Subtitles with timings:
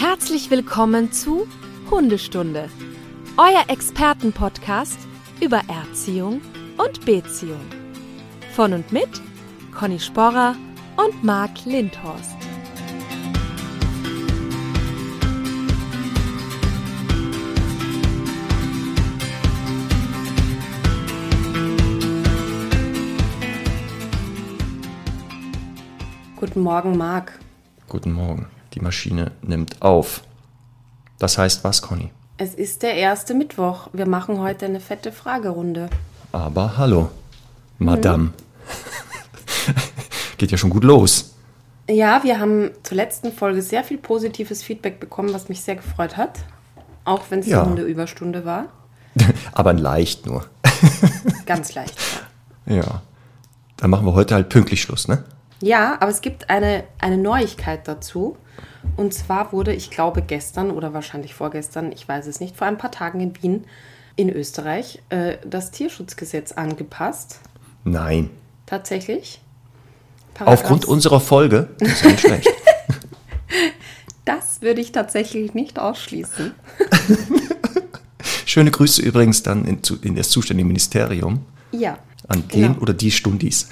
[0.00, 1.48] Herzlich willkommen zu
[1.90, 2.70] Hundestunde,
[3.36, 4.96] euer Expertenpodcast
[5.40, 6.40] über Erziehung
[6.76, 7.58] und Beziehung.
[8.54, 9.08] Von und mit
[9.76, 10.54] Conny Sporrer
[10.96, 12.36] und Marc Lindhorst.
[26.36, 27.40] Guten Morgen, Marc.
[27.88, 28.46] Guten Morgen.
[28.74, 30.22] Die Maschine nimmt auf.
[31.18, 32.10] Das heißt was, Conny?
[32.36, 33.88] Es ist der erste Mittwoch.
[33.92, 35.88] Wir machen heute eine fette Fragerunde.
[36.32, 37.10] Aber hallo,
[37.78, 38.32] Madame.
[40.38, 41.34] Geht ja schon gut los.
[41.90, 46.16] Ja, wir haben zur letzten Folge sehr viel positives Feedback bekommen, was mich sehr gefreut
[46.16, 46.38] hat.
[47.04, 47.60] Auch wenn es Ja.
[47.62, 48.66] eine Hundeüberstunde war.
[49.52, 50.44] Aber leicht nur.
[51.46, 51.96] Ganz leicht.
[52.66, 52.76] Ja.
[52.76, 53.02] Ja.
[53.78, 55.24] Dann machen wir heute halt pünktlich Schluss, ne?
[55.60, 58.36] Ja, aber es gibt eine, eine Neuigkeit dazu.
[58.96, 62.78] Und zwar wurde, ich glaube gestern oder wahrscheinlich vorgestern, ich weiß es nicht, vor ein
[62.78, 63.64] paar Tagen in Wien,
[64.16, 67.40] in Österreich, äh, das Tierschutzgesetz angepasst.
[67.84, 68.30] Nein.
[68.66, 69.40] Tatsächlich.
[70.40, 71.68] Aufgrund Paragraph- unserer Folge.
[71.78, 72.48] Das ist nicht schlecht.
[74.24, 76.52] Das würde ich tatsächlich nicht ausschließen.
[78.44, 81.98] Schöne Grüße übrigens dann in, in das zuständige Ministerium Ja.
[82.28, 82.80] an den Genau.
[82.82, 83.68] oder die Stundis.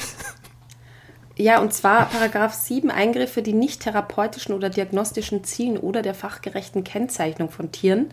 [1.38, 6.82] Ja, und zwar Paragraph 7 Eingriffe, die nicht therapeutischen oder diagnostischen Zielen oder der fachgerechten
[6.82, 8.06] Kennzeichnung von Tieren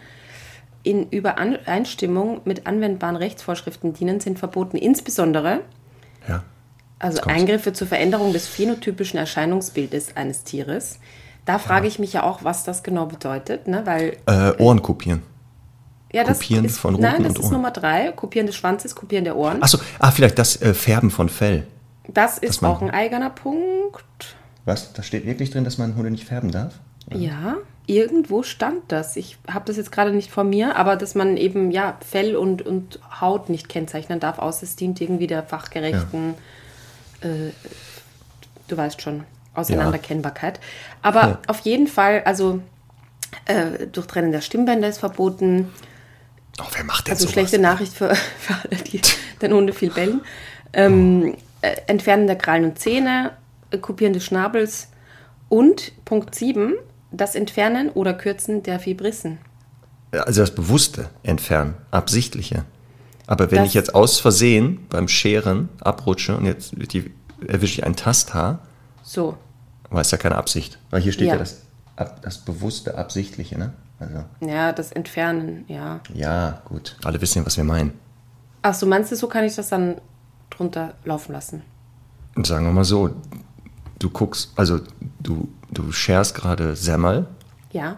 [0.83, 4.75] in Übereinstimmung mit anwendbaren Rechtsvorschriften dienen, sind verboten.
[4.75, 5.61] Insbesondere
[6.27, 6.43] Ja.
[6.99, 7.21] also.
[7.23, 10.99] Eingriffe zur Veränderung des phänotypischen Erscheinungsbildes eines Tieres.
[11.45, 13.83] Da frage ich mich ja auch, was das genau bedeutet, ne?
[13.85, 15.21] weil Äh, Ohren kopieren.
[16.11, 17.53] ja, das Kopieren ist, von Nein, Ruten das und ist Ohren.
[17.53, 19.63] Nummer drei, Kopieren des Schwanzes, Kopieren der Ohren.
[19.63, 21.65] Achso, ah, vielleicht das äh, Färben von Fell.
[22.07, 24.35] Das ist man- auch ein eigener Punkt.
[24.65, 24.93] Was?
[24.93, 26.75] Da steht wirklich drin, dass man Hunde nicht färben darf?
[27.11, 29.17] Ja, irgendwo stand das.
[29.17, 32.61] Ich habe das jetzt gerade nicht vor mir, aber dass man eben ja Fell und,
[32.61, 36.35] und Haut nicht kennzeichnen darf, außer es dient irgendwie der fachgerechten,
[37.21, 37.51] äh,
[38.69, 40.59] du weißt schon, Auseinanderkennbarkeit.
[41.01, 41.39] Aber Ja.
[41.47, 42.61] auf jeden Fall, also
[43.45, 45.71] äh, Durchtrennen der Stimmbänder ist verboten.
[46.61, 47.33] Oh, wer macht denn Also sowas?
[47.33, 49.01] schlechte Nachricht für, für alle, die
[49.41, 50.21] den Hunde viel bellen.
[50.71, 51.37] Ähm, äh,
[51.87, 53.31] Entfernen der Krallen und Zähne,
[53.71, 54.89] äh, Kopieren des Schnabels
[55.49, 56.73] und Punkt 7,
[57.11, 59.37] das Entfernen oder Kürzen der Vibrissen.
[60.11, 62.65] Also das bewusste Entfernen, absichtliche.
[63.27, 66.73] Aber wenn Das- ich jetzt aus Versehen beim Scheren abrutsche und jetzt
[67.47, 68.59] erwische ich ein Tasthaar,
[69.01, 69.37] So,
[69.89, 70.77] war es ja keine Absicht.
[70.89, 71.39] Weil hier steht ja, Ja.
[71.39, 71.61] das,
[72.21, 73.73] das bewusste, absichtliche, ne?
[73.99, 75.99] Also, ja, das Entfernen, ja.
[76.13, 76.97] ja, gut.
[77.03, 77.93] Alle wissen ja, was wir meinen.
[78.61, 79.95] Ach so, meinst du, so kann ich das dann
[80.55, 81.61] drunter laufen lassen?
[82.35, 83.11] Und sagen wir mal so,
[83.99, 84.79] du guckst, also
[85.19, 87.27] du, du scherst gerade Semmel
[87.71, 87.97] Ja,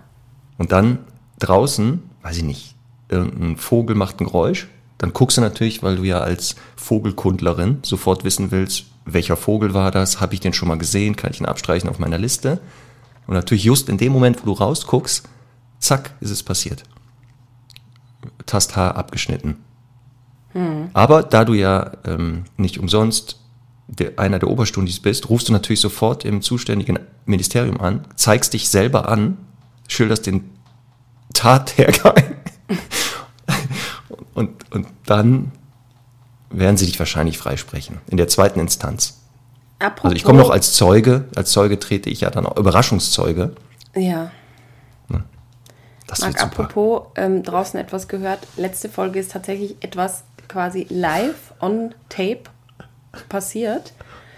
[0.58, 1.00] und dann
[1.40, 2.76] draußen, weiß ich nicht,
[3.10, 4.68] irgendein Vogel macht ein Geräusch,
[4.98, 9.92] dann guckst du natürlich, weil du ja als Vogelkundlerin sofort wissen willst, welcher Vogel war
[9.92, 12.60] das, habe ich den schon mal gesehen, kann ich ihn abstreichen auf meiner Liste.
[13.28, 15.28] Und natürlich just in dem Moment, wo du rausguckst,
[15.80, 16.84] zack, ist es passiert.
[18.46, 19.58] Tasthaar abgeschnitten.
[20.94, 23.40] Aber da du ja ähm, nicht umsonst
[23.88, 28.70] der, einer der Oberstundis bist, rufst du natürlich sofort im zuständigen Ministerium an, zeigst dich
[28.70, 29.38] selber an,
[29.88, 30.50] schilderst den
[31.34, 32.24] Tathergang
[34.34, 35.52] und, und dann
[36.50, 38.00] werden sie dich wahrscheinlich freisprechen.
[38.08, 39.22] In der zweiten Instanz.
[39.80, 40.06] apropos.
[40.06, 43.54] Also ich komme noch als Zeuge, als Zeuge trete ich ja dann auch, Überraschungszeuge.
[43.96, 44.32] Ja,
[46.08, 48.40] Das Marc, apropos ähm, draußen etwas gehört.
[48.58, 52.44] Letzte Folge ist tatsächlich etwas quasi live on tape
[53.30, 53.94] passiert.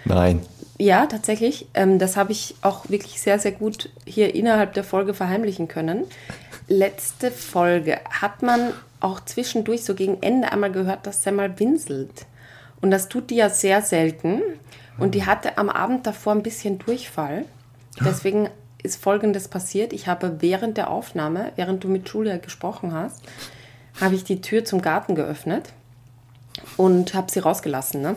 [0.06, 0.42] Nein.
[0.80, 1.68] Ja, tatsächlich.
[1.74, 6.06] Ähm, das habe ich auch wirklich sehr, sehr gut hier innerhalb der Folge verheimlichen können.
[6.68, 12.26] Letzte Folge hat man auch zwischendurch so gegen Ende einmal gehört, dass Semmel winselt.
[12.82, 14.42] Und das tut die ja sehr selten.
[15.00, 17.46] Und die hatte am Abend davor ein bisschen Durchfall.
[18.00, 18.50] Deswegen
[18.84, 19.94] ist Folgendes passiert.
[19.94, 23.22] Ich habe während der Aufnahme, während du mit Julia gesprochen hast,
[24.00, 25.74] habe ich die Tür zum Garten geöffnet
[26.78, 28.02] und habe sie rausgelassen.
[28.02, 28.16] Ne?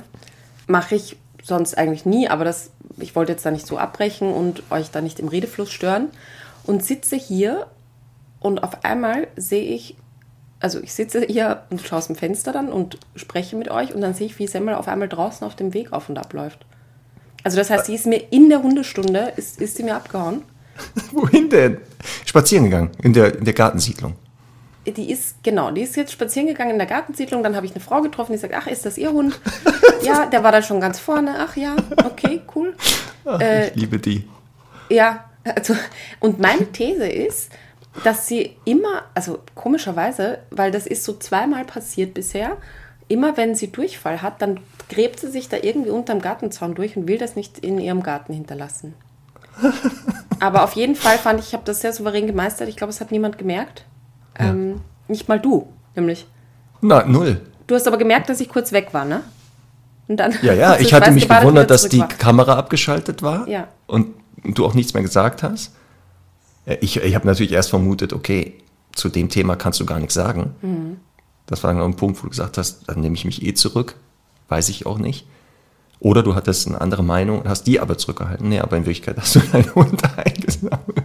[0.67, 4.63] Mache ich sonst eigentlich nie, aber das, ich wollte jetzt da nicht so abbrechen und
[4.71, 6.09] euch da nicht im Redefluss stören.
[6.65, 7.67] Und sitze hier
[8.41, 9.97] und auf einmal sehe ich,
[10.61, 14.01] also ich sitze hier und schaue aus dem Fenster dann und spreche mit euch und
[14.01, 16.65] dann sehe ich, wie Semmel auf einmal draußen auf dem Weg auf und ab läuft.
[17.43, 20.43] Also das heißt, sie ist mir in der Hundestunde, ist, ist sie mir abgehauen.
[21.13, 21.79] Wohin denn?
[22.27, 24.15] Spazieren gegangen, in der, in der Gartensiedlung.
[24.87, 27.43] Die ist, genau, die ist jetzt spazieren gegangen in der Gartensiedlung.
[27.43, 29.39] Dann habe ich eine Frau getroffen, die sagt, ach, ist das ihr Hund?
[30.03, 31.35] ja, der war da schon ganz vorne.
[31.39, 32.75] Ach ja, okay, cool.
[33.25, 34.29] Ach, Äh, ich liebe die.
[34.89, 35.75] Ja, Also,
[36.21, 37.51] und meine These ist,
[38.05, 42.57] dass sie immer, also komischerweise, weil das ist so zweimal passiert bisher,
[43.09, 47.09] immer wenn sie Durchfall hat, dann gräbt sie sich da irgendwie unterm Gartenzaun durch und
[47.09, 48.95] will das nicht in ihrem Garten hinterlassen.
[50.41, 52.69] Aber auf jeden Fall fand ich, ich habe das sehr souverän gemeistert.
[52.69, 53.85] Ich glaube, es hat niemand gemerkt.
[54.37, 56.27] Ähm, nicht mal du, nämlich.
[56.81, 57.41] Na, null.
[57.67, 59.23] Du hast aber gemerkt, dass ich kurz weg war, ne?
[60.43, 62.09] Ja, ja, ich hatte mich gewundert, dass die war.
[62.09, 63.69] Kamera abgeschaltet war Ja.
[63.87, 64.09] und
[64.45, 65.73] du auch nichts mehr gesagt hast.
[66.67, 68.55] Äh, Ich, ich habe natürlich erst vermutet, okay,
[68.93, 70.55] zu dem Thema kannst du gar nichts sagen.
[70.63, 70.97] Mhm.
[71.47, 73.95] Das war dann ein Punkt, wo du gesagt hast, dann nehme ich mich eh zurück.
[74.49, 75.27] Weiß ich auch nicht.
[76.01, 78.49] Oder du hattest eine andere Meinung und hast die aber zurückgehalten.
[78.49, 81.00] Nee, aber in Wirklichkeit hast du deinen Hund eingesammelt.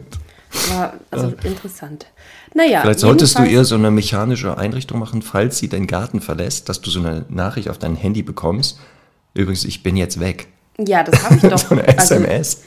[0.69, 2.07] War also interessant.
[2.53, 6.69] Naja, Vielleicht solltest du ihr so eine mechanische Einrichtung machen, falls sie deinen Garten verlässt,
[6.69, 8.79] dass du so eine Nachricht auf dein Handy bekommst.
[9.33, 10.47] Übrigens, ich bin jetzt weg.
[10.77, 11.57] Ja, das habe ich doch.
[11.57, 12.63] so eine Also, SMS.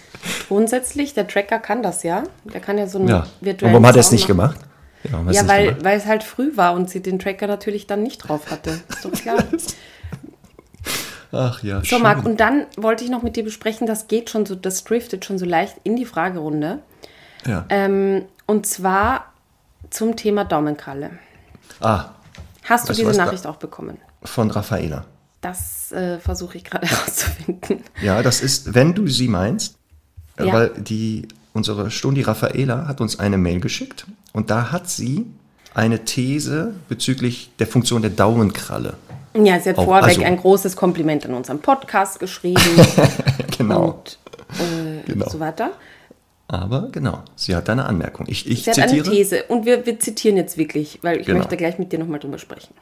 [0.49, 2.25] grundsätzlich, der Tracker kann das ja.
[2.53, 3.21] Der kann ja so einen Ja.
[3.21, 4.55] Und virtuellen warum hat er es nicht machen.
[4.55, 4.61] gemacht?
[5.05, 5.85] Ja, Ja, nicht weil, gemacht?
[5.85, 8.71] weil es halt früh war und sie den Tracker natürlich dann nicht drauf hatte.
[8.91, 9.43] Ist doch klar.
[11.31, 11.99] Ach ja, So.
[11.99, 15.25] Marc, und dann wollte ich noch mit dir besprechen, das geht schon so, das driftet
[15.27, 16.79] schon so leicht in die Fragerunde.
[17.47, 17.65] Ja.
[17.69, 19.33] Ähm, und zwar
[19.91, 21.11] zum Thema Daumenkralle.
[21.81, 22.07] ah,
[22.65, 23.99] Hast du diese Nachricht auch bekommen?
[24.25, 25.05] von Raffaela.
[25.41, 27.83] Das äh, versuche ich gerade herauszufinden.
[28.03, 29.77] Ja, das ist, wenn du sie meinst,
[30.37, 30.53] äh, Ja.
[30.53, 35.27] weil die, unsere Stundi Raffaela hat uns eine Mail geschickt und da hat sie
[35.75, 38.95] eine These bezüglich der Funktion der Daumenkralle.
[39.35, 42.61] Ja, sie hat Auch, vorweg also- ein großes Kompliment an unseren Podcast geschrieben
[43.57, 43.91] Genau.
[43.91, 44.19] und
[44.59, 45.29] äh, Genau.
[45.29, 45.71] so weiter.
[46.51, 48.27] Aber genau, sie hat eine Anmerkung.
[48.29, 49.11] Ich, ich Sie hat eine zitiere.
[49.15, 51.39] These und wir, wir zitieren jetzt wirklich, weil ich Genau.
[51.41, 52.73] möchte gleich mit dir nochmal drüber sprechen.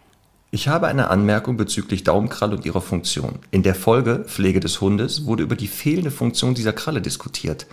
[0.53, 3.41] Ich habe eine Anmerkung bezüglich Daumenkralle und ihrer Funktion.
[3.51, 7.67] In der Folge Pflege des Hundes wurde über die fehlende Funktion dieser Kralle diskutiert.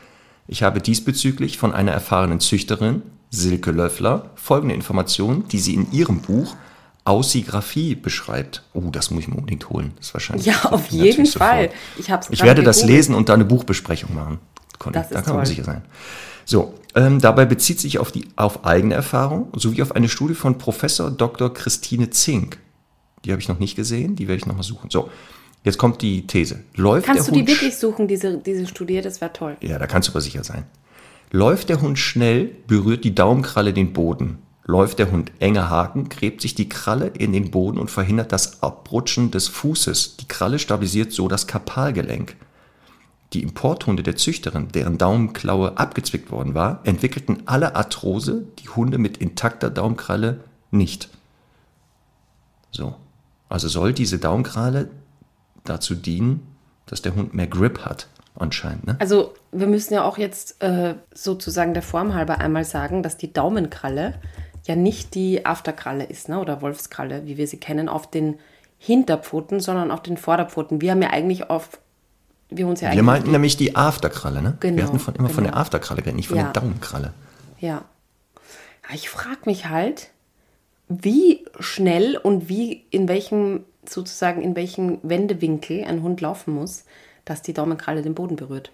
[0.47, 6.21] Ich habe diesbezüglich von einer erfahrenen Züchterin, Silke Löffler, folgende Informationen, die sie in ihrem
[6.21, 6.55] Buch
[7.05, 8.63] Aussigraphie beschreibt.
[8.73, 9.91] Oh, das muss ich mir unbedingt holen.
[9.97, 11.49] Das ist wahrscheinlich Ja, auf jeden sofort.
[11.49, 11.69] Fall.
[11.97, 14.39] Ich, hab's Ich gerade werde das lesen und da eine Buchbesprechung machen.
[14.83, 14.93] Conny.
[14.93, 15.55] Das da kann man toll.
[15.55, 15.81] sicher sein.
[16.45, 20.57] So, ähm, dabei bezieht sich auf die auf eigene Erfahrung sowie auf eine Studie von
[20.57, 21.53] Professor Dr.
[21.53, 22.57] Christine Zink.
[23.23, 24.89] Die habe ich noch nicht gesehen, die werde ich nochmal suchen.
[24.89, 25.09] So,
[25.63, 26.59] jetzt kommt die These.
[26.75, 29.01] Läuft Kannst du der die Hund wirklich suchen, diese, diese Studie?
[29.01, 29.57] Das wäre toll.
[29.61, 30.65] ja, da kannst du aber sicher sein.
[31.31, 34.39] Läuft der Hund schnell, berührt die Daumenkralle den Boden.
[34.65, 38.61] Läuft der Hund enge Haken, gräbt sich die Kralle in den Boden und verhindert das
[38.61, 40.17] Abrutschen des Fußes.
[40.17, 42.35] Die Kralle stabilisiert so das Karpalgelenk.
[43.33, 49.17] Die Importhunde der Züchterin, deren Daumenklaue abgezwickt worden war, entwickelten alle Arthrose, die Hunde mit
[49.17, 50.41] intakter Daumenkralle
[50.71, 51.09] nicht.
[52.71, 52.95] So.
[53.49, 54.89] Also soll diese Daumenkralle
[55.63, 56.47] dazu dienen,
[56.85, 58.87] dass der Hund mehr Grip hat, anscheinend.
[58.87, 58.95] Ne?
[58.99, 63.31] Also wir müssen ja auch jetzt äh, sozusagen der Form halber einmal sagen, dass die
[63.31, 64.15] Daumenkralle
[64.65, 66.39] ja nicht die Afterkralle ist, ne?
[66.39, 68.39] oder Wolfskralle, wie wir sie kennen, auf den
[68.77, 70.81] Hinterpfoten, sondern auf den Vorderpfoten.
[70.81, 71.79] Wir haben ja eigentlich auf,
[72.57, 74.57] wir uns ja eigentlich Wir meinten nämlich die Afterkralle, ne?
[74.59, 75.55] Genau, Wir hatten von, immer von genau.
[75.55, 76.43] der Afterkralle geredet, nicht von Ja.
[76.51, 77.13] der Daumenkralle.
[77.59, 77.85] Ja.
[78.93, 80.09] Ich frage mich halt,
[80.89, 86.85] wie schnell und wie in welchem sozusagen in welchem Wendewinkel ein Hund laufen muss,
[87.25, 88.71] dass die Daumenkralle den Boden berührt.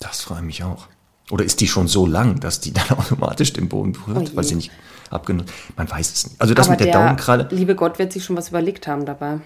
[0.00, 0.86] Das frage ich mich auch.
[1.30, 4.44] Oder ist die schon so lang, dass die dann automatisch den Boden berührt, Oh weil
[4.44, 4.70] sie nicht
[5.10, 6.40] abgenutzt Also weiß es nicht.
[6.40, 7.48] Also das Aber mit der, Daumenkralle.
[7.50, 9.40] liebe Gott wird sich schon was überlegt haben dabei.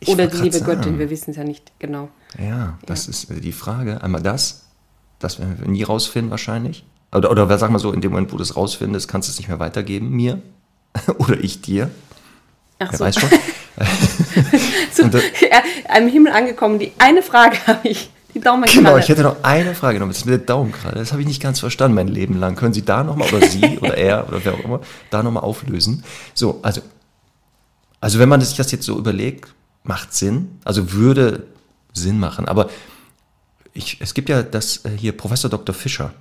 [0.00, 0.72] Ich Oder die liebe sagen.
[0.76, 2.08] Göttin, wir wissen es ja nicht genau.
[2.36, 4.02] Ja, das ist äh, die Frage.
[4.02, 4.64] Einmal das,
[5.18, 6.84] das werden wir nie rausfinden wahrscheinlich.
[7.12, 9.38] Oder, oder sag mal so, in dem Moment, wo du es rausfindest, kannst du es
[9.38, 10.42] nicht mehr weitergeben, mir.
[11.18, 11.90] oder ich dir.
[12.78, 13.30] Ach Wer so, weiß schon.
[14.92, 16.78] so äh, ja, am Himmel angekommen.
[16.78, 18.10] Die eine Frage habe ich.
[18.34, 18.84] Die Daumenkralle.
[18.84, 20.06] Genau, ich hätte noch eine Frage noch.
[20.06, 20.96] Das mit der Daumenkralle.
[20.96, 22.56] Das habe ich nicht ganz verstanden mein Leben lang.
[22.56, 24.80] Können Sie da nochmal, oder Sie oder er oder wer auch immer,
[25.10, 26.04] da nochmal auflösen?
[26.34, 26.82] So, also,
[28.00, 30.58] also wenn man sich das jetzt so überlegt, macht Sinn.
[30.62, 31.46] Also würde
[31.92, 32.46] Sinn machen.
[32.46, 32.70] Aber
[33.72, 35.74] ich, es gibt ja das äh, hier Professor Dr.
[35.74, 36.12] Fischer,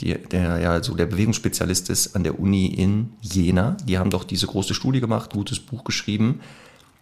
[0.00, 3.76] die, der ja so der Bewegungsspezialist ist an der Uni in Jena.
[3.84, 6.40] Die haben doch diese große Studie gemacht, gutes Buch geschrieben.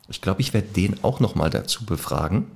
[0.08, 2.46] Ich glaube, ich werde den auch nochmal dazu befragen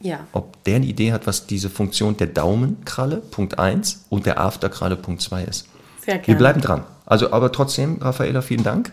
[0.00, 0.26] ja.
[0.32, 4.96] ob der eine Idee hat, was diese Funktion der Daumenkralle, Punkt 1, und der Afterkralle,
[4.96, 5.68] Punkt 2 ist.
[6.04, 6.38] Sehr Wir gerne.
[6.38, 6.84] bleiben dran.
[7.06, 8.92] Also, aber trotzdem, Raffaela, vielen Dank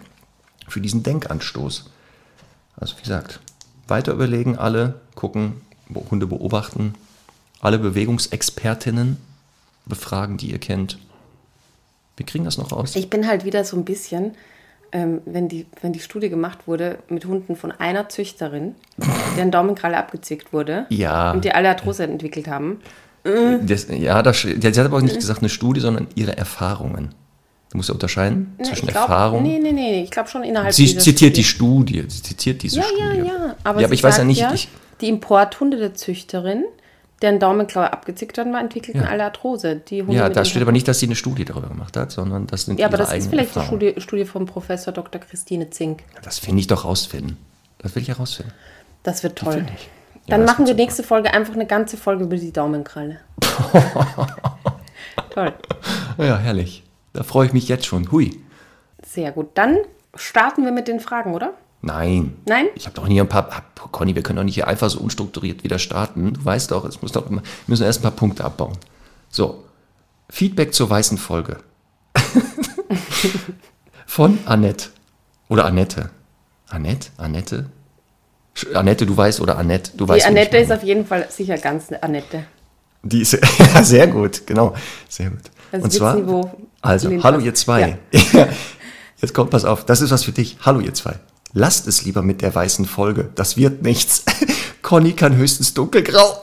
[0.67, 1.89] für diesen Denkanstoß.
[2.77, 3.39] Also, wie gesagt,
[3.87, 5.61] weiter überlegen, alle gucken,
[5.93, 6.93] Hunde beobachten,
[7.61, 9.17] alle Bewegungsexpertinnen
[9.85, 10.97] befragen, die ihr kennt.
[12.17, 12.95] Wir kriegen das noch raus.
[12.95, 14.35] Ich bin halt wieder so ein bisschen,
[14.91, 18.75] ähm, wenn, die, wenn die Studie gemacht wurde mit Hunden von einer Züchterin,
[19.37, 21.31] deren Daumenkralle abgezwickt wurde Ja.
[21.31, 22.79] und die alle Arthrose entwickelt haben.
[23.23, 27.13] Das, ja, das, sie hat aber auch nicht gesagt eine Studie, sondern ihre Erfahrungen.
[27.69, 29.43] Du musst ja unterscheiden Ne, zwischen glaub, Erfahrung.
[29.43, 31.99] Nee, nee, nee, ich glaube schon innerhalb sie zitiert die Studie.
[31.99, 32.09] Studie.
[32.09, 33.01] Sie zitiert diese Ja, Studie.
[33.17, 33.55] ja, ja.
[33.63, 34.41] Aber, ja, aber ich weiß ja nicht.
[34.53, 34.69] Ich,
[35.01, 36.63] die Importhunde der Züchterin,
[37.21, 39.09] deren Daumenklaue abgezickt worden war, entwickelten Ja.
[39.09, 39.75] alle Arthrose.
[39.75, 42.47] Die Hunde ja, da steht aber nicht, dass sie eine Studie darüber gemacht hat, sondern
[42.47, 43.81] das sind Ja, aber das ist vielleicht die Erfahrungen.
[43.81, 45.19] Studie, Studie von Professor Dr.
[45.19, 46.03] Christine Zink.
[46.23, 47.35] Das finde ich doch rausfinden.
[47.79, 48.53] Das will ich herausfinden.
[49.03, 49.65] Das wird toll.
[49.65, 49.65] Ja,
[50.27, 50.83] Dann das machen wir wird super.
[50.83, 53.17] nächste Folge einfach eine ganze Folge über die Daumenkralle.
[55.33, 55.53] toll.
[56.17, 56.83] Ja, herrlich.
[57.17, 58.11] Da freue ich mich jetzt schon.
[58.11, 58.39] Hui.
[59.03, 59.47] Sehr gut.
[59.55, 59.77] Dann
[60.13, 61.55] starten wir mit den Fragen, oder?
[61.81, 62.37] Nein.
[62.45, 62.67] Nein?
[62.75, 63.49] Ich habe doch nie ein paar.
[63.51, 66.33] Ah, Conny, wir können doch nicht hier einfach so unstrukturiert wieder starten.
[66.33, 68.77] Du weißt doch, es muss doch immer, wir müssen erst ein paar Punkte abbauen.
[69.29, 69.63] So.
[70.29, 71.57] Feedback zur weißen Folge.
[74.05, 74.89] Von Annette.
[75.49, 76.11] Oder Annette.
[76.67, 77.09] Annette?
[77.17, 77.65] Annette?
[78.75, 80.27] Annette, du weißt, oder Annette, du Die weißt.
[80.27, 82.43] Annette ist auf jeden Fall sicher ganz eine Annette.
[83.01, 83.33] Die ist,
[83.73, 84.75] ja, sehr gut, genau.
[85.09, 85.49] Sehr gut.
[85.71, 87.97] Das Und zwar, Witzenniveau also, hallo ihr zwei.
[89.21, 90.57] Jetzt kommt, pass auf, das ist was für dich.
[90.61, 91.15] Hallo ihr zwei.
[91.53, 93.29] Lasst es lieber mit der weißen Folge.
[93.35, 94.23] Das wird nichts.
[94.83, 96.41] Conny kann höchstens dunkelgrau.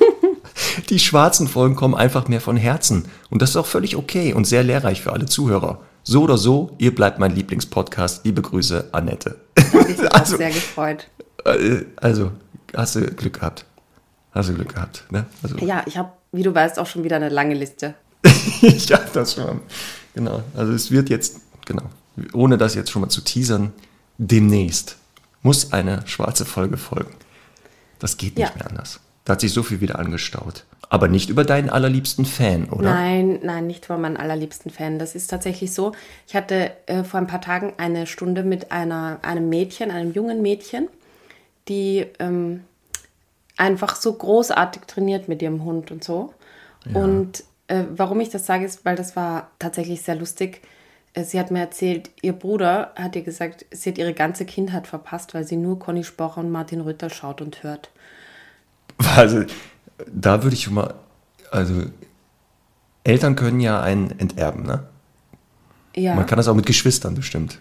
[0.88, 3.04] Die schwarzen Folgen kommen einfach mehr von Herzen.
[3.30, 5.80] Und das ist auch völlig okay und sehr lehrreich für alle Zuhörer.
[6.02, 8.24] So oder so, ihr bleibt mein Lieblingspodcast.
[8.24, 9.36] Liebe Grüße, Annette.
[9.72, 11.08] Habe ich mich Also- sehr gefreut.
[11.44, 12.32] Äh, Also,
[12.74, 13.64] hast du Glück gehabt.
[14.32, 15.04] Hast du Glück gehabt.
[15.10, 15.26] Ne?
[15.42, 17.94] Also, Ja, ich habe, wie du weißt, auch schon wieder eine lange Liste.
[18.60, 19.60] ja, das schon.
[20.14, 20.42] Genau.
[20.54, 21.84] Also es wird jetzt, genau,
[22.32, 23.72] ohne das jetzt schon mal zu teasern,
[24.18, 24.96] demnächst
[25.42, 27.14] muss eine schwarze Folge folgen.
[27.98, 28.54] Das geht nicht Ja.
[28.56, 29.00] mehr anders.
[29.24, 30.64] Da hat sich so viel wieder angestaut.
[30.88, 32.92] Aber nicht über deinen allerliebsten Fan, oder?
[32.92, 34.98] Nein, nein, nicht von meinem allerliebsten Fan.
[34.98, 35.92] Das ist tatsächlich so.
[36.28, 40.42] Ich hatte äh, vor ein paar Tagen eine Stunde mit einer, einem Mädchen, einem jungen
[40.42, 40.88] Mädchen,
[41.68, 42.64] die ähm,
[43.56, 46.34] einfach so großartig trainiert mit ihrem Hund und so.
[46.92, 50.60] Und äh, warum ich das sage, ist, weil das war tatsächlich sehr lustig.
[51.14, 54.86] Äh, Sie hat mir erzählt, ihr Bruder hat ihr gesagt, sie hat ihre ganze Kindheit
[54.86, 57.90] verpasst, weil sie nur Conny Spocher und Martin Rütter schaut und hört.
[59.16, 59.44] Also,
[60.06, 60.94] da würde ich mal,
[61.50, 61.86] also,
[63.04, 64.84] Eltern können ja einen enterben, ne?
[65.96, 66.14] Ja.
[66.14, 67.58] Man kann das auch mit Geschwistern bestimmt.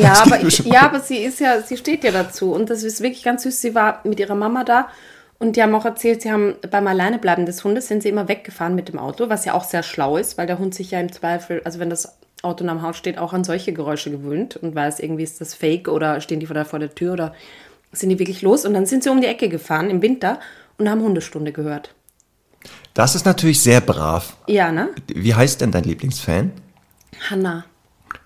[0.00, 2.52] Ja, aber, ja, aber sie ist ja, sie steht ja dazu.
[2.52, 3.60] Und das ist wirklich ganz süß.
[3.60, 4.88] Sie war mit ihrer Mama da
[5.40, 8.74] und die haben auch erzählt, sie haben beim Alleinebleiben des Hundes sind sie immer weggefahren
[8.74, 11.10] mit dem Auto, was ja auch sehr schlau ist, weil der Hund sich ja im
[11.10, 15.00] Zweifel, also wenn das Auto am Haus steht, auch an solche Geräusche gewöhnt und weiß,
[15.00, 17.34] irgendwie ist das fake oder stehen die vor der, vor der Tür oder
[17.90, 18.66] sind die wirklich los.
[18.66, 20.40] Und dann sind sie um die Ecke gefahren im Winter
[20.78, 21.94] und haben Hundestunde gehört.
[22.92, 24.36] Das ist natürlich sehr brav.
[24.46, 24.90] Ja, ne?
[25.08, 26.52] Wie heißt denn dein Lieblingsfan?
[27.30, 27.64] Hanna.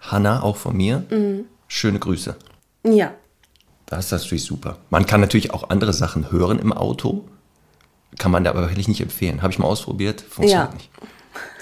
[0.00, 1.04] Hanna, auch von mir.
[1.11, 1.47] Mhm.
[1.68, 2.37] Schöne Grüße.
[2.85, 3.14] Ja.
[3.87, 4.79] Das ist natürlich super.
[4.91, 7.25] Man kann natürlich auch andere Sachen hören im Auto.
[8.19, 9.43] Kann man da aber wirklich nicht empfehlen.
[9.43, 10.75] Habe ich mal ausprobiert, funktioniert Ja.
[10.75, 10.91] nicht.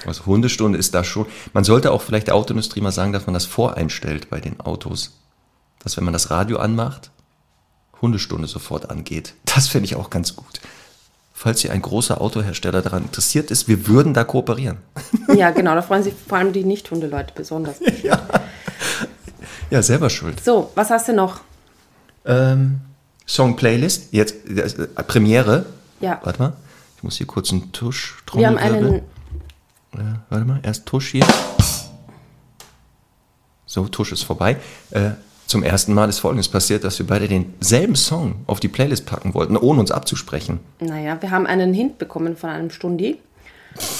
[0.06, 1.26] Also Hundestunde ist da schon.
[1.52, 5.18] Man sollte auch vielleicht der Autoindustrie mal sagen, dass man das voreinstellt bei den Autos.
[5.82, 7.10] Dass wenn man das Radio anmacht,
[8.00, 9.34] Hundestunde sofort angeht.
[9.46, 10.60] Das finde ich auch ganz gut.
[11.32, 14.78] Falls hier ein großer Autohersteller daran interessiert ist, wir würden da kooperieren.
[15.34, 15.74] Ja, genau.
[15.74, 17.76] Da freuen sich vor allem die Nicht-Hundeleute besonders.
[19.70, 20.44] Ja, selber schuld.
[20.44, 21.40] So, was hast du noch?
[22.24, 22.80] Ähm,
[23.26, 25.66] Song Playlist, jetzt äh, Premiere.
[26.00, 26.20] Ja.
[26.22, 26.52] Warte mal,
[26.96, 28.94] ich muss hier kurz einen Tusch Wir haben einen.
[28.94, 29.98] Äh,
[30.30, 31.26] warte mal, erst Tusch hier.
[33.66, 34.56] So, Tusch ist vorbei.
[34.90, 35.12] Äh,
[35.46, 39.34] zum ersten Mal ist Folgendes passiert, dass wir beide denselben Song auf die Playlist packen
[39.34, 40.60] wollten, ohne uns abzusprechen.
[40.80, 43.18] Naja, wir haben einen Hint bekommen von einem Stundi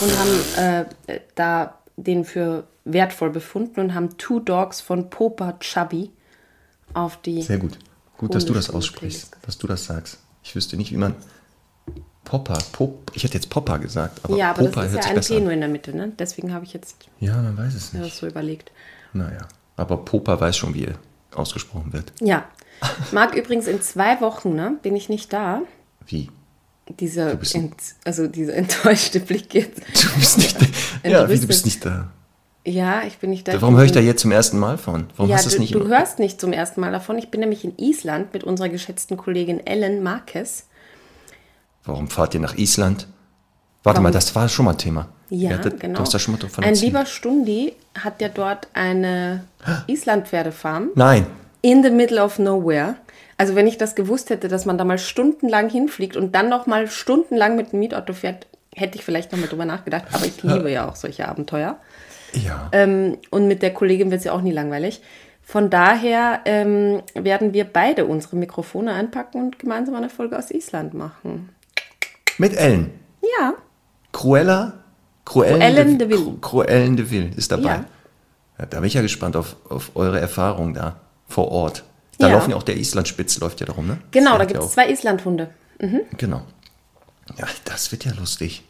[0.01, 6.11] und haben äh, da den für wertvoll befunden und haben Two Dogs von Popa Chubby
[6.95, 7.43] auf die.
[7.43, 7.79] Sehr gut.
[8.23, 10.19] Gut, dass du das aussprichst, dass du das sagst.
[10.45, 11.15] Ich wüsste nicht, wie man
[12.25, 15.21] Popper, Pop, ich hätte jetzt Popper gesagt, aber ja, aber Popper das ist ja ein
[15.21, 16.13] T nur in der Mitte, ne?
[16.17, 18.05] Deswegen habe ich jetzt Ja, man weiß es nicht.
[18.05, 18.71] das so überlegt.
[19.13, 20.95] Naja, aber Popper weiß schon, wie er
[21.35, 22.13] ausgesprochen wird.
[22.21, 22.45] Ja.
[23.13, 25.63] Marc, übrigens in zwei Wochen, ne, bin ich nicht da.
[26.07, 26.31] Wie?
[27.01, 27.75] Dieser, bist- ent,
[28.05, 29.81] also dieser enttäuschte Blick jetzt.
[29.81, 30.67] Du bist nicht da.
[31.09, 32.13] Ja, wie, du bist nicht da.
[32.65, 33.61] Ja, ich bin nicht da.
[33.61, 35.07] Warum höre ich da jetzt zum ersten Mal von?
[35.17, 37.19] Warum Ja, hast du es nicht du hörst nicht zum ersten Mal davon.
[37.19, 40.67] Ich bin nämlich in Island mit unserer geschätzten Kollegin Ellen Marquez.
[41.85, 43.09] Warum fahrt ihr nach Island?
[43.83, 44.03] Warte Warum?
[44.05, 45.09] mal, das war schon mal Thema.
[45.29, 45.95] Ja, Ihr hattet- genau.
[45.97, 46.93] Du hast da schon mal davon Ein erzählt.
[46.93, 49.43] lieber Stundi hat ja dort eine
[49.89, 51.27] Islandpferdefarm Nein.
[51.63, 52.97] in the middle of nowhere.
[53.39, 56.67] Also wenn ich das gewusst hätte, dass man da mal stundenlang hinfliegt und dann noch
[56.67, 60.05] mal stundenlang mit dem Mietauto fährt, hätte ich vielleicht noch mal drüber nachgedacht.
[60.13, 61.79] Aber ich liebe ja auch solche Abenteuer.
[62.35, 62.69] Ja.
[62.73, 65.01] Ähm, und mit der Kollegin wird es ja auch nie langweilig.
[65.43, 70.95] Von daher ähm, werden wir beide unsere Mikrofone einpacken und gemeinsam eine Folge aus Island
[70.95, 71.51] machen.
[72.39, 72.91] Mit Ellen.
[73.39, 73.55] Ja,
[74.13, 74.85] Cruella,
[75.25, 76.39] Cruellen, Cruellen de, de Vil.
[76.41, 77.65] Cruellen de Vil ist dabei.
[77.65, 77.85] Ja.
[78.59, 81.85] Ja, da bin ich ja gespannt auf, auf eure Erfahrung da vor Ort.
[82.19, 82.35] Da Ja.
[82.35, 83.99] laufen ja auch der Islandspitz läuft ja darum, ne?
[84.11, 85.51] Genau, da gibt es zwei Islandhunde.
[85.83, 85.89] auch.
[86.19, 86.43] Genau.
[87.37, 88.63] Ja, das wird ja lustig.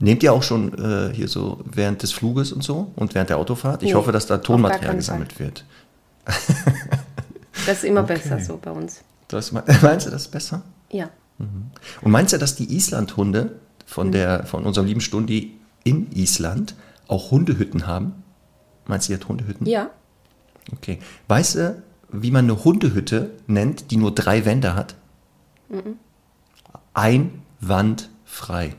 [0.00, 3.36] Nehmt ihr auch schon äh, hier so während des Fluges und so und während der
[3.36, 3.82] Autofahrt?
[3.82, 5.64] Ich Nee, hoffe, dass da Tonmaterial gesammelt wird.
[6.24, 9.02] Das ist immer besser so bei uns.
[9.28, 9.52] Das,
[9.82, 10.62] meinst du das ist besser?
[10.90, 11.10] Ja.
[11.38, 16.74] Und meinst du, dass die Islandhunde von, der, von unserem lieben Stundi in Island
[17.06, 18.22] auch Hundehütten haben?
[18.86, 19.66] Meinst du, die hat Hundehütten?
[19.66, 19.90] Ja.
[20.72, 20.98] Okay.
[21.28, 24.94] Weißt du, wie man eine Hundehütte nennt, die nur drei Wände hat?
[26.94, 28.76] Einwandfrei.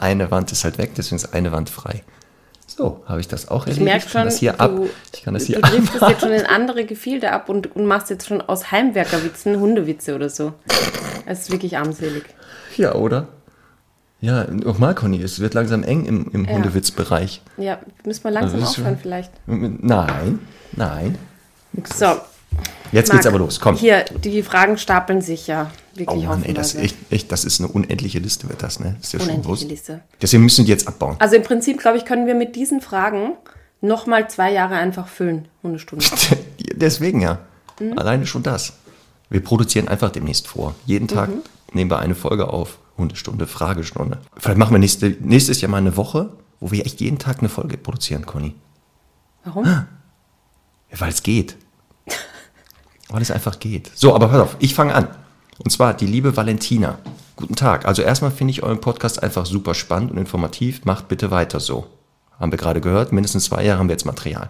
[0.00, 2.02] Eine Wand ist halt weg, deswegen ist eine Wand frei.
[2.66, 3.84] So, habe ich das auch Ich erledigt?
[3.84, 4.72] merke kann schon, das hier du, ab.
[5.14, 6.10] Ich kann das hier du driftest ab.
[6.10, 10.28] jetzt schon in andere Gefilde ab und, und machst jetzt schon aus Heimwerkerwitzen Hundewitze oder
[10.30, 10.52] so.
[11.26, 12.24] Das ist wirklich armselig.
[12.76, 13.26] Ja, oder?
[14.20, 16.52] Ja, nochmal, Conny, es wird langsam eng im, im Ja.
[16.52, 17.40] Hundewitzbereich.
[17.56, 19.30] Ja, müssen wir langsam Also aufhören vielleicht.
[19.46, 20.40] Nein,
[20.72, 21.18] nein.
[21.94, 22.16] So,
[22.92, 23.76] Jetzt Marc, geht's aber los, komm.
[23.76, 27.60] Hier, die Fragen stapeln sich ja Oh wirklich Mann, ey, das, echt, echt, das ist
[27.60, 28.96] eine unendliche Liste, wird das, ne?
[29.00, 29.68] Ist ja schon Unendliche bewusst.
[29.68, 30.00] Liste.
[30.22, 31.16] Deswegen müssen die jetzt abbauen.
[31.18, 33.32] Also im Prinzip, glaube ich, können wir mit diesen Fragen
[33.80, 35.48] nochmal zwei Jahre einfach füllen.
[35.62, 36.04] Hundestunde.
[36.74, 37.40] Deswegen ja.
[37.80, 37.98] Mhm.
[37.98, 38.74] Alleine schon das.
[39.28, 40.74] Wir produzieren einfach demnächst vor.
[40.86, 41.42] Jeden Tag Mhm.
[41.72, 42.78] nehmen wir eine Folge auf.
[42.96, 44.18] Hundestunde, Fragestunde.
[44.36, 47.48] Vielleicht machen wir nächste, nächstes Jahr mal eine Woche, wo wir echt jeden Tag eine
[47.48, 48.54] Folge produzieren, Conny.
[49.44, 49.64] Warum?
[49.64, 49.86] Ja,
[50.98, 51.56] weil es geht.
[53.08, 53.90] Weil es einfach geht.
[53.94, 55.08] So, aber pass auf, ich fange an.
[55.58, 56.98] Und zwar die liebe Valentina.
[57.36, 57.86] Guten Tag.
[57.86, 60.84] Also erstmal finde ich euren Podcast einfach super spannend und informativ.
[60.84, 61.86] Macht bitte weiter so.
[62.38, 63.12] Haben wir gerade gehört.
[63.12, 64.48] Mindestens zwei Jahre haben wir jetzt Material.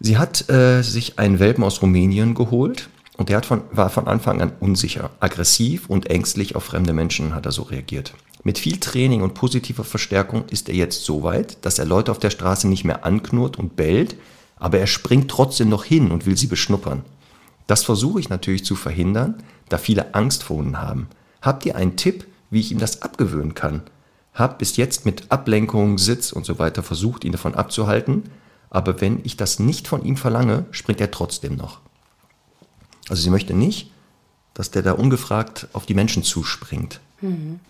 [0.00, 4.08] Sie hat äh, sich einen Welpen aus Rumänien geholt und der hat von, war von
[4.08, 8.14] Anfang an unsicher, aggressiv und ängstlich auf fremde Menschen hat er so reagiert.
[8.42, 12.18] Mit viel Training und positiver Verstärkung ist er jetzt so weit, dass er Leute auf
[12.18, 14.16] der Straße nicht mehr anknurrt und bellt,
[14.56, 17.04] aber er springt trotzdem noch hin und will sie beschnuppern.
[17.66, 21.08] Das versuche ich natürlich zu verhindern, da viele Angst vor Hunden haben.
[21.40, 23.82] Habt ihr einen Tipp, wie ich ihm das abgewöhnen kann?
[24.34, 28.24] Hab bis jetzt mit Ablenkung, Sitz und so weiter versucht, ihn davon abzuhalten,
[28.70, 31.80] aber wenn ich das nicht von ihm verlange, springt er trotzdem noch.
[33.08, 33.90] Also sie möchte nicht,
[34.54, 37.00] dass der da ungefragt auf die Menschen zuspringt.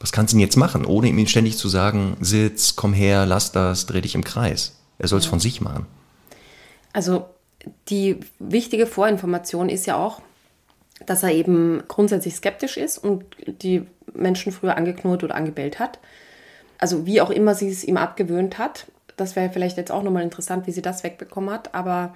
[0.00, 3.52] Was kannst du denn jetzt machen, ohne ihm ständig zu sagen, Sitz, komm her, lass
[3.52, 4.76] das, dreh dich im Kreis?
[4.98, 5.86] Er soll es von sich machen.
[6.92, 7.26] Also
[7.88, 10.20] die wichtige Vorinformation ist ja auch,
[11.06, 15.98] dass er eben grundsätzlich skeptisch ist und die Menschen früher angeknurrt oder angebellt hat.
[16.78, 18.86] Also wie auch immer sie es ihm abgewöhnt hat.
[19.16, 21.74] Das wäre vielleicht jetzt auch nochmal interessant, wie sie das wegbekommen hat.
[21.74, 22.14] Aber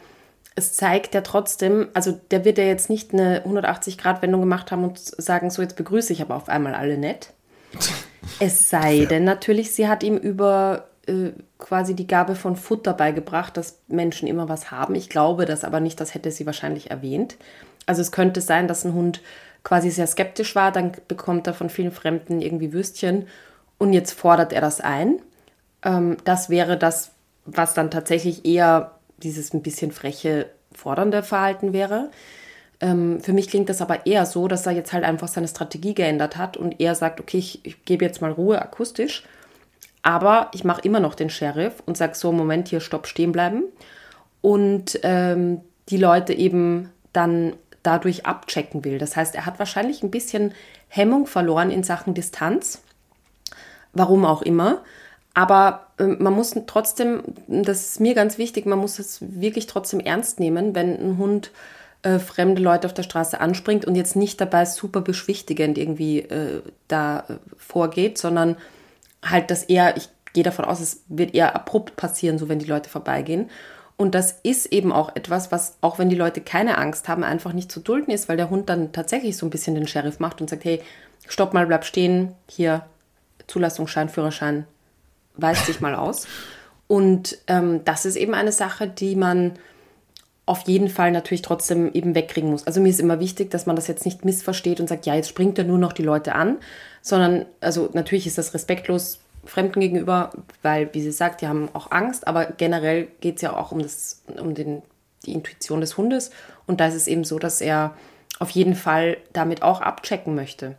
[0.55, 4.99] es zeigt ja trotzdem, also der wird ja jetzt nicht eine 180-Grad-Wendung gemacht haben und
[4.99, 7.33] sagen, so jetzt begrüße ich aber auf einmal alle nett.
[8.41, 13.57] Es sei denn natürlich, sie hat ihm über äh, quasi die Gabe von Futter beigebracht,
[13.57, 14.95] dass Menschen immer was haben.
[14.95, 17.37] Ich glaube das aber nicht, das hätte sie wahrscheinlich erwähnt.
[17.87, 19.21] Also es könnte sein, dass ein Hund
[19.65, 23.27] quasi sehr skeptisch war, dann bekommt er von vielen Fremden irgendwie Würstchen
[23.77, 25.21] und jetzt fordert er das ein.
[25.83, 27.11] Ähm, das wäre das,
[27.45, 32.11] was dann tatsächlich eher dieses ein bisschen freche, fordernde Verhalten wäre.
[32.81, 35.95] Ähm, für mich klingt das aber eher so, dass er jetzt halt einfach seine Strategie
[35.95, 39.25] geändert hat und er sagt, okay, ich, ich gebe jetzt mal Ruhe akustisch,
[40.03, 43.65] aber ich mache immer noch den Sheriff und sage so, Moment, hier, stopp, stehen bleiben.
[44.41, 48.99] Und ähm, die Leute eben dann dadurch abchecken will.
[48.99, 50.53] Das heißt, er hat wahrscheinlich ein bisschen
[50.89, 52.83] Hemmung verloren in Sachen Distanz,
[53.93, 54.83] warum auch immer.
[55.35, 60.01] Aber äh, man muss trotzdem, das ist mir ganz wichtig, man muss es wirklich trotzdem
[60.01, 61.51] ernst nehmen, wenn ein Hund
[62.03, 66.63] äh, fremde Leute auf der Straße anspringt und jetzt nicht dabei super beschwichtigend irgendwie äh,
[66.89, 68.57] da äh, vorgeht, sondern
[69.23, 72.67] halt, dass eher, ich gehe davon aus, es wird eher abrupt passieren, so wenn die
[72.67, 73.51] Leute vorbeigehen.
[73.97, 77.53] Und das ist eben auch etwas, was, auch wenn die Leute keine Angst haben, einfach
[77.53, 80.41] nicht zu dulden ist, weil der Hund dann tatsächlich so ein bisschen den Sheriff macht
[80.41, 80.81] und sagt, hey,
[81.27, 82.85] stopp mal, bleib stehen, hier,
[83.49, 84.67] Zulassungsschein, Führerschein,
[85.35, 86.29] weist sich mal aus.
[86.87, 89.55] Und ähm, das ist eben eine Sache, die man
[90.47, 92.67] auf jeden Fall natürlich trotzdem eben wegkriegen muss.
[92.67, 95.29] Also mir ist immer wichtig, dass man das jetzt nicht missversteht und sagt, ja, jetzt
[95.29, 96.57] springt er nur noch die Leute an,
[97.03, 100.31] sondern, also natürlich ist das respektlos Fremden gegenüber,
[100.63, 103.81] weil, wie sie sagt, die haben auch Angst, aber generell geht es ja auch um,
[103.81, 104.83] das, um den,
[105.25, 106.31] die Intuition des Hundes
[106.67, 107.95] und da ist es eben so, dass er
[108.41, 110.77] auf jeden Fall damit auch abchecken möchte.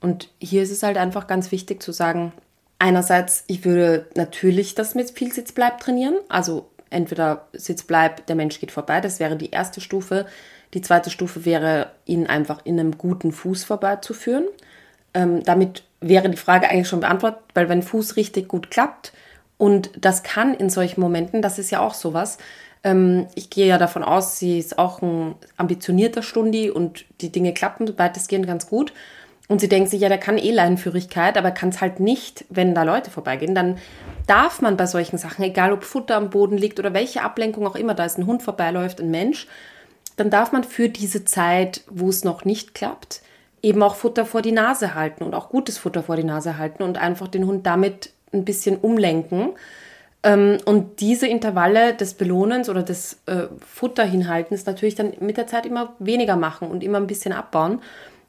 [0.00, 2.32] Und hier ist es halt einfach ganz wichtig zu sagen,
[2.78, 8.70] einerseits, ich würde natürlich das mit viel Sitzbleib trainieren, also entweder Sitzbleib, der Mensch geht
[8.70, 10.26] vorbei, das wäre die erste Stufe.
[10.74, 14.46] Die zweite Stufe wäre, ihn einfach in einem guten Fuß vorbeizuführen.
[15.14, 19.12] Ähm, damit wäre die Frage eigentlich schon beantwortet, weil wenn Fuß richtig gut klappt
[19.58, 22.38] und das kann in solchen Momenten, das ist ja auch sowas.
[22.84, 27.54] Ähm, ich gehe ja davon aus, sie ist auch ein ambitionierter Stundi und die Dinge
[27.54, 28.92] klappen weitestgehend ganz gut.
[29.48, 32.74] Und sie denkt sich, ja, der kann eh Leinenführigkeit, aber kann es halt nicht, wenn
[32.74, 33.54] da Leute vorbeigehen.
[33.54, 33.76] Dann
[34.26, 37.76] darf man bei solchen Sachen, egal ob Futter am Boden liegt oder welche Ablenkung auch
[37.76, 39.46] immer, da ist ein Hund vorbeiläuft, ein Mensch,
[40.16, 43.22] dann darf man für diese Zeit, wo es noch nicht klappt,
[43.62, 46.82] eben auch Futter vor die Nase halten und auch gutes Futter vor die Nase halten
[46.82, 49.50] und einfach den Hund damit ein bisschen umlenken.
[50.24, 55.66] Ähm, und diese Intervalle des Belohnens oder des äh, Futterhinhaltens natürlich dann mit der Zeit
[55.66, 57.80] immer weniger machen und immer ein bisschen abbauen,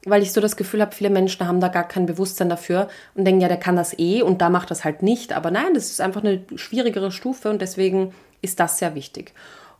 [0.04, 3.24] weil ich so das Gefühl habe, viele Menschen haben da gar kein Bewusstsein dafür und
[3.24, 5.32] denken, ja, der kann das eh und da macht das halt nicht.
[5.32, 9.32] Aber nein, das ist einfach eine schwierigere Stufe und deswegen ist das sehr wichtig.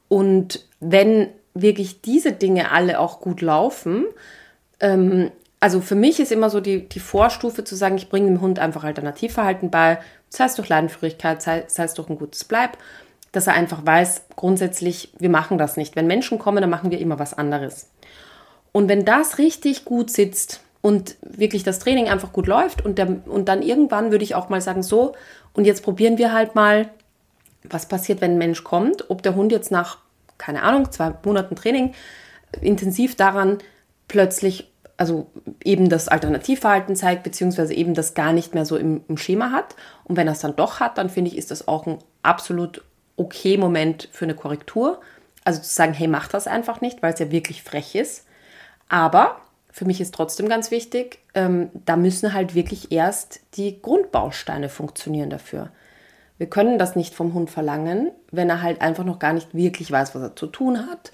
[0.09, 4.07] Und wenn wirklich diese Dinge alle auch gut laufen,
[4.81, 5.31] ähm,
[5.65, 8.59] also für mich ist immer so die, die Vorstufe zu sagen, ich bringe dem Hund
[8.59, 9.99] einfach Alternativverhalten bei,
[10.29, 12.77] sei es durch Leidenführigkeit, sei, sei es durch ein gutes Bleib,
[13.33, 15.97] dass er einfach weiß, grundsätzlich, wir machen das nicht.
[15.97, 17.89] Wenn Menschen kommen, dann machen wir immer was anderes.
[18.73, 23.23] Und wenn das richtig gut sitzt und wirklich das Training einfach gut läuft und, der,
[23.25, 25.15] und dann irgendwann würde ich auch mal sagen, so,
[25.55, 26.91] und jetzt probieren wir halt mal,
[27.63, 29.97] was passiert, wenn ein Mensch kommt, ob der Hund jetzt nach,
[30.37, 31.95] keine Ahnung, zwei Monaten Training
[32.61, 33.61] intensiv daran
[34.09, 35.31] plötzlich also
[35.63, 39.75] eben das Alternativverhalten zeigt, beziehungsweise eben das gar nicht mehr so im, im Schema hat.
[40.05, 42.85] Und wenn er es dann doch hat, dann finde ich, ist das auch ein absolut
[43.17, 45.01] okay Moment für eine Korrektur.
[45.45, 48.27] Also zu sagen, hey, mach das einfach nicht, weil es ja wirklich frech ist.
[48.89, 54.69] Aber für mich ist trotzdem ganz wichtig, ähm, da müssen halt wirklich erst die Grundbausteine
[54.69, 55.71] funktionieren dafür.
[56.39, 59.91] Wir können das nicht vom Hund verlangen, wenn er halt einfach noch gar nicht wirklich
[59.91, 61.13] weiß, was er zu tun hat,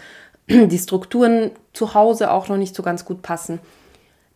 [0.50, 3.60] die Strukturen zu Hause auch noch nicht so ganz gut passen.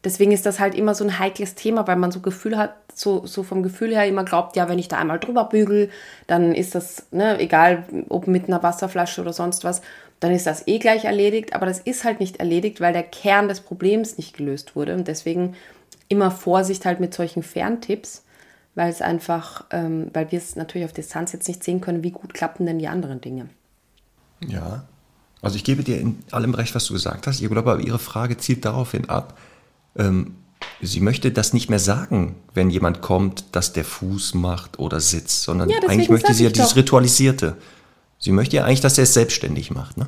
[0.05, 3.27] Deswegen ist das halt immer so ein heikles Thema, weil man so Gefühl hat, so,
[3.27, 5.90] so vom Gefühl her immer glaubt, ja, wenn ich da einmal drüber bügel,
[6.27, 9.81] dann ist das, ne, egal ob mit einer Wasserflasche oder sonst was,
[10.20, 11.55] dann ist das eh gleich erledigt.
[11.55, 14.94] Aber das ist halt nicht erledigt, weil der Kern des Problems nicht gelöst wurde.
[14.94, 15.57] Und deswegen
[16.09, 18.24] immer Vorsicht halt mit solchen Ferntipps,
[18.74, 22.11] weil es einfach, ähm, weil wir es natürlich auf Distanz jetzt nicht sehen können, wie
[22.11, 23.48] gut klappen denn die anderen Dinge.
[24.46, 24.85] Ja,
[25.44, 27.40] also ich gebe dir in allem recht, was du gesagt hast.
[27.40, 29.38] Ich glaube aber, Ihre Frage zielt daraufhin ab,
[29.96, 30.35] ähm,
[30.80, 35.42] sie möchte das nicht mehr sagen, wenn jemand kommt, dass der Fuß macht oder sitzt,
[35.42, 36.76] sondern ja, eigentlich möchte sie ja dieses doch.
[36.76, 37.57] Ritualisierte.
[38.18, 40.07] Sie möchte ja eigentlich, dass er es selbstständig macht, ne?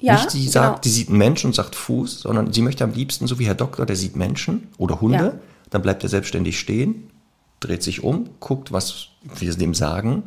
[0.00, 0.80] Ja, nicht sie sagt, genau.
[0.82, 3.56] die sieht einen Menschen und sagt Fuß, sondern sie möchte am liebsten, so wie Herr
[3.56, 5.34] Doktor, der sieht Menschen oder Hunde, ja.
[5.70, 7.10] dann bleibt er selbstständig stehen,
[7.58, 10.22] dreht sich um, guckt, was wir dem sagen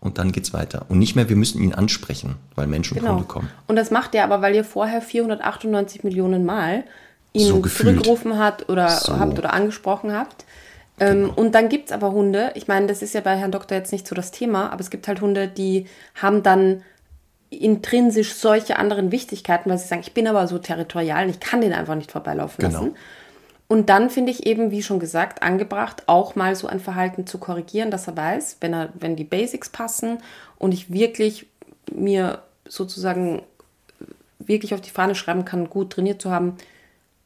[0.00, 0.86] und dann geht's weiter.
[0.88, 3.10] Und nicht mehr, wir müssen ihn ansprechen, weil Menschen genau.
[3.10, 3.50] und Hunde kommen.
[3.66, 6.84] Und das macht er aber, weil ihr vorher 498 Millionen Mal
[7.32, 9.18] ihn so zurückgerufen hat oder so.
[9.18, 10.44] habt oder angesprochen habt.
[11.00, 11.34] Ähm, genau.
[11.34, 13.92] Und dann gibt es aber Hunde, ich meine, das ist ja bei Herrn Doktor jetzt
[13.92, 16.82] nicht so das Thema, aber es gibt halt Hunde, die haben dann
[17.50, 21.60] intrinsisch solche anderen Wichtigkeiten, weil sie sagen, ich bin aber so territorial und ich kann
[21.60, 22.80] den einfach nicht vorbeilaufen genau.
[22.80, 22.96] lassen.
[23.68, 27.36] Und dann finde ich eben, wie schon gesagt, angebracht, auch mal so ein Verhalten zu
[27.36, 30.18] korrigieren, dass er weiß, wenn, er, wenn die Basics passen
[30.58, 31.46] und ich wirklich
[31.92, 33.42] mir sozusagen
[34.38, 36.56] wirklich auf die Fahne schreiben kann, gut trainiert zu haben,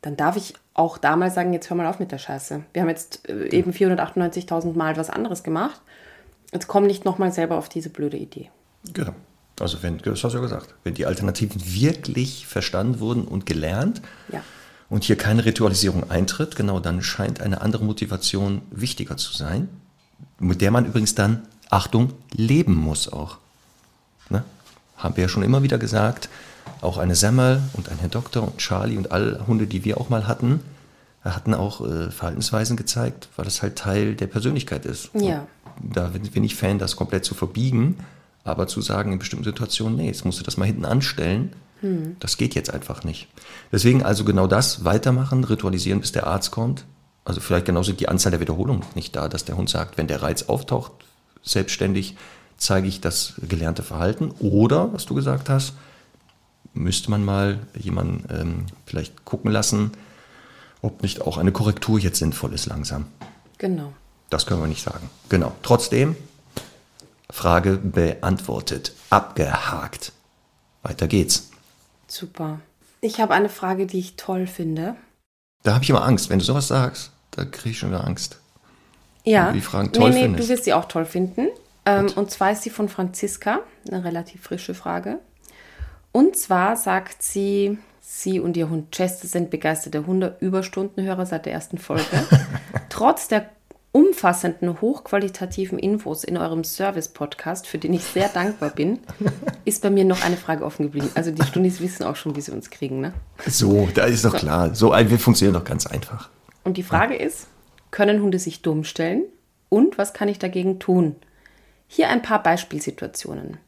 [0.00, 2.64] dann darf ich auch damals sagen, jetzt hör mal auf mit der Scheiße.
[2.72, 5.81] Wir haben jetzt äh, eben 498.000 Mal was anderes gemacht.
[6.52, 8.50] Jetzt komm nicht nochmal selber auf diese blöde Idee.
[8.92, 9.14] Genau.
[9.61, 14.02] Also wenn, das hast du ja gesagt, wenn die Alternativen wirklich verstanden wurden und gelernt,
[14.28, 14.42] ja
[14.92, 19.70] und hier keine Ritualisierung eintritt, genau dann scheint eine andere Motivation wichtiger zu sein,
[20.38, 23.38] mit der man übrigens dann, Achtung, leben muss auch.
[24.28, 24.44] Ne?
[24.98, 26.28] Haben wir ja schon immer wieder gesagt,
[26.83, 30.11] auch eine Semmel und ein Herr Doktor und Charlie und alle Hunde, die wir auch
[30.11, 30.61] mal hatten,
[31.24, 35.09] hatten auch äh, Verhaltensweisen gezeigt, weil das halt Teil der Persönlichkeit ist.
[35.14, 35.46] Ja.
[35.83, 37.96] Und da bin ich nicht Fan, das komplett zu verbiegen,
[38.44, 42.16] aber zu sagen in bestimmten Situationen, nee, jetzt musst du das mal hinten anstellen hm.
[42.21, 43.29] Das geht jetzt einfach nicht.
[43.71, 46.87] Deswegen also genau das weitermachen, ritualisieren, bis der Arzt kommt.
[47.25, 50.23] Also vielleicht genauso die Anzahl der Wiederholungen nicht da, dass der Hund sagt, wenn der
[50.23, 50.92] Reiz auftaucht,
[51.42, 52.16] selbstständig
[52.57, 54.31] zeige ich das gelernte Verhalten.
[54.38, 55.75] Oder, was du gesagt hast,
[56.73, 59.92] müsste man mal jemanden ähm, vielleicht gucken lassen,
[60.81, 63.07] ob nicht auch eine Korrektur jetzt sinnvoll ist langsam.
[63.59, 63.92] Genau.
[64.31, 65.11] Das können wir nicht sagen.
[65.29, 65.53] Genau.
[65.62, 66.16] Trotzdem,
[67.31, 70.12] Frage beantwortet, abgehakt.
[70.83, 71.52] Weiter geht's.
[72.12, 72.61] Super.
[73.01, 74.96] Ich habe eine Frage, die ich toll finde.
[75.62, 76.29] Da habe ich immer Angst.
[76.29, 78.38] Wenn du sowas sagst, da kriege ich schon wieder Angst.
[79.25, 79.51] Ja.
[79.53, 80.44] die Fragen toll nee, nee, findest.
[80.44, 81.48] du wirst sie auch toll finden.
[81.87, 85.20] Ähm, und zwar ist sie von Franziska, eine relativ frische Frage.
[86.12, 91.79] Und zwar sagt sie, Sie und Ihr Hund Chester sind begeisterte Hunde-Überstundenhörer seit der ersten
[91.79, 92.05] Folge.
[92.90, 93.48] Trotz der
[93.92, 99.00] umfassenden, hochqualitativen Infos in eurem Service-Podcast, für den ich sehr dankbar bin,
[99.64, 101.11] ist bei mir noch eine Frage offen geblieben.
[101.14, 103.12] Also die Stundis wissen auch schon, wie sie uns kriegen, ne?
[103.46, 104.74] So, da ist doch klar.
[104.74, 106.31] So, wir funktionieren doch ganz einfach.
[106.64, 107.48] Und die Frage ist,
[107.90, 109.24] können Hunde sich dumm stellen?
[109.68, 111.16] Und was kann ich dagegen tun?
[111.87, 113.59] Hier ein paar Beispielsituationen.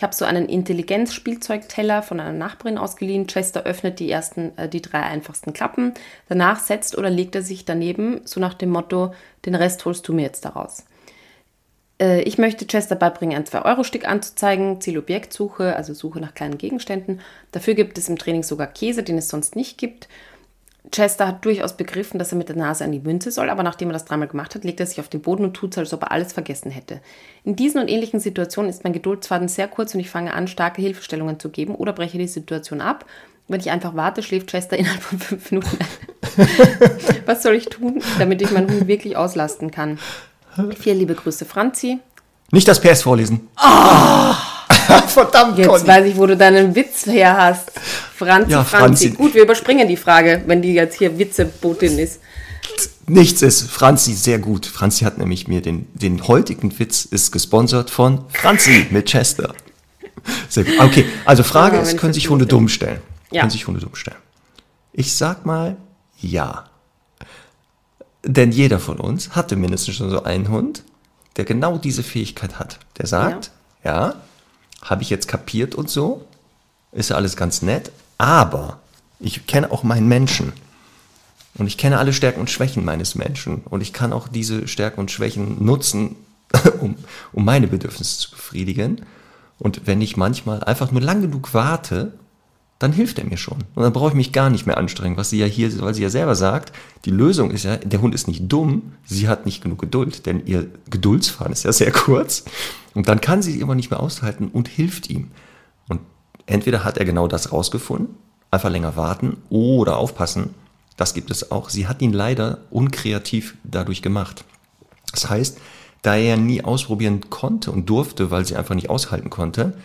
[0.00, 3.26] Ich habe so einen Intelligenzspielzeugteller von einer Nachbarin ausgeliehen.
[3.26, 5.92] Chester öffnet die ersten, äh, die drei einfachsten Klappen.
[6.26, 9.12] Danach setzt oder legt er sich daneben, so nach dem Motto,
[9.44, 10.86] den Rest holst du mir jetzt daraus.
[12.00, 17.20] Äh, ich möchte Chester beibringen, ein 2-Euro-Stück anzuzeigen, Zielobjektsuche, also Suche nach kleinen Gegenständen.
[17.52, 20.08] Dafür gibt es im Training sogar Käse, den es sonst nicht gibt.
[20.90, 23.90] Chester hat durchaus begriffen, dass er mit der Nase an die Münze soll, aber nachdem
[23.90, 25.92] er das dreimal gemacht hat, legt er sich auf den Boden und tut so, als
[25.92, 27.00] ob er alles vergessen hätte.
[27.44, 30.80] In diesen und ähnlichen Situationen ist mein Geduldsfaden sehr kurz und ich fange an, starke
[30.80, 33.04] Hilfestellungen zu geben oder breche die Situation ab.
[33.46, 36.46] Wenn ich einfach warte, schläft Chester innerhalb von fünf Minuten ein.
[37.26, 39.98] Was soll ich tun, damit ich meinen Hund wirklich auslasten kann?
[40.78, 41.98] Vier liebe Grüße, Franzi.
[42.52, 43.48] Nicht das PS vorlesen.
[43.62, 44.34] Oh.
[45.08, 45.86] Verdammt, Jetzt Conny.
[45.86, 47.72] weiß ich, wo du deinen Witz her hast.
[48.16, 49.08] Franzi, ja, Franzi.
[49.08, 49.10] Franzi.
[49.10, 52.20] Gut, wir überspringen die Frage, wenn die jetzt hier Witzebotin ist.
[53.06, 53.70] Nichts ist.
[53.70, 54.66] Franzi, sehr gut.
[54.66, 59.54] Franzi hat nämlich mir den, den heutigen Witz ist gesponsert von Franzi mit Chester.
[60.48, 60.74] Sehr gut.
[60.78, 63.00] Okay, also Frage ja, ist, können sich Hunde dumm stellen?
[63.30, 63.42] Ja.
[63.42, 64.18] Können sich Hunde dumm stellen?
[64.92, 65.76] Ich sag mal
[66.20, 66.66] ja.
[68.22, 70.84] Denn jeder von uns hatte mindestens schon so einen Hund,
[71.36, 72.78] der genau diese Fähigkeit hat.
[72.98, 73.50] Der sagt,
[73.82, 74.14] ja, ja
[74.82, 76.26] habe ich jetzt kapiert und so,
[76.92, 78.80] ist ja alles ganz nett, aber
[79.18, 80.52] ich kenne auch meinen Menschen.
[81.54, 83.62] Und ich kenne alle Stärken und Schwächen meines Menschen.
[83.64, 86.16] Und ich kann auch diese Stärken und Schwächen nutzen,
[86.80, 86.96] um,
[87.32, 89.04] um meine Bedürfnisse zu befriedigen.
[89.58, 92.12] Und wenn ich manchmal einfach nur lang genug warte,
[92.80, 93.58] dann hilft er mir schon.
[93.74, 96.02] Und dann brauche ich mich gar nicht mehr anstrengen, was sie ja hier, weil sie
[96.02, 96.72] ja selber sagt,
[97.04, 100.46] die Lösung ist ja, der Hund ist nicht dumm, sie hat nicht genug Geduld, denn
[100.46, 102.44] ihr Geduldsfahren ist ja sehr kurz.
[102.94, 105.30] Und dann kann sie immer nicht mehr aushalten und hilft ihm.
[105.88, 106.00] Und
[106.46, 108.16] entweder hat er genau das rausgefunden,
[108.50, 110.54] einfach länger warten oder aufpassen,
[110.96, 111.68] das gibt es auch.
[111.68, 114.44] Sie hat ihn leider unkreativ dadurch gemacht.
[115.12, 115.58] Das heißt,
[116.00, 119.76] da er nie ausprobieren konnte und durfte, weil sie einfach nicht aushalten konnte,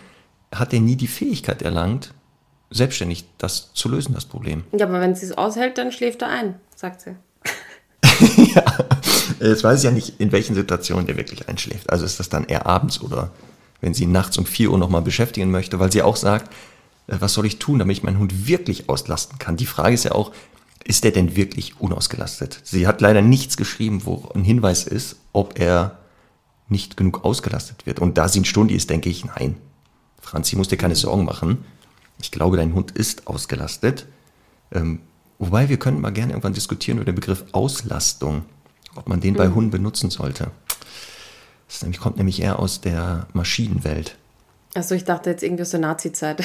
[0.50, 2.14] hat er nie die Fähigkeit erlangt,
[2.70, 4.64] selbstständig das zu lösen, das Problem.
[4.76, 7.16] Ja, aber wenn sie es aushält, dann schläft er ein, sagt sie.
[8.54, 8.64] ja,
[9.40, 11.90] jetzt weiß ich ja nicht, in welchen Situationen der wirklich einschläft.
[11.90, 13.30] Also ist das dann eher abends oder
[13.80, 16.52] wenn sie nachts um 4 Uhr nochmal beschäftigen möchte, weil sie auch sagt,
[17.06, 19.56] äh, was soll ich tun, damit ich meinen Hund wirklich auslasten kann?
[19.56, 20.32] Die Frage ist ja auch,
[20.84, 22.60] ist der denn wirklich unausgelastet?
[22.62, 25.98] Sie hat leider nichts geschrieben, wo ein Hinweis ist, ob er
[26.68, 28.00] nicht genug ausgelastet wird.
[28.00, 29.56] Und da sie ein Stundi ist, denke ich, nein.
[30.20, 31.64] Franzi muss dir keine Sorgen machen.
[32.20, 34.06] Ich glaube, dein Hund ist ausgelastet.
[34.72, 35.00] Ähm,
[35.38, 38.44] wobei wir können mal gerne irgendwann diskutieren über den Begriff Auslastung,
[38.94, 39.38] ob man den mhm.
[39.38, 40.50] bei Hunden benutzen sollte.
[41.68, 44.16] Das nämlich, kommt nämlich eher aus der Maschinenwelt.
[44.74, 46.42] Achso, ich dachte jetzt irgendwie aus der Nazi-Zeit.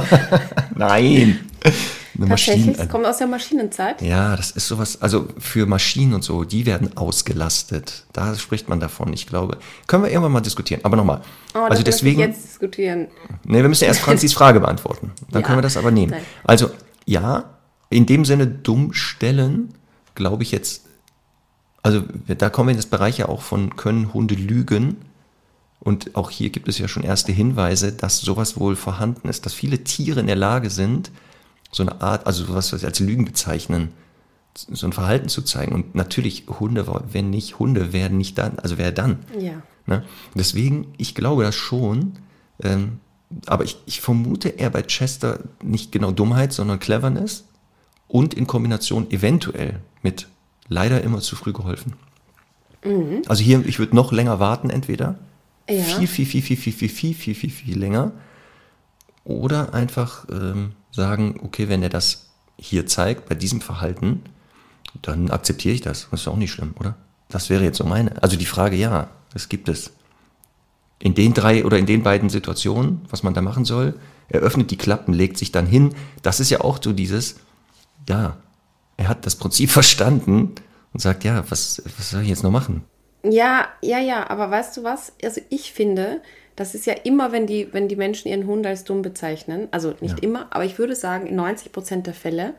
[0.74, 1.40] Nein.
[2.16, 4.00] Eine Tatsächlich, Maschinen, kommt aus der Maschinenzeit?
[4.00, 8.04] Ja, das ist sowas, also für Maschinen und so, die werden ausgelastet.
[8.12, 9.58] Da spricht man davon, ich glaube.
[9.88, 10.80] Können wir irgendwann mal diskutieren.
[10.84, 11.22] Aber nochmal.
[11.54, 12.20] Oh, also deswegen.
[12.20, 13.08] jetzt diskutieren.
[13.44, 15.12] Nee, wir müssen erst Franzis Frage beantworten.
[15.30, 15.46] Dann ja.
[15.46, 16.12] können wir das aber nehmen.
[16.12, 16.22] Nein.
[16.44, 16.70] Also,
[17.04, 17.44] ja,
[17.90, 19.74] in dem Sinne dumm stellen,
[20.14, 20.82] glaube ich jetzt,
[21.82, 24.96] also da kommen wir in das Bereich ja auch von können Hunde lügen.
[25.80, 29.52] Und auch hier gibt es ja schon erste Hinweise, dass sowas wohl vorhanden ist, dass
[29.52, 31.10] viele Tiere in der Lage sind,
[31.74, 33.90] so eine Art, also was wir als Lügen bezeichnen,
[34.54, 35.74] so ein Verhalten zu zeigen.
[35.74, 39.18] Und natürlich Hunde, wenn nicht Hunde, werden nicht dann, also wer dann?
[39.38, 39.60] Ja.
[39.86, 40.04] Ne?
[40.36, 42.12] Deswegen, ich glaube das schon,
[42.62, 43.00] ähm,
[43.46, 47.44] aber ich, ich vermute eher bei Chester nicht genau Dummheit, sondern Cleverness
[48.06, 50.28] und in Kombination eventuell mit
[50.68, 51.94] leider immer zu früh geholfen.
[52.84, 53.22] Mhm.
[53.26, 55.18] Also hier, ich würde noch länger warten, entweder.
[55.68, 55.82] Ja.
[55.82, 58.12] Viel, viel, viel, viel, viel, viel, viel, viel, viel, viel länger.
[59.24, 64.22] Oder einfach ähm, sagen, okay, wenn er das hier zeigt, bei diesem Verhalten,
[65.02, 66.08] dann akzeptiere ich das.
[66.10, 66.96] Das ist auch nicht schlimm, oder?
[67.28, 68.22] Das wäre jetzt so meine.
[68.22, 69.90] Also die Frage, ja, das gibt es.
[71.00, 74.70] In den drei oder in den beiden Situationen, was man da machen soll, er öffnet
[74.70, 75.94] die Klappen, legt sich dann hin.
[76.22, 77.36] Das ist ja auch so dieses,
[78.08, 78.36] ja,
[78.96, 80.54] er hat das Prinzip verstanden
[80.92, 82.84] und sagt, ja, was, was soll ich jetzt noch machen?
[83.24, 85.12] Ja, ja, ja, aber weißt du was?
[85.22, 86.20] Also ich finde,
[86.56, 89.94] das ist ja immer, wenn die, wenn die Menschen ihren Hund als dumm bezeichnen, also
[90.00, 90.22] nicht ja.
[90.22, 92.54] immer, aber ich würde sagen, in 90 Prozent der Fälle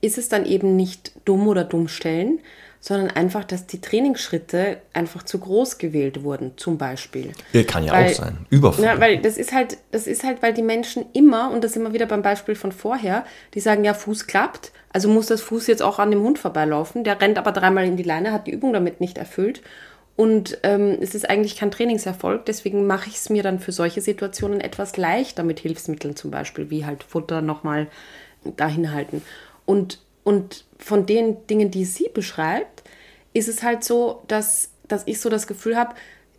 [0.00, 2.40] ist es dann eben nicht dumm oder dumm stellen,
[2.82, 7.32] sondern einfach, dass die Trainingsschritte einfach zu groß gewählt wurden, zum Beispiel.
[7.52, 8.38] Ja, kann ja Weil- auch sein.
[8.48, 8.84] Überfall.
[8.84, 11.82] Ja, weil das ist halt, das ist halt, weil die Menschen immer, und das sind
[11.82, 15.66] wir wieder beim Beispiel von vorher, die sagen, ja, Fuß klappt, also muss das Fuß
[15.66, 17.04] jetzt auch an dem Hund vorbeilaufen.
[17.04, 19.62] Der rennt aber dreimal in die Leine, hat die Übung damit nicht erfüllt.
[20.20, 24.02] Und ähm, es ist eigentlich kein Trainingserfolg, deswegen mache ich es mir dann für solche
[24.02, 27.86] Situationen etwas leichter mit Hilfsmitteln zum Beispiel, wie halt Futter nochmal
[28.44, 29.22] dahin halten.
[29.64, 32.82] Und, und von den Dingen, die sie beschreibt,
[33.32, 35.94] ist es halt so, dass, dass ich so das Gefühl habe,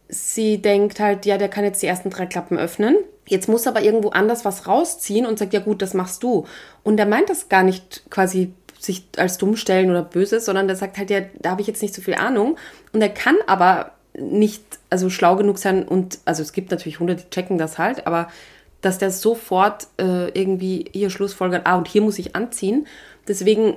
[0.10, 2.98] sie denkt halt, ja, der kann jetzt die ersten drei Klappen öffnen.
[3.28, 6.46] Jetzt muss aber irgendwo anders was rausziehen und sagt, ja gut, das machst du.
[6.84, 10.76] Und er meint das gar nicht quasi sich als dumm stellen oder böse, sondern der
[10.76, 12.58] sagt halt, ja, da habe ich jetzt nicht so viel Ahnung.
[12.94, 17.16] Und er kann aber nicht, also schlau genug sein und, also es gibt natürlich Hunde,
[17.16, 18.28] die checken das halt, aber
[18.82, 22.88] dass der sofort äh, irgendwie hier schlussfolgert, ah, und hier muss ich anziehen.
[23.28, 23.76] Deswegen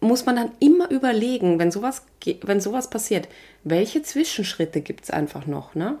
[0.00, 2.04] muss man dann immer überlegen, wenn sowas,
[2.42, 3.28] wenn sowas passiert,
[3.62, 5.98] welche Zwischenschritte gibt es einfach noch, ne?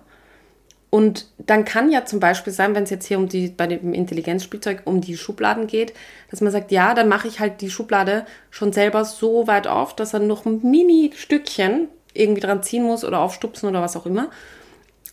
[0.92, 3.94] Und dann kann ja zum Beispiel sein, wenn es jetzt hier um die, bei dem
[3.94, 5.94] Intelligenzspielzeug um die Schubladen geht,
[6.32, 9.94] dass man sagt, ja, dann mache ich halt die Schublade schon selber so weit auf,
[9.94, 14.30] dass er noch ein Mini-Stückchen irgendwie dran ziehen muss oder aufstupsen oder was auch immer.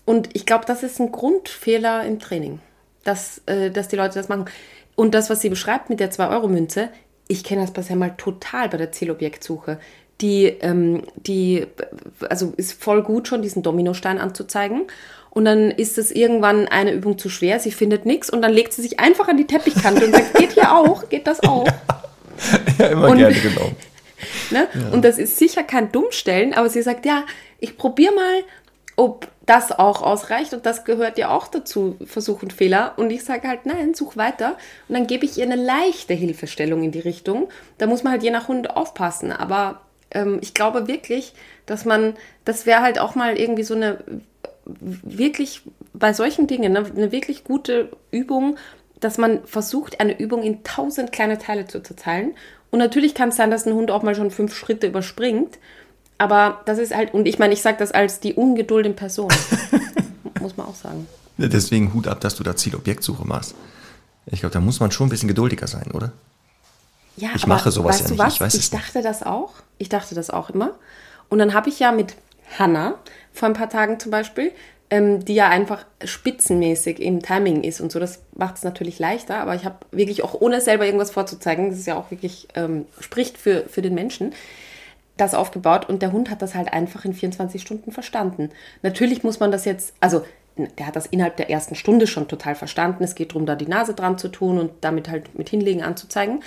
[0.05, 2.59] Und ich glaube, das ist ein Grundfehler im Training,
[3.03, 4.45] dass, äh, dass die Leute das machen.
[4.95, 6.89] Und das, was sie beschreibt mit der 2-Euro-Münze,
[7.27, 9.79] ich kenne das bisher mal total bei der Zielobjektsuche.
[10.21, 11.67] Die, ähm, die,
[12.29, 14.83] also ist voll gut schon, diesen Dominostein anzuzeigen.
[15.29, 18.73] Und dann ist es irgendwann eine Übung zu schwer, sie findet nichts und dann legt
[18.73, 21.67] sie sich einfach an die Teppichkante und sagt, geht hier auch, geht das auch?
[22.79, 23.75] ja, immer Und- gerne genommen.
[24.51, 24.67] Ne?
[24.91, 27.25] Und das ist sicher kein Dummstellen, aber sie sagt, ja,
[27.59, 28.43] ich probiere mal,
[28.95, 32.93] ob das auch ausreicht und das gehört ja auch dazu, Versuch und Fehler.
[32.97, 34.57] Und ich sage halt, nein, such weiter.
[34.87, 37.47] Und dann gebe ich ihr eine leichte Hilfestellung in die Richtung.
[37.77, 39.31] Da muss man halt je nach Hund aufpassen.
[39.31, 41.33] Aber ähm, ich glaube wirklich,
[41.65, 43.99] dass man, das wäre halt auch mal irgendwie so eine
[44.65, 45.61] wirklich
[45.93, 48.57] bei solchen Dingen ne, eine wirklich gute Übung,
[48.99, 52.35] dass man versucht, eine Übung in tausend kleine Teile zu zerteilen.
[52.71, 55.57] Und natürlich kann es sein, dass ein Hund auch mal schon fünf Schritte überspringt.
[56.17, 59.31] Aber das ist halt, und ich meine, ich sage das als die Ungeduld in Person.
[60.41, 61.07] Muss man auch sagen.
[61.37, 63.53] Deswegen Hut ab, dass du da Zielobjektsuche machst.
[64.25, 66.11] Ich glaube, da muss man schon ein bisschen geduldiger sein, oder?
[67.15, 68.33] Ja, Ich mache sowas weißt ja du nicht, Was?
[68.33, 69.53] ich weiß es dachte das auch.
[69.77, 70.71] Ich dachte das auch immer.
[71.29, 72.15] Und dann habe ich ja mit
[72.57, 72.95] Hannah
[73.33, 74.51] vor ein paar Tagen zum Beispiel,
[74.89, 77.99] ähm, die ja einfach spitzenmäßig im Timing ist und so.
[77.99, 81.79] Das macht es natürlich leichter, aber ich habe wirklich auch ohne selber irgendwas vorzuzeigen, das
[81.79, 84.33] ist ja auch wirklich, ähm, spricht für, für den Menschen,
[85.17, 88.51] das aufgebaut und der Hund hat das halt einfach in 24 Stunden verstanden.
[88.83, 90.23] Natürlich muss man das jetzt, also
[90.77, 93.03] der hat das innerhalb der ersten Stunde schon total verstanden.
[93.03, 96.43] Es geht darum, da die Nase dran zu tun und damit halt mit hinlegen anzuzeigen.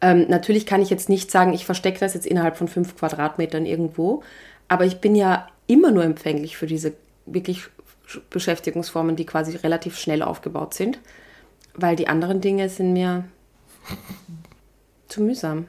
[0.00, 3.64] Ähm, natürlich kann ich jetzt nicht sagen, ich verstecke das jetzt innerhalb von fünf Quadratmetern
[3.64, 4.22] irgendwo,
[4.68, 6.94] aber ich bin ja immer nur empfänglich für diese
[7.24, 7.64] wirklich
[8.30, 10.98] Beschäftigungsformen, die quasi relativ schnell aufgebaut sind,
[11.74, 13.24] weil die anderen Dinge sind mir
[15.08, 15.66] zu mühsam.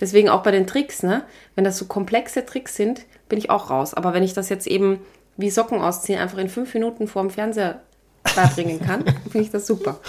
[0.00, 1.24] Deswegen auch bei den Tricks, ne?
[1.54, 3.94] Wenn das so komplexe Tricks sind, bin ich auch raus.
[3.94, 4.98] Aber wenn ich das jetzt eben
[5.36, 7.82] wie Socken ausziehen einfach in fünf Minuten vor dem Fernseher
[8.34, 10.00] beibringen kann, finde ich das super.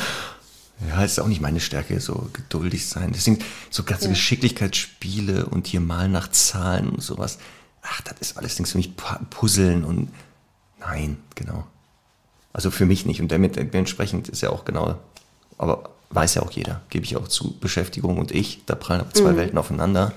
[0.90, 3.12] Ja, ist auch nicht meine Stärke, so geduldig sein.
[3.14, 7.38] Deswegen so ganze Geschicklichkeitsspiele und hier mal nach Zahlen und sowas.
[7.82, 8.94] Ach, das ist alles nichts für mich.
[8.98, 10.10] Pu- Puzzeln und
[10.86, 11.66] nein, genau.
[12.54, 13.22] Also für mich nicht.
[13.22, 14.96] Und damit dementsprechend ist ja auch genau,
[15.58, 19.36] aber weiß ja auch jeder, gebe ich auch zu, Beschäftigung und ich, da prallen zwei
[19.36, 20.14] Welten aufeinander.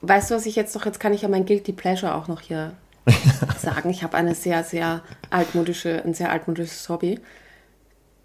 [0.00, 2.40] Weißt du, was ich jetzt noch, jetzt kann ich ja mein Guilty Pleasure auch noch
[2.40, 2.72] hier
[3.58, 3.90] sagen.
[3.90, 7.20] Ich habe eine sehr, sehr altmodische, ein sehr altmodisches Hobby.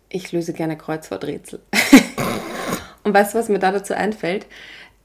[0.09, 1.59] Ich löse gerne Kreuzworträtsel.
[3.03, 4.45] Und weißt du, was mir da dazu einfällt?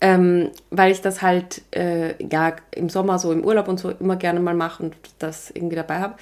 [0.00, 4.16] Ähm, weil ich das halt äh, ja im Sommer so im Urlaub und so immer
[4.16, 6.14] gerne mal mache und das irgendwie dabei habe.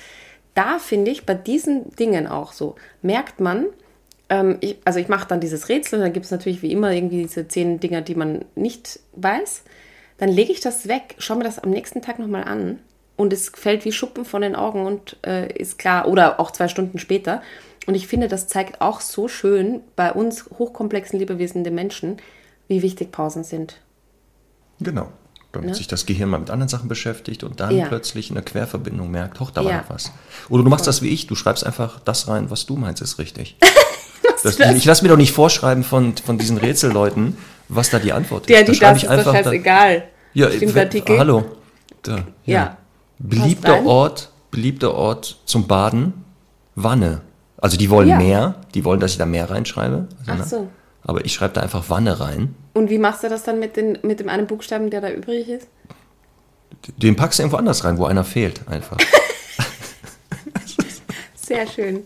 [0.55, 3.67] Da finde ich bei diesen Dingen auch so, merkt man,
[4.29, 7.23] ähm, ich, also ich mache dann dieses Rätsel, dann gibt es natürlich wie immer irgendwie
[7.23, 9.63] diese zehn Dinger, die man nicht weiß.
[10.19, 12.79] Dann lege ich das weg, schaue mir das am nächsten Tag nochmal an
[13.17, 16.69] und es fällt wie Schuppen von den Augen und äh, ist klar, oder auch zwei
[16.69, 17.43] Stunden später.
[17.87, 22.19] Und ich finde, das zeigt auch so schön bei uns hochkomplexen Lebewesen, den Menschen,
[22.69, 23.77] wie wichtig Pausen sind.
[24.81, 25.09] Genau.
[25.53, 25.75] Damit Ne?
[25.75, 27.87] sich das Gehirn mal mit anderen Sachen beschäftigt und dann Ja.
[27.87, 29.79] plötzlich in der Querverbindung merkt, hoch, da war Ja.
[29.83, 30.11] noch was.
[30.49, 33.19] Oder du machst das wie ich, du schreibst einfach das rein, was du meinst, ist
[33.19, 33.57] richtig.
[34.45, 37.37] Das, ich lasse mir doch nicht vorschreiben von, von diesen Rätselleuten,
[37.69, 38.59] was da die Antwort ist.
[38.59, 40.03] Da die, schreibe das ich ist doch da- scheißegal.
[40.35, 41.19] Ja, Stimmt we- der Artikel?
[41.21, 41.45] hallo.
[42.03, 42.77] Da, Ja.
[43.21, 43.87] Beliebter rein.
[43.87, 46.25] Ort, beliebter Ort zum Baden,
[46.75, 47.21] Wanne.
[47.59, 48.17] Also die wollen Ja.
[48.17, 50.09] mehr, die wollen, dass ich da mehr reinschreibe.
[50.27, 50.45] Also, Ach ne?
[50.45, 50.69] so.
[51.05, 52.55] Aber ich schreibe da einfach Wanne rein.
[52.75, 55.49] Und wie machst du das dann mit, den, mit dem einen Buchstaben, der da übrig
[55.49, 55.69] ist?
[56.97, 58.99] Den packst du irgendwo anders rein, wo einer fehlt, einfach.
[61.35, 62.05] Sehr schön.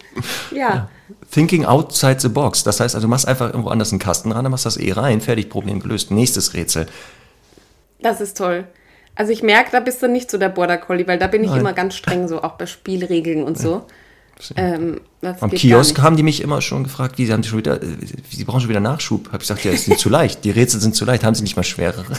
[0.50, 0.88] Ja.
[1.30, 2.64] Thinking outside the box.
[2.64, 4.92] Das heißt also, du machst einfach irgendwo anders einen Kasten ran, dann machst das eh
[4.92, 6.10] rein, fertig, Problem gelöst.
[6.10, 6.86] Nächstes Rätsel.
[8.00, 8.64] Das ist toll.
[9.14, 11.50] Also ich merke, da bist du nicht so der Border Collie, weil da bin ich
[11.50, 11.60] Nein.
[11.60, 13.86] immer ganz streng, so auch bei Spielregeln und so.
[14.56, 17.58] Ähm, das Am Kiosk haben die mich immer schon gefragt, wie sie haben die schon
[17.58, 17.86] wieder, äh,
[18.30, 19.28] sie brauchen schon wieder Nachschub.
[19.28, 20.44] Hab ich gesagt, ja, es sind zu leicht.
[20.44, 22.04] Die Rätsel sind zu leicht, haben sie nicht mal schwerere.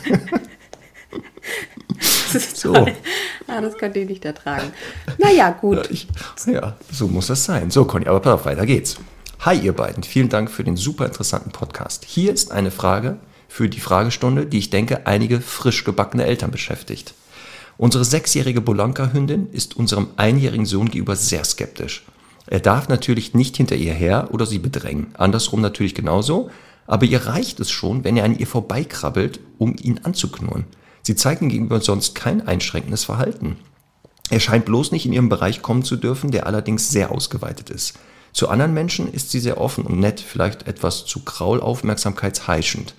[2.34, 2.74] Das ist So.
[2.74, 2.94] toll.
[3.48, 4.72] Ah, das könnte ich nicht ertragen.
[5.18, 5.90] Naja, gut.
[5.90, 6.08] Ich,
[6.46, 7.72] ja, so muss das sein.
[7.72, 8.98] So, Conny, aber pass auf, weiter geht's.
[9.40, 10.04] Hi, ihr beiden.
[10.04, 12.04] Vielen Dank für den super interessanten Podcast.
[12.06, 17.14] Hier ist eine Frage für die Fragestunde, die ich denke, einige frisch gebackene Eltern beschäftigt.
[17.78, 22.04] Unsere sechsjährige Bolanka-Hündin ist unserem einjährigen Sohn gegenüber sehr skeptisch.
[22.48, 25.08] Er darf natürlich nicht hinter ihr her oder sie bedrängen.
[25.16, 26.50] Andersrum natürlich genauso.
[26.88, 30.66] Aber ihr reicht es schon, wenn er an ihr vorbeikrabbelt, um ihn anzuknurren.
[31.04, 33.58] Sie zeigt ihm gegenüber sonst kein einschränkendes Verhalten.
[34.30, 38.00] Er scheint bloß nicht in ihren Bereich kommen zu dürfen, der allerdings sehr ausgeweitet ist.
[38.34, 42.94] Zu anderen Menschen ist sie sehr offen und nett, vielleicht etwas zu kraulaufmerksamkeitsheischend.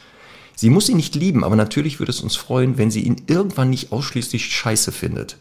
[0.60, 3.70] Sie muss ihn nicht lieben, aber natürlich würde es uns freuen, wenn sie ihn irgendwann
[3.70, 5.36] nicht ausschließlich scheiße findet.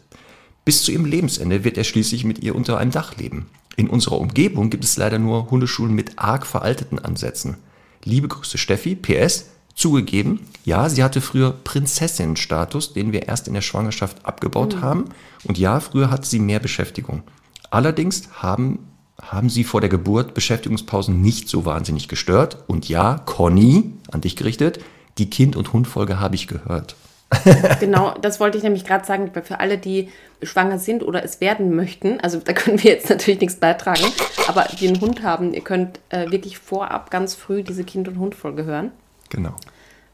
[0.64, 3.46] Bis zu ihrem Lebensende wird er schließlich mit ihr unter einem Dach leben.
[3.74, 7.56] In unserer Umgebung gibt es leider nur Hundeschulen mit arg veralteten Ansätzen.
[8.04, 13.60] Liebe Grüße Steffi, PS, zugegeben, ja, sie hatte früher Prinzessinnenstatus, den wir erst in der
[13.62, 15.06] Schwangerschaft abgebaut haben.
[15.42, 17.24] Und ja, früher hatte sie mehr Beschäftigung.
[17.70, 18.86] Allerdings haben,
[19.20, 22.62] haben sie vor der Geburt Beschäftigungspausen nicht so wahnsinnig gestört.
[22.68, 24.78] Und ja, Conny, an dich gerichtet,
[25.18, 26.94] die Kind- und Hundfolge habe ich gehört.
[27.80, 30.08] Genau, das wollte ich nämlich gerade sagen, für alle, die
[30.42, 34.04] schwanger sind oder es werden möchten, also da können wir jetzt natürlich nichts beitragen,
[34.46, 38.18] aber die einen Hund haben, ihr könnt äh, wirklich vorab ganz früh diese Kind- und
[38.18, 38.92] Hundfolge hören,
[39.28, 39.54] Genau.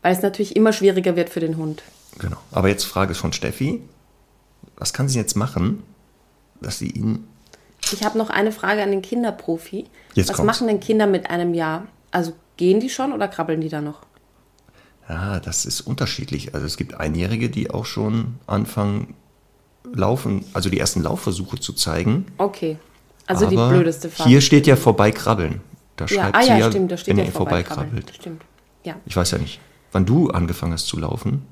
[0.02, 1.82] weil es natürlich immer schwieriger wird für den Hund.
[2.18, 2.36] Genau.
[2.50, 3.80] Aber jetzt Frage von Steffi.
[4.76, 5.82] Was kann sie jetzt machen,
[6.60, 7.28] dass sie ihn.
[7.92, 9.86] Ich habe noch eine Frage an den Kinderprofi.
[10.14, 10.46] Jetzt Was kommt's.
[10.46, 11.86] machen denn Kinder mit einem Jahr?
[12.10, 14.00] Also gehen die schon oder krabbeln die da noch?
[15.08, 16.54] Ja, das ist unterschiedlich.
[16.54, 19.14] Also es gibt Einjährige, die auch schon anfangen,
[19.92, 22.26] laufen, also die ersten Laufversuche zu zeigen.
[22.38, 22.78] Okay.
[23.26, 24.28] Also die Aber blödeste Frage.
[24.30, 25.60] Hier steht ja vorbeikrabbeln.
[25.96, 28.12] Da ja, schreibt ah sie ja, ja, stimmt, da steht wenn ja vorbeikrabbelt.
[28.14, 28.42] Stimmt.
[28.84, 29.60] Ja, Ich weiß ja nicht,
[29.92, 31.42] wann du angefangen hast zu laufen.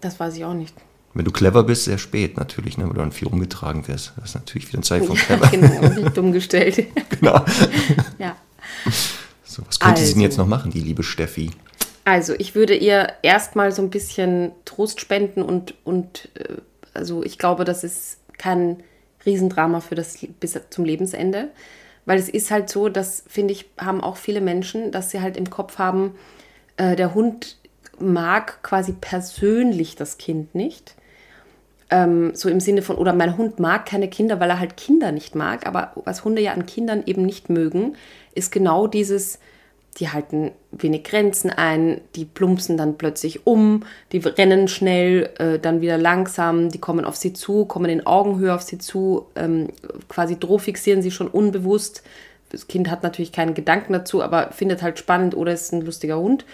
[0.00, 0.74] das weiß ich auch nicht.
[1.16, 4.14] Wenn du clever bist, sehr spät natürlich, ne, weil du dann viel rumgetragen wirst.
[4.16, 5.46] Das ist natürlich wieder ein Zeichen von Ja, clever.
[5.48, 6.86] genau, nicht dumm gestellt.
[7.20, 7.44] genau.
[8.18, 8.34] ja.
[9.44, 10.20] So, was könnte sie denn Also.
[10.22, 11.52] jetzt noch machen, die liebe Steffi?
[12.04, 16.56] Also, ich würde ihr erstmal so ein bisschen Trost spenden und, und äh,
[16.92, 18.82] also ich glaube, das ist kein
[19.24, 21.48] Riesendrama für das bis zum Lebensende.
[22.06, 25.36] Weil es ist halt so, das finde ich, haben auch viele Menschen, dass sie halt
[25.36, 26.14] im Kopf haben,
[26.76, 27.56] äh, der Hund
[27.98, 30.94] mag quasi persönlich das Kind nicht.
[31.90, 35.12] Ähm, so im Sinne von, oder mein Hund mag keine Kinder, weil er halt Kinder
[35.12, 35.66] nicht mag.
[35.66, 37.96] Aber was Hunde ja an Kindern eben nicht mögen,
[38.34, 39.38] ist genau dieses,
[39.98, 45.80] die halten wenig Grenzen ein, die plumpsen dann plötzlich um, die rennen schnell, äh, dann
[45.80, 49.68] wieder langsam, die kommen auf sie zu, kommen in Augenhöhe auf sie zu, ähm,
[50.08, 52.02] quasi drohfixieren sie schon unbewusst.
[52.50, 56.18] Das Kind hat natürlich keinen Gedanken dazu, aber findet halt spannend oder ist ein lustiger
[56.18, 56.44] Hund.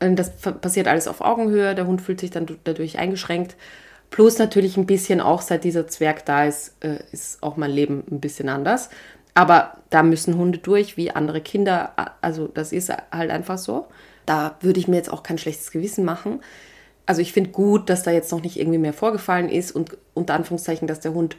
[0.00, 3.56] Ähm, Das passiert alles auf Augenhöhe, der Hund fühlt sich dann du- dadurch eingeschränkt.
[4.10, 8.04] Plus natürlich ein bisschen auch, seit dieser Zwerg da ist, äh, ist auch mein Leben
[8.10, 8.88] ein bisschen anders.
[9.36, 11.92] Aber da müssen Hunde durch, wie andere Kinder.
[12.22, 13.86] Also das ist halt einfach so.
[14.24, 16.40] Da würde ich mir jetzt auch kein schlechtes Gewissen machen.
[17.04, 20.32] Also ich finde gut, dass da jetzt noch nicht irgendwie mehr vorgefallen ist und unter
[20.32, 21.36] Anführungszeichen, dass der Hund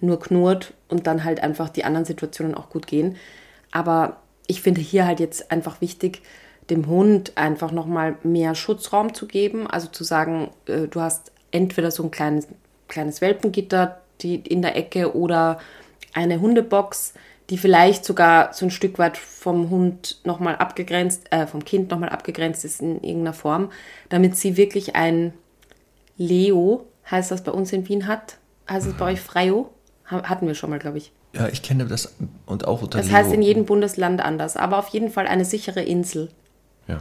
[0.00, 3.16] nur knurrt und dann halt einfach die anderen Situationen auch gut gehen.
[3.72, 6.20] Aber ich finde hier halt jetzt einfach wichtig,
[6.68, 9.66] dem Hund einfach nochmal mehr Schutzraum zu geben.
[9.66, 12.46] Also zu sagen, äh, du hast entweder so ein kleines,
[12.88, 15.58] kleines Welpengitter die in der Ecke oder
[16.12, 17.14] eine Hundebox,
[17.50, 22.10] die vielleicht sogar so ein Stück weit vom Hund nochmal abgegrenzt, äh, vom Kind nochmal
[22.10, 23.70] abgegrenzt ist in irgendeiner Form,
[24.10, 25.32] damit sie wirklich ein
[26.16, 28.36] Leo, heißt das bei uns in Wien hat,
[28.68, 29.70] heißt es bei euch Freio?
[30.10, 31.12] Ha- Hatten wir schon mal, glaube ich.
[31.34, 32.14] Ja, ich kenne das
[32.46, 33.16] und auch unter Das Leo.
[33.16, 36.30] heißt in jedem Bundesland anders, aber auf jeden Fall eine sichere Insel.
[36.86, 36.98] Ja.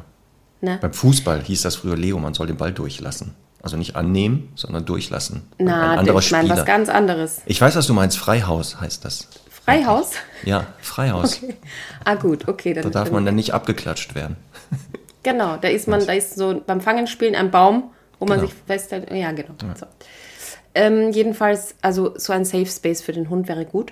[0.61, 0.77] Ne?
[0.81, 3.33] Beim Fußball hieß das früher Leo, man soll den Ball durchlassen.
[3.61, 5.43] Also nicht annehmen, sondern durchlassen.
[5.57, 7.41] Na, Ein anderer ich meine was ganz anderes.
[7.47, 8.17] Ich weiß, was du meinst.
[8.17, 9.27] Freihaus heißt das.
[9.67, 10.11] Freihaus?
[10.43, 11.41] Ja, Freihaus.
[12.05, 12.73] Ah gut, okay.
[12.73, 14.37] Da darf man dann nicht abgeklatscht werden.
[15.23, 18.49] Genau, da ist man, da ist so beim Fangenspielen ein Baum, wo man Genau.
[18.49, 19.11] sich festhält.
[19.11, 19.55] Ja, genau.
[19.75, 19.85] So.
[20.73, 23.91] Ähm, jedenfalls, also so ein Safe Space für den Hund wäre gut.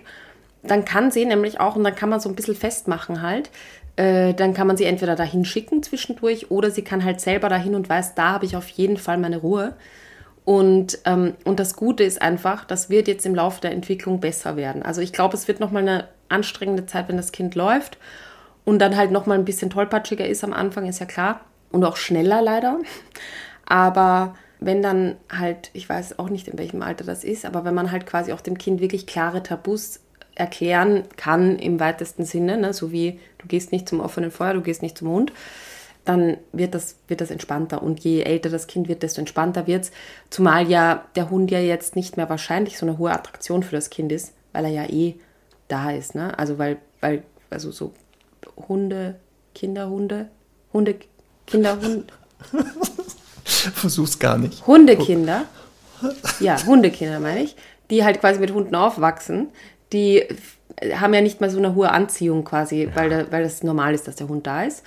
[0.63, 3.49] Dann kann sie nämlich auch, und dann kann man so ein bisschen festmachen halt,
[3.97, 7.75] äh, dann kann man sie entweder dahin schicken zwischendurch oder sie kann halt selber dahin
[7.75, 9.73] und weiß, da habe ich auf jeden Fall meine Ruhe.
[10.45, 14.55] Und, ähm, und das Gute ist einfach, das wird jetzt im Laufe der Entwicklung besser
[14.55, 14.83] werden.
[14.83, 17.97] Also ich glaube, es wird nochmal eine anstrengende Zeit, wenn das Kind läuft
[18.63, 21.41] und dann halt nochmal ein bisschen tollpatschiger ist am Anfang, ist ja klar.
[21.71, 22.79] Und auch schneller leider.
[23.65, 27.73] Aber wenn dann halt, ich weiß auch nicht, in welchem Alter das ist, aber wenn
[27.73, 29.99] man halt quasi auch dem Kind wirklich klare Tabus
[30.35, 32.73] erklären kann im weitesten Sinne, ne?
[32.73, 35.31] so wie du gehst nicht zum offenen Feuer, du gehst nicht zum Hund,
[36.05, 37.81] dann wird das, wird das entspannter.
[37.81, 39.91] Und je älter das Kind wird, desto entspannter wird es.
[40.29, 43.89] Zumal ja der Hund ja jetzt nicht mehr wahrscheinlich so eine hohe Attraktion für das
[43.89, 45.15] Kind ist, weil er ja eh
[45.67, 46.15] da ist.
[46.15, 46.37] Ne?
[46.37, 47.91] Also weil, weil, also so
[48.69, 49.15] Hunde,
[49.53, 50.29] Kinderhunde,
[50.71, 50.95] Hunde,
[51.47, 52.05] Kinderhunde.
[53.43, 54.65] Versuch's gar nicht.
[54.67, 55.45] Hundekinder,
[56.39, 57.55] ja, Hundekinder meine ich,
[57.89, 59.49] die halt quasi mit Hunden aufwachsen,
[59.93, 60.23] die
[60.93, 62.95] haben ja nicht mal so eine hohe Anziehung quasi, ja.
[62.95, 64.83] weil, da, weil das normal ist, dass der Hund da ist.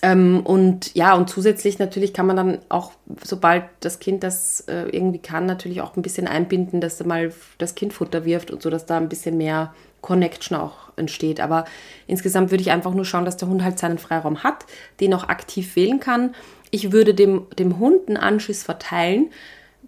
[0.00, 2.92] Ähm, und ja, und zusätzlich natürlich kann man dann auch,
[3.24, 7.32] sobald das Kind das äh, irgendwie kann, natürlich auch ein bisschen einbinden, dass er mal
[7.58, 11.40] das Kind Futter wirft und so, dass da ein bisschen mehr Connection auch entsteht.
[11.40, 11.64] Aber
[12.06, 14.66] insgesamt würde ich einfach nur schauen, dass der Hund halt seinen Freiraum hat,
[15.00, 16.34] den auch aktiv wählen kann.
[16.70, 19.30] Ich würde dem, dem Hund einen Anschiss verteilen,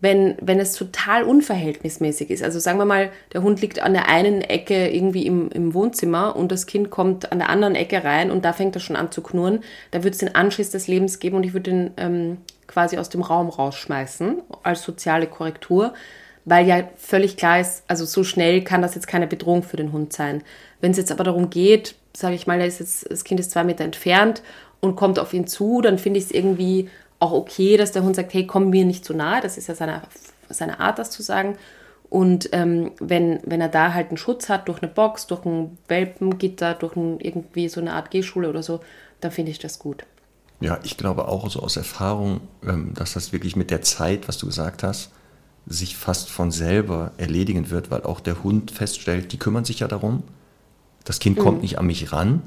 [0.00, 2.42] wenn, wenn es total unverhältnismäßig ist.
[2.42, 6.36] Also sagen wir mal, der Hund liegt an der einen Ecke irgendwie im, im Wohnzimmer
[6.36, 9.12] und das Kind kommt an der anderen Ecke rein und da fängt er schon an
[9.12, 9.60] zu knurren.
[9.90, 13.10] Da würde es den Anschiss des Lebens geben und ich würde den ähm, quasi aus
[13.10, 15.92] dem Raum rausschmeißen als soziale Korrektur,
[16.46, 19.92] weil ja völlig klar ist, also so schnell kann das jetzt keine Bedrohung für den
[19.92, 20.42] Hund sein.
[20.80, 23.50] Wenn es jetzt aber darum geht, sage ich mal, da ist jetzt, das Kind ist
[23.50, 24.42] zwei Meter entfernt
[24.80, 26.88] und kommt auf ihn zu, dann finde ich es irgendwie
[27.20, 29.40] auch okay, dass der Hund sagt, hey, komm mir nicht zu nahe.
[29.40, 30.02] Das ist ja seine,
[30.48, 31.56] seine Art, das zu sagen.
[32.08, 35.78] Und ähm, wenn, wenn er da halt einen Schutz hat durch eine Box, durch ein
[35.86, 38.80] Welpengitter, durch ein, irgendwie so eine Art Gehschule oder so,
[39.20, 40.04] dann finde ich das gut.
[40.60, 44.38] Ja, ich glaube auch so aus Erfahrung, ähm, dass das wirklich mit der Zeit, was
[44.38, 45.12] du gesagt hast,
[45.66, 49.88] sich fast von selber erledigen wird, weil auch der Hund feststellt, die kümmern sich ja
[49.88, 50.24] darum.
[51.04, 51.42] Das Kind mhm.
[51.42, 52.42] kommt nicht an mich ran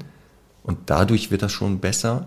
[0.62, 2.26] und dadurch wird das schon besser.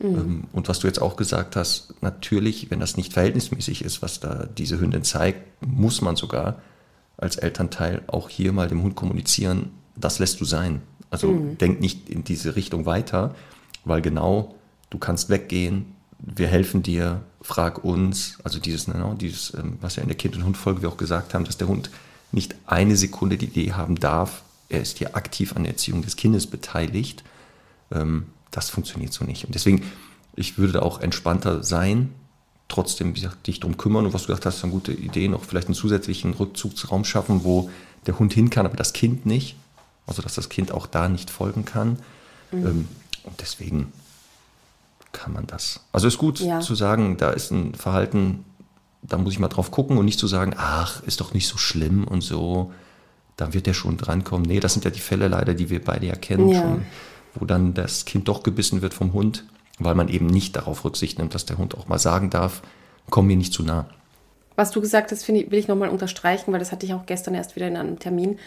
[0.00, 0.44] Mhm.
[0.52, 4.46] Und was du jetzt auch gesagt hast, natürlich, wenn das nicht verhältnismäßig ist, was da
[4.46, 6.60] diese Hündin zeigt, muss man sogar
[7.16, 10.82] als Elternteil auch hier mal dem Hund kommunizieren, das lässt du sein.
[11.10, 11.58] Also mhm.
[11.58, 13.34] denk nicht in diese Richtung weiter,
[13.84, 14.54] weil genau
[14.90, 18.38] du kannst weggehen, wir helfen dir, frag uns.
[18.44, 21.34] Also dieses, genau, dieses, ähm, was ja in der Kind- und Hund-Folge wir auch gesagt
[21.34, 21.90] haben, dass der Hund
[22.32, 26.16] nicht eine Sekunde die Idee haben darf, er ist hier aktiv an der Erziehung des
[26.16, 27.24] Kindes beteiligt.
[27.90, 29.44] Ähm, das funktioniert so nicht.
[29.44, 29.82] Und deswegen,
[30.36, 32.12] ich würde da auch entspannter sein,
[32.68, 34.06] trotzdem wie gesagt, dich darum kümmern.
[34.06, 37.44] Und was du gesagt hast, ist eine gute Idee, noch vielleicht einen zusätzlichen Rückzugsraum schaffen,
[37.44, 37.70] wo
[38.06, 39.56] der Hund hin kann, aber das Kind nicht.
[40.06, 41.98] Also, dass das Kind auch da nicht folgen kann.
[42.50, 42.66] Mhm.
[42.66, 42.88] Ähm,
[43.24, 43.92] und deswegen
[45.12, 45.80] kann man das.
[45.92, 46.60] Also ist gut ja.
[46.60, 48.44] zu sagen, da ist ein Verhalten,
[49.02, 51.56] da muss ich mal drauf gucken und nicht zu sagen, ach, ist doch nicht so
[51.58, 52.72] schlimm und so,
[53.36, 54.46] da wird der schon drankommen.
[54.46, 56.60] Nee, das sind ja die Fälle leider, die wir beide ja kennen ja.
[56.60, 56.86] schon
[57.34, 59.44] wo dann das Kind doch gebissen wird vom Hund,
[59.78, 62.62] weil man eben nicht darauf Rücksicht nimmt, dass der Hund auch mal sagen darf,
[63.10, 63.86] komm mir nicht zu nah.
[64.56, 67.34] Was du gesagt hast, ich, will ich nochmal unterstreichen, weil das hatte ich auch gestern
[67.34, 68.38] erst wieder in einem Termin,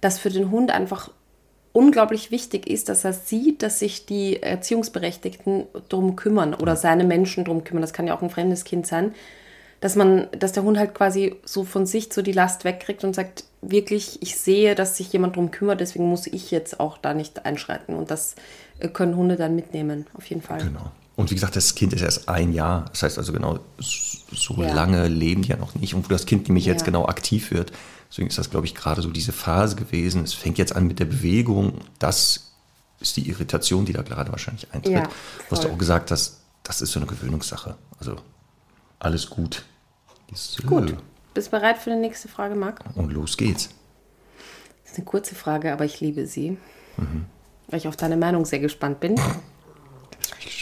[0.00, 1.10] dass für den Hund einfach
[1.72, 7.44] unglaublich wichtig ist, dass er sieht, dass sich die Erziehungsberechtigten darum kümmern oder seine Menschen
[7.44, 7.82] darum kümmern.
[7.82, 9.12] Das kann ja auch ein fremdes Kind sein
[9.80, 13.14] dass man, dass der Hund halt quasi so von sich so die Last wegkriegt und
[13.14, 17.14] sagt, wirklich, ich sehe, dass sich jemand darum kümmert, deswegen muss ich jetzt auch da
[17.14, 17.94] nicht einschreiten.
[17.94, 18.34] Und das
[18.78, 20.62] äh, können Hunde dann mitnehmen, auf jeden Fall.
[20.62, 20.92] Genau.
[21.16, 22.84] Und wie gesagt, das Kind ist erst ein Jahr.
[22.90, 24.72] Das heißt also genau, so ja.
[24.74, 25.94] lange leben die ja noch nicht.
[25.94, 26.72] Und wo das Kind nämlich ja.
[26.72, 27.72] jetzt genau aktiv wird,
[28.10, 30.24] deswegen ist das, glaube ich, gerade so diese Phase gewesen.
[30.24, 31.80] Es fängt jetzt an mit der Bewegung.
[31.98, 32.52] Das
[33.00, 34.92] ist die Irritation, die da gerade wahrscheinlich eintritt.
[34.92, 35.08] Ja,
[35.48, 37.76] was du auch gesagt hast, das ist so eine Gewöhnungssache.
[37.98, 38.16] Also
[38.98, 39.64] alles gut.
[40.66, 40.96] Gut.
[41.36, 42.80] Bist du bereit für die nächste Frage, Marc?
[42.94, 43.68] Und los geht's.
[44.82, 46.56] Das ist eine kurze Frage, aber ich liebe sie.
[46.96, 47.26] Mhm.
[47.68, 49.20] Weil ich auf deine Meinung sehr gespannt bin.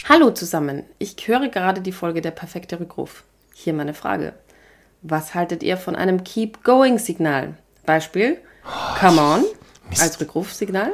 [0.09, 0.83] Hallo zusammen.
[0.99, 3.23] Ich höre gerade die Folge Der perfekte Rückruf.
[3.53, 4.33] Hier meine Frage.
[5.01, 7.57] Was haltet ihr von einem Keep Going Signal?
[7.85, 9.45] Beispiel oh, Come on
[9.89, 10.01] Mist.
[10.01, 10.91] als Rückrufsignal.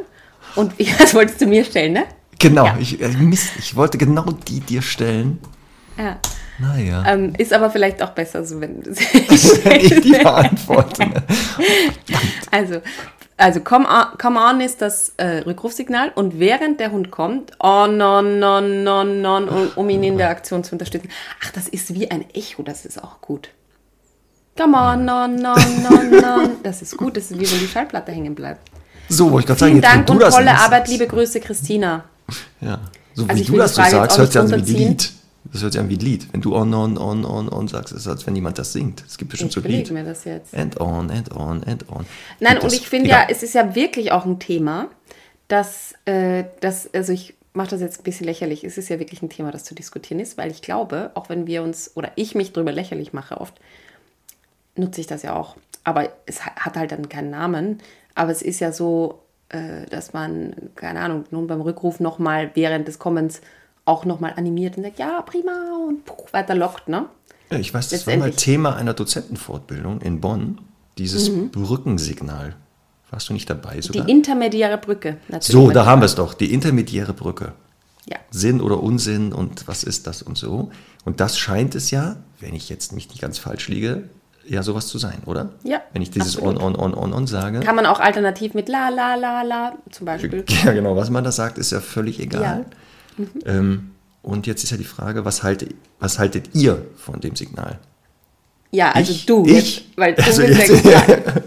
[0.55, 2.03] Und das wolltest du mir stellen, ne?
[2.37, 2.77] Genau, ja.
[2.79, 5.39] ich, äh, Mist, ich wollte genau die dir stellen.
[5.97, 6.19] Ja.
[6.59, 7.03] Naja.
[7.07, 11.07] Ähm, ist aber vielleicht auch besser so, wenn du ich die beantworte.
[11.07, 11.23] Ne?
[12.51, 12.81] also,
[13.37, 18.01] also come on, come on ist das äh, Rückrufsignal und während der Hund kommt, on,
[18.01, 21.09] on, on, on, on, um, um ihn in der Aktion zu unterstützen.
[21.43, 23.49] Ach, das ist wie ein Echo, das ist auch gut.
[24.57, 26.49] Come on, on, on, on, on.
[26.61, 28.69] Das ist gut, das ist wie wenn die Schallplatte hängen bleibt.
[29.09, 32.03] So, wo ich gerade sagen, Vielen Dank und tolle Arbeit, liebe Grüße, Christina.
[32.59, 32.79] Ja,
[33.13, 35.11] so also wie du das so sagst, hört sich an wie ein Lied.
[35.45, 36.27] Das hört sich an wie ein Lied.
[36.33, 39.03] Wenn du on, on, on, on, on sagst, ist es, als wenn jemand das singt.
[39.07, 39.91] Es gibt bestimmt Ich so ein Lied.
[39.91, 40.53] mir das jetzt.
[40.55, 42.05] And on, and on, and on.
[42.39, 44.87] Nein, und es- ich finde ja, es ist ja wirklich auch ein Thema,
[45.47, 49.21] dass, äh, dass also ich mache das jetzt ein bisschen lächerlich, es ist ja wirklich
[49.21, 52.33] ein Thema, das zu diskutieren ist, weil ich glaube, auch wenn wir uns, oder ich
[52.35, 53.55] mich drüber lächerlich mache oft,
[54.75, 55.55] nutze ich das ja auch.
[55.83, 57.79] Aber es ha- hat halt dann keinen Namen.
[58.15, 59.19] Aber es ist ja so,
[59.49, 63.41] äh, dass man, keine Ahnung, nun beim Rückruf nochmal während des Kommens
[63.85, 65.51] auch nochmal animiert und sagt, ja, prima,
[65.87, 67.05] und puh, weiter lockt, ne?
[67.49, 70.59] Ja, ich weiß, das war mal Thema einer Dozentenfortbildung in Bonn,
[70.97, 72.55] dieses Brückensignal.
[73.09, 73.81] Warst du nicht dabei Mhm.
[73.81, 74.09] Die sogar?
[74.09, 75.47] intermediäre Brücke, natürlich.
[75.47, 77.53] So, da haben wir es doch, die intermediäre Brücke.
[78.09, 78.17] Ja.
[78.31, 80.71] Sinn oder Unsinn und was ist das und so.
[81.05, 84.09] Und das scheint es ja, wenn ich jetzt nicht ganz falsch liege,
[84.47, 85.49] ja sowas zu sein, oder?
[85.63, 86.61] Ja, Wenn ich dieses absolut.
[86.61, 87.59] on, on, on, on, on sage.
[87.59, 90.43] Kann man auch alternativ mit la, la, la, la zum Beispiel.
[90.65, 92.65] Ja, genau, was man da sagt, ist ja völlig egal.
[93.17, 93.29] Mhm.
[93.45, 93.91] Ähm,
[94.21, 95.67] und jetzt ist ja die Frage, was, halte,
[95.99, 97.79] was haltet ihr von dem Signal?
[98.71, 101.41] Ja, also ich, du, ich, jetzt, weil du also jetzt, ja gesagt.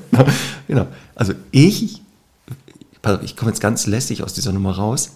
[0.69, 0.87] genau.
[1.15, 2.03] Also ich,
[3.01, 5.13] pass auf, ich komme jetzt ganz lässig aus dieser Nummer raus.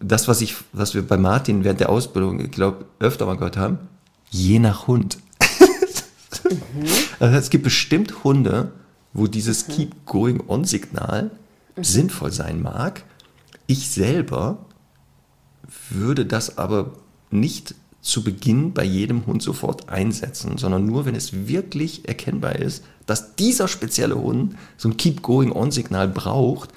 [0.00, 3.56] Das, was ich, was wir bei Martin während der Ausbildung, ich glaube, öfter mal gehört
[3.56, 3.78] haben,
[4.30, 5.18] je nach Hund.
[7.20, 8.72] Also es gibt bestimmt Hunde,
[9.14, 11.30] wo dieses Keep Going On Signal
[11.80, 13.04] sinnvoll sein mag.
[13.66, 14.58] Ich selber
[15.90, 16.92] würde das aber
[17.30, 22.84] nicht zu Beginn bei jedem Hund sofort einsetzen, sondern nur, wenn es wirklich erkennbar ist,
[23.06, 26.70] dass dieser spezielle Hund so ein Keep Going On Signal braucht,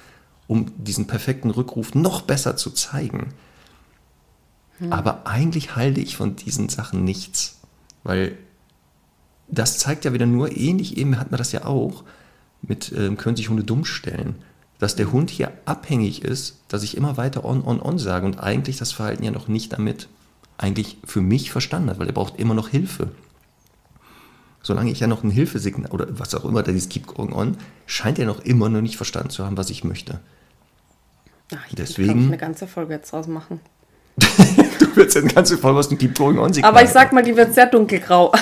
[0.46, 3.34] um diesen perfekten Rückruf noch besser zu zeigen.
[4.90, 7.58] Aber eigentlich halte ich von diesen Sachen nichts,
[8.04, 8.38] weil
[9.48, 12.04] das zeigt ja wieder nur, ähnlich eben hat man das ja auch,
[12.62, 14.36] mit ähm, können sich Hunde dumm stellen,
[14.78, 18.38] dass der Hund hier abhängig ist, dass ich immer weiter on, on, on sage und
[18.38, 20.08] eigentlich das Verhalten ja noch nicht damit
[20.56, 23.08] eigentlich für mich verstanden hat, weil er braucht immer noch Hilfe.
[24.62, 27.56] Solange ich ja noch ein Hilfesignal oder was auch immer, dieses Keep Going On,
[27.86, 30.20] scheint er noch immer noch nicht verstanden zu haben, was ich möchte.
[31.54, 33.60] Ach, ich Deswegen- kann eine ganze Folge jetzt draus machen.
[34.80, 36.72] Du wirst ja eine ganze Folge aus dem Keep Going On Signal.
[36.72, 38.32] Aber ich sag mal, die wird sehr dunkelgrau.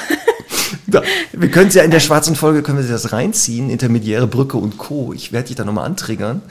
[0.87, 4.57] Da, wir können es ja in der schwarzen Folge, können wir das reinziehen, intermediäre Brücke
[4.57, 5.13] und Co.
[5.13, 6.43] Ich werde dich da nochmal antriggern,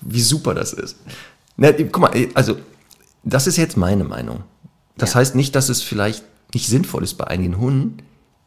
[0.00, 0.96] wie super das ist.
[1.56, 2.56] Na, guck mal, also,
[3.24, 4.44] das ist jetzt meine Meinung.
[4.96, 6.24] Das heißt nicht, dass es vielleicht
[6.54, 7.98] nicht sinnvoll ist bei einigen Hunden.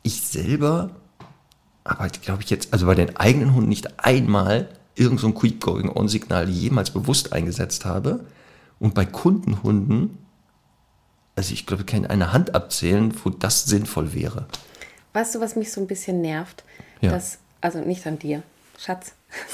[0.03, 0.91] Ich selber,
[1.83, 6.49] aber glaube ich jetzt, also bei den eigenen Hunden nicht einmal irgend so ein Keep-Going-On-Signal
[6.49, 8.25] jemals bewusst eingesetzt habe.
[8.79, 10.17] Und bei Kundenhunden,
[11.35, 14.47] also ich glaube, ich kann eine Hand abzählen, wo das sinnvoll wäre.
[15.13, 16.63] Weißt du, was mich so ein bisschen nervt?
[17.01, 17.11] Ja.
[17.11, 18.43] Dass, also nicht an dir,
[18.77, 19.13] Schatz,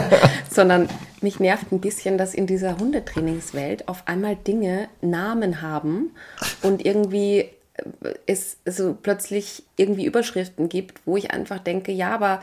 [0.50, 0.88] sondern
[1.20, 6.12] mich nervt ein bisschen, dass in dieser Hundetrainingswelt auf einmal Dinge Namen haben
[6.62, 12.42] und irgendwie äh, es so plötzlich irgendwie Überschriften gibt, wo ich einfach denke, ja, aber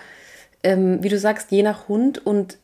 [0.64, 2.58] ähm, wie du sagst, je nach Hund und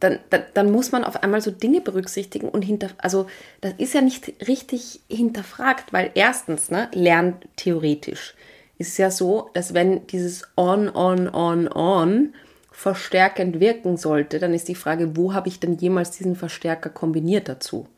[0.00, 3.26] dann, dann, dann muss man auf einmal so Dinge berücksichtigen und hinter, also
[3.60, 8.34] das ist ja nicht richtig hinterfragt, weil erstens, ne, lernt theoretisch.
[8.78, 12.34] Ist ja so, dass wenn dieses on, on, on, on
[12.70, 17.48] verstärkend wirken sollte, dann ist die Frage, wo habe ich denn jemals diesen Verstärker kombiniert
[17.48, 17.88] dazu?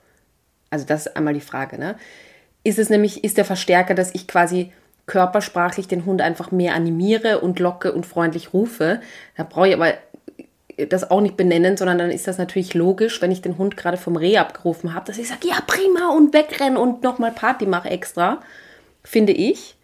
[0.70, 1.96] Also das ist einmal die Frage, ne?
[2.62, 4.72] Ist es nämlich, ist der Verstärker, dass ich quasi
[5.06, 9.00] körpersprachlich den Hund einfach mehr animiere und locke und freundlich rufe?
[9.36, 9.94] Da brauche ich aber
[10.88, 13.96] das auch nicht benennen, sondern dann ist das natürlich logisch, wenn ich den Hund gerade
[13.96, 17.90] vom Reh abgerufen habe, dass ich sage, ja prima und wegrennen und nochmal Party mache
[17.90, 18.40] extra,
[19.02, 19.76] finde ich.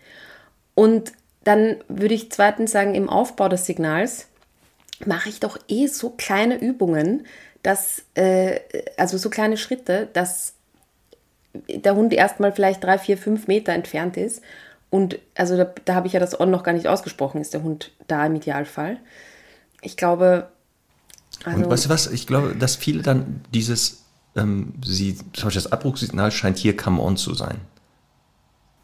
[0.75, 1.13] Und
[1.45, 4.29] dann würde ich zweitens sagen, im Aufbau des Signals
[5.05, 7.27] mache ich doch eh so kleine Übungen,
[7.63, 8.61] dass, äh,
[8.97, 10.55] also so kleine Schritte, dass
[11.69, 14.43] der Hund erstmal vielleicht drei, vier, fünf Meter entfernt ist.
[14.91, 17.63] Und also da, da habe ich ja das On noch gar nicht ausgesprochen, ist der
[17.63, 18.99] Hund da im Idealfall.
[19.83, 20.49] Ich glaube,
[21.45, 22.07] also, Und weißt du was?
[22.09, 24.05] Ich glaube, dass viele dann dieses,
[24.37, 27.61] ähm, sie, zum Beispiel das Abbruchsignal scheint hier Come On zu sein.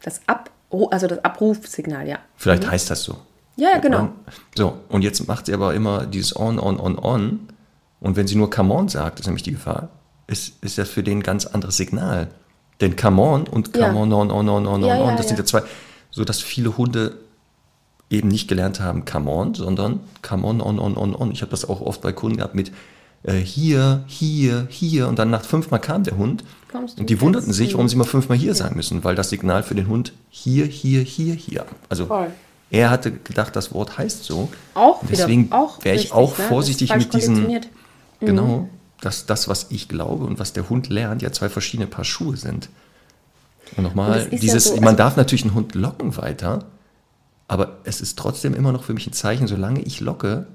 [0.01, 0.51] das, Abru
[0.89, 2.19] also das Abrufsignal, ja.
[2.35, 3.17] Vielleicht heißt das so.
[3.57, 4.09] Ja, ja, genau.
[4.55, 7.39] So, und jetzt macht sie aber immer dieses On, On, On, On.
[7.99, 9.89] Und wenn sie nur Come On sagt, ist nämlich die Gefahr,
[10.27, 12.29] ist, ist das für den ein ganz anderes Signal.
[12.79, 13.93] Denn Come On und Come Ja.
[13.93, 15.43] On, On, On, On, On, Ja, On, das sind ja.
[15.43, 15.63] ja zwei,
[16.09, 17.17] so dass viele Hunde
[18.09, 21.31] eben nicht gelernt haben Come On, sondern Come On, On, On, On, On.
[21.31, 22.71] Ich habe das auch oft bei Kunden gehabt mit
[23.23, 26.43] äh, hier, hier, hier und dann nach fünfmal kam der Hund
[26.97, 29.75] und die wunderten sich, warum sie mal fünfmal hier sagen müssen, weil das Signal für
[29.75, 31.65] den Hund hier, hier, hier, hier.
[31.89, 32.27] Also Voll.
[32.69, 34.49] er hatte gedacht, das Wort heißt so.
[34.73, 35.51] Auch Und wieder- Deswegen
[35.81, 36.43] wäre ich auch ne?
[36.45, 37.47] Vorsichtig mit diesen.
[37.47, 37.59] Mhm.
[38.21, 38.69] Genau,
[39.01, 42.37] dass das, was ich glaube und was der Hund lernt, ja zwei verschiedene Paar Schuhe
[42.37, 42.69] sind.
[43.77, 46.65] Und nochmal, ist dieses, ja so, man also- darf natürlich einen Hund locken weiter,
[47.47, 50.45] aber es ist trotzdem immer noch für mich ein Zeichen, solange ich locke,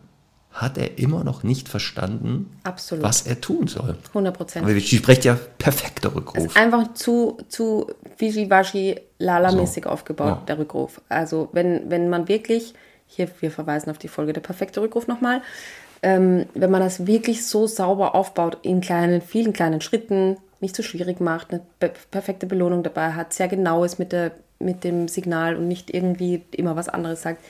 [0.56, 3.04] hat er immer noch nicht verstanden, Absolut.
[3.04, 3.96] was er tun soll.
[4.08, 4.64] 100 Prozent.
[4.64, 6.56] Aber sie spricht ja perfekter Rückruf.
[6.56, 7.86] Einfach zu, zu
[8.18, 10.42] wischiwaschi, lala-mäßig aufgebaut, Ja.
[10.48, 11.00] der Rückruf.
[11.08, 12.74] Also wenn, wenn man wirklich,
[13.06, 15.42] hier, wir verweisen auf die Folge der perfekte Rückruf nochmal,
[16.02, 20.82] ähm, wenn man das wirklich so sauber aufbaut, in kleinen, vielen kleinen Schritten, nicht so
[20.82, 25.06] schwierig macht, eine pe- perfekte Belohnung dabei hat, sehr genau ist mit, der, mit dem
[25.08, 27.44] Signal und nicht irgendwie immer was anderes sagt,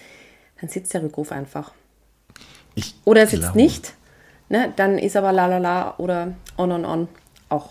[0.61, 1.73] dann sitzt der Rückruf einfach.
[2.77, 3.95] Ich Oder er sitzt glaube- nicht,
[4.49, 7.09] ne, dann ist aber la la la oder on on on
[7.49, 7.71] auch.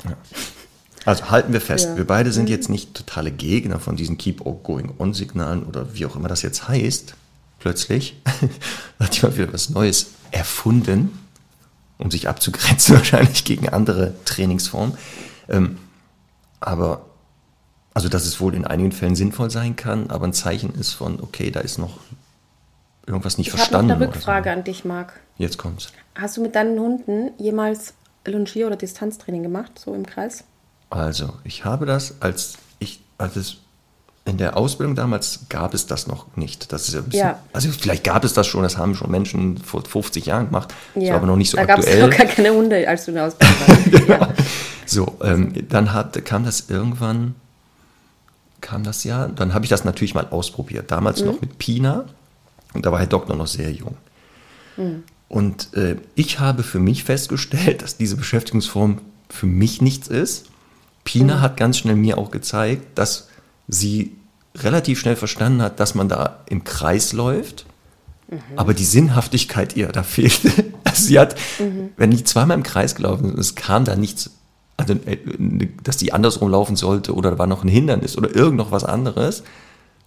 [1.06, 1.92] Also halten wir fest, Ja.
[1.94, 1.98] Mhm.
[1.98, 6.06] wir beide sind jetzt nicht totale Gegner von diesen Keep Going On Signalen oder wie
[6.06, 7.14] auch immer das jetzt heißt.
[7.60, 8.20] Plötzlich
[9.00, 11.18] hat jemand wieder was Neues erfunden,
[11.98, 14.98] um sich abzugrenzen wahrscheinlich gegen andere Trainingsformen.
[15.48, 15.78] Ähm,
[16.60, 17.06] aber
[17.94, 21.22] also dass es wohl in einigen Fällen sinnvoll sein kann, aber ein Zeichen ist von,
[21.22, 22.00] okay, da ist noch
[23.08, 23.92] irgendwas nicht Ich habe noch verstanden.
[23.92, 24.54] eine Rückfrage so.
[24.54, 25.14] an dich, Marc.
[25.38, 25.90] Jetzt kommt's.
[26.16, 27.94] Hast du mit deinen Hunden jemals
[28.26, 30.44] Longier- oder Distanztraining gemacht, so im Kreis?
[30.90, 33.58] Also, ich habe das, als ich, als es
[34.28, 36.72] in der Ausbildung damals gab es das noch nicht.
[36.74, 37.40] Das ist ja ein bisschen, Ja.
[37.54, 40.74] Also vielleicht gab es das schon, das haben schon Menschen vor 50 Jahren gemacht.
[40.96, 42.08] Das war aber noch nicht so da gab es aktuell.
[42.10, 44.08] noch gar keine Hunde, als du in der Ausbildung warst.
[44.10, 44.30] ja.
[44.88, 47.36] So, ähm, dann hat, kam das irgendwann,
[48.62, 50.90] kam das ja, dann habe ich das natürlich mal ausprobiert.
[50.90, 51.28] Damals Mhm.
[51.28, 52.06] noch mit Pina
[52.76, 53.98] und da war Herr Doktor noch sehr jung.
[54.78, 55.04] Mhm.
[55.28, 59.00] Und äh, ich habe für mich festgestellt, dass diese Beschäftigungsform
[59.30, 60.46] für mich nichts ist.
[61.04, 61.42] Pina Mhm.
[61.42, 63.30] hat ganz schnell mir auch gezeigt, dass
[63.68, 64.16] sie
[64.56, 67.66] relativ schnell verstanden hat, dass man da im Kreis läuft,
[68.30, 68.40] Mhm.
[68.56, 70.50] aber die Sinnhaftigkeit ihr da fehlte.
[70.86, 71.90] Also sie hat, Mhm.
[71.98, 74.30] wenn die zweimal im Kreis gelaufen ist, es kam da nichts,
[74.78, 75.18] also äh,
[75.84, 78.84] dass die andersrum laufen sollte oder da war noch ein Hindernis oder irgend noch was
[78.86, 79.44] anderes,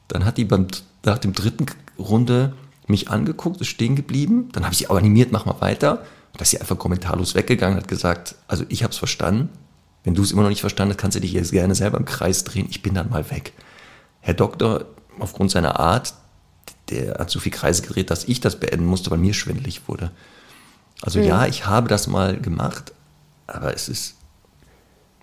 [0.09, 0.67] dann hat die beim,
[1.05, 1.67] nach dem dritten
[1.99, 2.55] Runde
[2.87, 5.99] mich angeguckt, ist stehen geblieben, dann habe ich sie animiert, mach mal weiter.
[6.33, 9.51] Und da ist sie einfach kommentarlos weggegangen, hat gesagt, also ich habe es verstanden,
[10.05, 12.05] wenn du es immer noch nicht verstanden hast, kannst du dich jetzt gerne selber im
[12.07, 13.53] Kreis drehen, ich bin dann mal weg.
[14.21, 14.87] Herr Doktor,
[15.19, 16.15] aufgrund seiner Art,
[16.89, 20.11] der hat so viel Kreise gedreht, dass ich das beenden musste, weil mir schwindelig wurde.
[21.03, 22.93] Also ja, ich habe das mal gemacht,
[23.47, 24.15] aber es ist...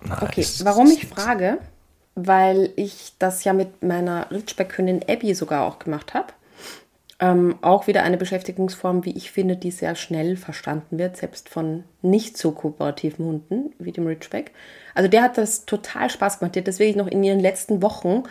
[0.04, 1.58] na, Okay, es- warum ich frage?
[2.16, 6.32] Weil ich das ja mit meiner Ritschbeck-Hündin Abby sogar auch gemacht habe.
[7.18, 11.84] Ähm, auch wieder eine Beschäftigungsform, wie ich finde, die sehr schnell verstanden wird, selbst von
[12.02, 14.50] nicht so kooperativen Hunden wie dem Ridgeback.
[14.94, 16.54] Also der hat das total Spaß gemacht.
[16.54, 18.24] Die hat deswegen noch in ihren letzten Wochen,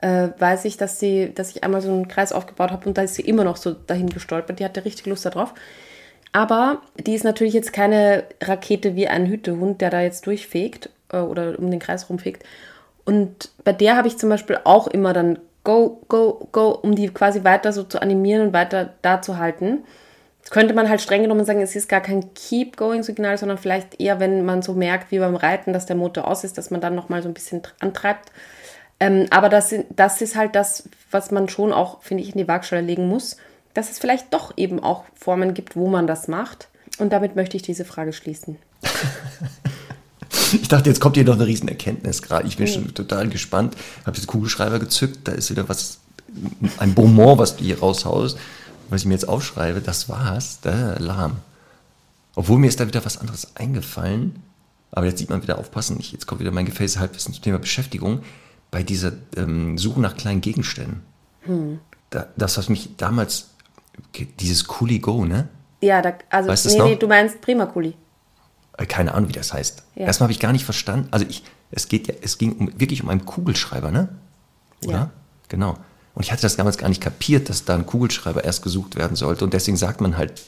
[0.00, 3.02] äh, weiß ich, dass sie, dass ich einmal so einen Kreis aufgebaut habe und da
[3.02, 4.58] ist sie immer noch so dahin gestolpert.
[4.58, 5.54] Die hatte richtig Lust darauf.
[6.32, 11.18] Aber die ist natürlich jetzt keine Rakete wie ein Hütehund, der da jetzt durchfegt äh,
[11.18, 12.44] oder um den Kreis rumfegt.
[13.04, 17.08] Und bei der habe ich zum Beispiel auch immer dann go, go, go, um die
[17.08, 19.84] quasi weiter so zu animieren und weiter da zu halten.
[20.38, 24.18] Jetzt könnte man halt streng genommen sagen, es ist gar kein Keep-Going-Signal, sondern vielleicht eher,
[24.18, 26.96] wenn man so merkt, wie beim Reiten, dass der Motor aus ist, dass man dann
[26.96, 28.32] nochmal so ein bisschen tr- antreibt.
[28.98, 32.48] Ähm, aber das, das ist halt das, was man schon auch, finde ich, in die
[32.48, 33.36] Waagschale legen muss,
[33.74, 36.68] dass es vielleicht doch eben auch Formen gibt, wo man das macht.
[36.98, 38.58] Und damit möchte ich diese Frage schließen.
[40.52, 42.46] Ich dachte, jetzt kommt hier noch eine riesen Erkenntnis gerade.
[42.46, 43.76] Ich bin schon total gespannt.
[44.04, 45.26] Habe jetzt Kugelschreiber gezückt.
[45.26, 45.98] Da ist wieder was,
[46.78, 48.36] ein Bonbon, was du hier raushaust,
[48.90, 49.80] was ich mir jetzt aufschreibe.
[49.80, 50.58] Das war's.
[50.60, 51.36] Da, lahm.
[52.34, 54.42] Obwohl mir ist da wieder was anderes eingefallen.
[54.90, 55.96] Aber jetzt sieht man wieder aufpassen.
[55.98, 58.22] Ich, jetzt kommt wieder mein gefälltes Halbwissen zum Thema Beschäftigung.
[58.70, 61.02] Bei dieser ähm, Suche nach kleinen Gegenständen.
[62.10, 63.48] Da, das, was mich damals,
[64.38, 65.48] dieses Coolie Go, ne?
[65.80, 67.88] Ja, da, also, Weißt nee, nee, du meinst Primakuli.
[67.88, 67.94] Äh,
[68.76, 69.82] keine Ahnung, wie das heißt.
[69.94, 70.06] Ja.
[70.06, 71.08] Erstmal habe ich gar nicht verstanden.
[71.10, 74.08] Also ich, es geht ja, es ging um, wirklich um einen Kugelschreiber, ne?
[74.84, 74.92] Oder?
[74.92, 75.10] Ja.
[75.48, 75.76] Genau.
[76.14, 79.16] Und ich hatte das damals gar nicht kapiert, dass da ein Kugelschreiber erst gesucht werden
[79.16, 79.44] sollte.
[79.44, 80.42] Und deswegen sagt man halt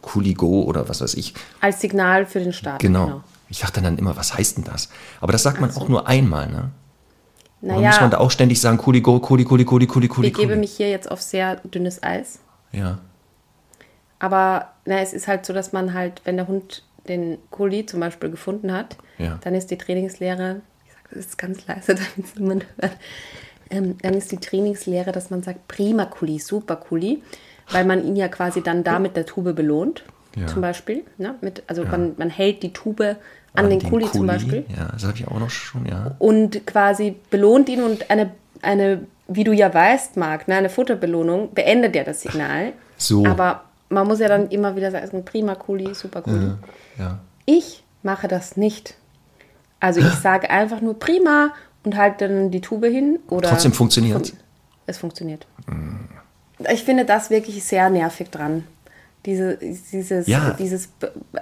[0.00, 1.34] Kuligo oder was weiß ich.
[1.60, 2.80] Als Signal für den Start.
[2.80, 3.22] Genau.
[3.48, 4.88] Ich dachte dann immer, was heißt denn das?
[5.20, 6.70] Aber das sagt man auch nur einmal, ne?
[7.62, 10.34] Oder muss man Naja, da auch ständig sagen, Kuligo, Kuli, Kuli, Kuli, Kuli, Kuli, ich
[10.34, 12.38] gebe mich hier jetzt auf sehr dünnes Eis.
[12.72, 12.98] Ja.
[14.18, 18.00] Aber na, es ist halt so, dass man halt, wenn der Hund den Kuli zum
[18.00, 19.38] Beispiel gefunden hat, Ja.
[19.42, 22.92] dann ist die Trainingslehre, ich sage das ist ganz leise, damit es niemand hört,
[23.70, 27.22] ähm, dann ist die Trainingslehre, dass man sagt, prima Kuli, super Kuli,
[27.70, 30.04] weil man ihn ja quasi dann da mit der Tube belohnt,
[30.36, 30.46] Ja.
[30.46, 31.04] zum Beispiel.
[31.18, 31.34] Ne?
[31.40, 33.16] Mit, also man, man hält die Tube
[33.54, 36.14] an den Kuli zum Beispiel Ja, das habe ich auch noch schon, ja.
[36.20, 38.30] und quasi belohnt ihn und eine,
[38.62, 42.72] eine wie du ja weißt, Marc, ne, eine Futterbelohnung beendet ja das Signal.
[42.96, 43.24] So.
[43.26, 46.52] Aber man muss ja dann immer wieder sagen, prima Kuli, super Kuli.
[46.98, 47.18] Ja.
[47.44, 48.94] Ich mache das nicht.
[49.80, 51.52] Also ich sage einfach nur prima
[51.84, 53.18] und halte dann die Tube hin.
[53.28, 54.34] Oder Trotzdem funktioniert es.
[54.86, 55.46] Es funktioniert.
[56.72, 58.64] Ich finde das wirklich sehr nervig dran.
[59.26, 60.56] Diese, dieses, Ja.
[60.58, 60.88] dieses,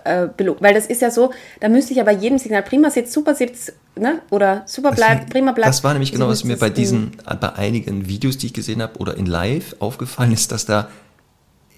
[0.05, 1.31] äh, weil das ist ja so,
[1.61, 4.21] da müsste ich ja bei jedem Signal, prima sitzt, super sitzt, ne?
[4.31, 5.69] oder super bleibt, prima bleibt.
[5.69, 8.99] Das war nämlich genau, was mir bei diesen, bei einigen Videos, die ich gesehen habe
[8.99, 10.89] oder in Live aufgefallen ist, dass da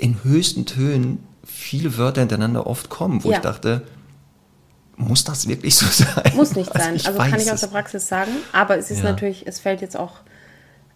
[0.00, 3.36] in höchsten Tönen viele Wörter hintereinander oft kommen, wo Ja.
[3.36, 3.82] ich dachte,
[4.96, 6.32] muss das wirklich so sein?
[6.34, 6.94] Muss nicht Also sein.
[7.06, 8.32] also kann ich aus der Praxis sagen.
[8.52, 9.04] Aber es ist Ja.
[9.10, 10.16] natürlich, es fällt jetzt auch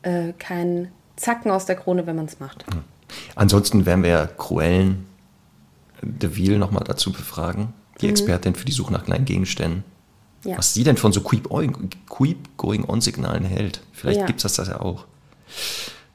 [0.02, 2.64] äh, kein Zacken aus der Krone, wenn man es macht.
[3.36, 5.06] Ansonsten werden wir ja Cruellen
[6.02, 9.84] de Ville nochmal dazu befragen, die Expertin für die Suche nach kleinen Gegenständen.
[10.44, 10.50] Mhm.
[10.50, 10.58] Ja.
[10.58, 13.80] Was sie denn von so Keep-Going-On-Signalen hält.
[13.92, 14.26] Vielleicht Ja.
[14.26, 15.06] gibt es das, das ja auch.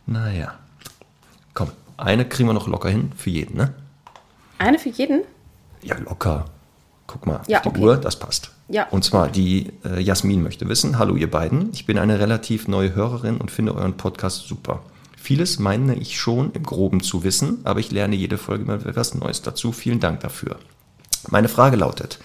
[0.05, 0.53] Naja.
[1.55, 1.71] Komm,
[2.01, 3.73] eine kriegen wir noch locker hin für jeden, ne?
[4.57, 5.21] Eine für jeden?
[5.81, 6.45] Ja, locker.
[7.07, 7.79] Guck mal, Ja, auf die okay.
[7.81, 8.51] Uhr, das passt.
[8.67, 8.87] Ja.
[8.89, 12.93] Und zwar, die äh, Jasmin möchte wissen, hallo ihr beiden, ich bin eine relativ neue
[12.93, 14.83] Hörerin und finde euren Podcast super.
[15.17, 19.15] Vieles meine ich schon im Groben zu wissen, aber ich lerne jede Folge mal etwas
[19.15, 19.71] Neues dazu.
[19.71, 20.57] Vielen Dank dafür.
[21.29, 22.19] Meine Frage lautet,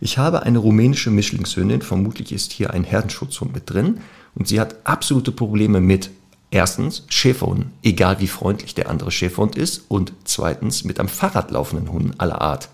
[0.00, 4.00] ich habe eine rumänische Mischlingshündin, vermutlich ist hier ein Herdenschutzhund mit drin
[4.34, 6.10] und sie hat absolute Probleme mit
[6.50, 11.90] erstens Schäferhunden, egal wie freundlich der andere Schäferhund ist und zweitens mit am Fahrrad laufenden
[11.92, 12.68] Hunden aller Art.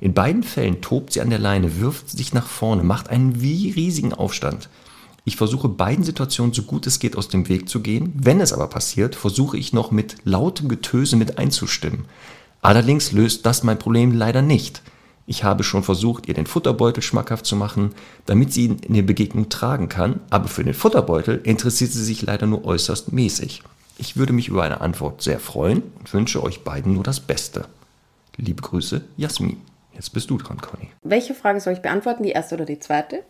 [0.00, 3.70] In beiden Fällen tobt sie an der Leine, wirft sich nach vorne, macht einen wie
[3.70, 4.68] riesigen Aufstand.
[5.24, 8.12] Ich versuche beiden Situationen so gut es geht aus dem Weg zu gehen.
[8.14, 12.04] Wenn es aber passiert, versuche ich noch mit lautem Getöse mit einzustimmen.
[12.62, 14.82] Allerdings löst das mein Problem leider nicht.
[15.26, 17.92] Ich habe schon versucht, ihr den Futterbeutel schmackhaft zu machen,
[18.26, 22.22] damit sie ihn in der Begegnung tragen kann, aber für den Futterbeutel interessiert sie sich
[22.22, 23.62] leider nur äußerst mäßig.
[23.98, 27.66] Ich würde mich über eine Antwort sehr freuen und wünsche euch beiden nur das Beste.
[28.36, 29.60] Liebe Grüße, Jasmin.
[29.94, 30.90] Jetzt bist du dran, Conny.
[31.02, 32.22] Welche Frage soll ich beantworten?
[32.22, 33.22] Die erste oder die zweite?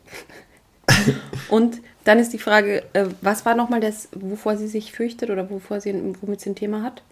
[1.49, 5.49] Und dann ist die Frage, äh, was war nochmal das, wovor sie sich fürchtet oder
[5.49, 7.03] wovor sie, womit sie ein Thema hat?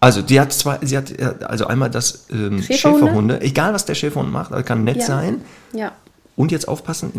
[0.00, 2.74] Also, die hat zwei, sie hat äh, also einmal das ähm, Schäferhunde?
[2.76, 3.40] Schäferhunde.
[3.42, 5.06] egal was der Schäferhund macht, also kann nett Ja.
[5.06, 5.40] sein.
[5.74, 5.92] Ja.
[6.36, 7.10] Und jetzt aufpassen,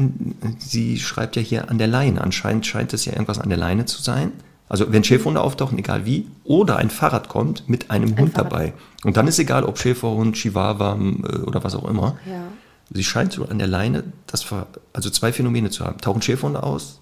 [0.41, 2.21] in, sie schreibt ja hier an der Leine.
[2.21, 4.31] Anscheinend scheint es ja irgendwas an der Leine zu sein.
[4.67, 8.51] Also wenn Schäferhunde auftauchen, egal wie, oder ein Fahrrad kommt mit einem Hund Fahrrad.
[8.51, 8.73] dabei.
[9.03, 12.17] Und dann ist egal, ob Schäferhund, Chihuahua äh, oder was auch immer.
[12.25, 12.41] Ja.
[12.89, 14.45] Sie scheint so an der Leine, das
[14.93, 15.99] also zwei Phänomene zu haben.
[15.99, 16.99] Tauchen Schäferhunde aus,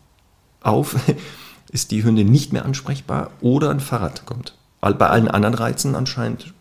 [0.62, 0.96] auf,
[1.72, 4.56] ist die Hündin nicht mehr ansprechbar oder ein Fahrrad kommt.
[4.82, 6.54] Bei allen anderen Reizen anscheinend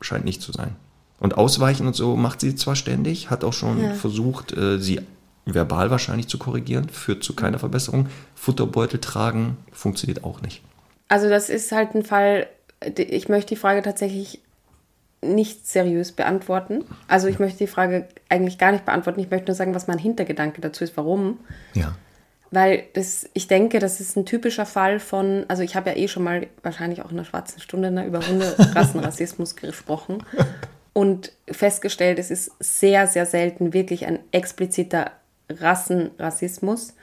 [0.00, 0.76] scheint nicht zu sein.
[1.20, 3.94] Und ausweichen und so macht sie zwar ständig, hat auch schon Ja.
[3.94, 5.00] versucht, äh, sie
[5.44, 8.08] verbal wahrscheinlich zu korrigieren, führt zu keiner Verbesserung.
[8.34, 10.62] Futterbeutel tragen funktioniert auch nicht.
[11.08, 12.46] Also das ist halt ein Fall,
[12.96, 14.40] ich möchte die Frage tatsächlich
[15.24, 16.84] nicht seriös beantworten.
[17.06, 19.20] Also ich möchte die Frage eigentlich gar nicht beantworten.
[19.20, 21.38] Ich möchte nur sagen, was mein Hintergedanke dazu ist, warum.
[21.74, 21.94] Ja.
[22.52, 26.06] Weil das, ich denke, das ist ein typischer Fall von, also ich habe ja eh
[26.06, 30.22] schon mal wahrscheinlich auch in der schwarzen Stunde ne, über Hunderassenrassismus gesprochen
[30.92, 35.12] und festgestellt, es ist sehr, sehr selten wirklich ein expliziter
[35.48, 36.94] Rassenrassismus,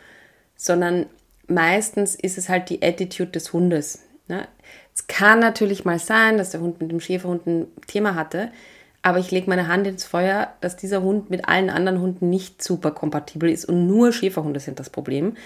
[0.56, 1.08] sondern
[1.48, 4.04] meistens ist es halt die Attitude des Hundes.
[4.28, 4.48] Ne?
[4.94, 8.52] Es kann natürlich mal sein, dass der Hund mit dem Schäferhund ein Thema hatte,
[9.02, 12.62] aber ich lege meine Hand ins Feuer, dass dieser Hund mit allen anderen Hunden nicht
[12.62, 15.38] super kompatibel ist und nur Schäferhunde sind das Problem.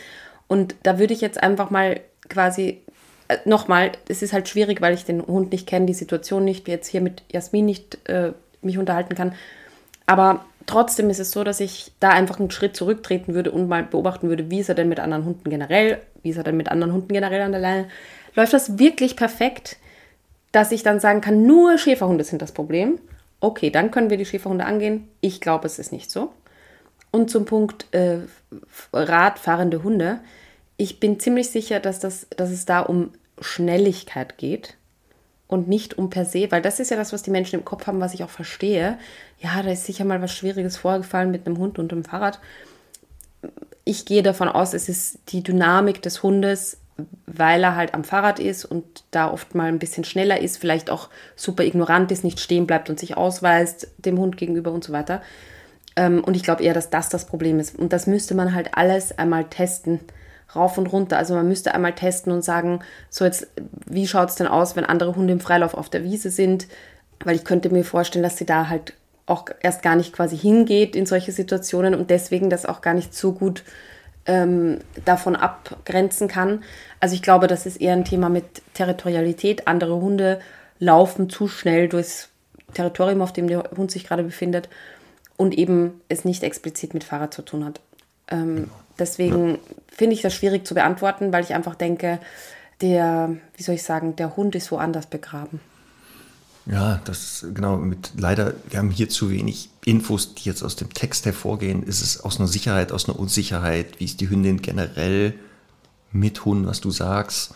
[0.47, 1.99] Und da würde ich jetzt einfach mal
[2.29, 2.81] quasi,
[3.27, 6.67] äh, nochmal, es ist halt schwierig, weil ich den Hund nicht kenne, die Situation nicht,
[6.67, 9.33] jetzt hier mit Jasmin nicht äh, mich unterhalten kann.
[10.05, 13.83] Aber trotzdem ist es so, dass ich da einfach einen Schritt zurücktreten würde und mal
[13.83, 16.69] beobachten würde, wie ist er denn mit anderen Hunden generell, wie ist er denn mit
[16.69, 17.87] anderen Hunden generell an der Leine.
[18.35, 19.77] Läuft das wirklich perfekt,
[20.51, 22.99] dass ich dann sagen kann, nur Schäferhunde sind das Problem?
[23.43, 25.09] Okay, dann können wir die Schäferhunde angehen.
[25.19, 26.31] Ich glaube, es ist nicht so.
[27.11, 28.19] Und zum Punkt äh,
[28.93, 30.21] Radfahrende Hunde.
[30.77, 34.77] Ich bin ziemlich sicher, dass, das, dass es da um Schnelligkeit geht
[35.47, 37.85] und nicht um per se, weil das ist ja das, was die Menschen im Kopf
[37.85, 38.97] haben, was ich auch verstehe.
[39.39, 42.39] Ja, da ist sicher mal was Schwieriges vorgefallen mit einem Hund und einem Fahrrad.
[43.83, 46.77] Ich gehe davon aus, es ist die Dynamik des Hundes,
[47.25, 50.89] weil er halt am Fahrrad ist und da oft mal ein bisschen schneller ist, vielleicht
[50.89, 54.93] auch super ignorant ist, nicht stehen bleibt und sich ausweist dem Hund gegenüber und so
[54.93, 55.21] weiter.
[55.95, 57.77] Ähm, und ich glaube eher, dass das das Problem ist.
[57.77, 59.99] Und das müsste man halt alles einmal testen,
[60.55, 61.17] rauf und runter.
[61.17, 63.47] Also man müsste einmal testen und sagen, so jetzt,
[63.85, 66.67] wie schaut es denn aus, wenn andere Hunde im Freilauf auf der Wiese sind?
[67.23, 68.93] Weil ich könnte mir vorstellen, dass sie da halt
[69.25, 73.15] auch erst gar nicht quasi hingeht in solche Situationen und deswegen das auch gar nicht
[73.15, 73.63] so gut
[74.25, 76.63] ähm, davon abgrenzen kann.
[76.99, 79.67] Also ich glaube, das ist eher ein Thema mit Territorialität.
[79.67, 80.39] Andere Hunde
[80.79, 82.29] laufen zu schnell durchs
[82.73, 84.69] Territorium, auf dem der Hund sich gerade befindet
[85.37, 87.81] und eben es nicht explizit mit Fahrrad zu tun hat.
[88.29, 88.69] Ähm,
[88.99, 89.57] Deswegen ja.
[89.87, 92.19] finde ich das schwierig zu beantworten, weil ich einfach denke,
[92.81, 95.59] der, wie soll ich sagen, der Hund ist woanders begraben.
[96.65, 97.77] Ja, das genau.
[97.77, 101.83] Mit leider, wir haben hier zu wenig Infos, die jetzt aus dem Text hervorgehen.
[101.83, 103.99] Ist es aus einer Sicherheit, aus einer Unsicherheit?
[103.99, 105.33] Wie ist die Hündin generell
[106.11, 107.53] mit Hund, was du sagst?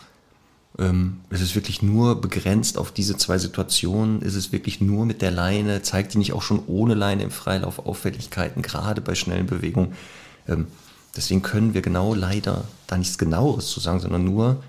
[0.78, 4.20] Ähm, ist es wirklich nur begrenzt auf diese zwei Situationen?
[4.20, 5.80] Ist es wirklich nur mit der Leine?
[5.82, 9.94] Zeigt die nicht auch schon ohne Leine im Freilauf Auffälligkeiten, gerade bei schnellen Bewegungen?
[10.46, 10.66] Ähm,
[11.16, 14.62] deswegen können wir genau leider da nichts genaueres zu sagen, sondern nur,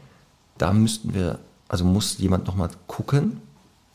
[0.58, 3.42] da müssten wir, also muss jemand nochmal gucken,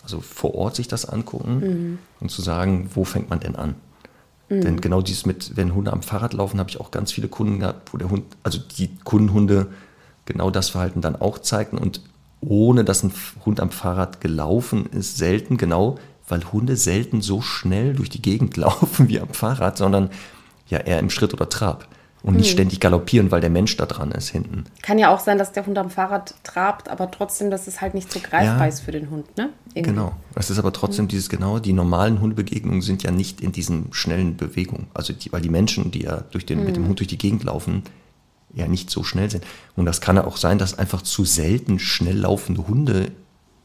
[0.05, 1.99] also vor Ort sich das angucken mhm.
[2.21, 3.75] und zu sagen, wo fängt man denn an?
[4.49, 4.61] Mhm.
[4.61, 7.61] Denn genau dieses mit, wenn Hunde am Fahrrad laufen, habe ich auch ganz viele Kunden
[7.61, 9.69] gehabt, wo der Hund, also die Kundenhunde
[10.27, 12.01] genau das Verhalten dann auch zeigten und
[12.41, 13.13] ohne dass ein
[13.45, 15.99] Hund am Fahrrad gelaufen ist, selten, genau,
[16.29, 20.11] weil Hunde selten so schnell durch die Gegend laufen wie am Fahrrad, sondern
[20.69, 21.89] ja eher im Schritt oder Trab
[22.25, 22.53] und nicht hm.
[22.53, 24.65] ständig galoppieren, weil der Mensch da dran ist hinten.
[24.83, 27.93] Kann ja auch sein, dass der Hund am Fahrrad trabt, aber trotzdem, dass es halt
[27.93, 29.51] nicht so greifbar ja, ist für den Hund, ne?
[29.75, 29.91] Irgendwie.
[29.93, 30.13] Genau.
[30.35, 31.09] Es ist aber trotzdem mhm.
[31.09, 34.87] dieses genau, die normalen Hundebegegnungen sind ja nicht in diesen schnellen Bewegungen.
[34.95, 36.65] Also die, weil die Menschen, die ja durch den, mhm.
[36.65, 36.89] mit dem hm.
[36.89, 37.83] Hund durch die Gegend laufen,
[38.55, 39.45] ja nicht so schnell sind.
[39.77, 43.11] Und das kann ja auch sein, dass einfach zu selten schnell laufende Hunde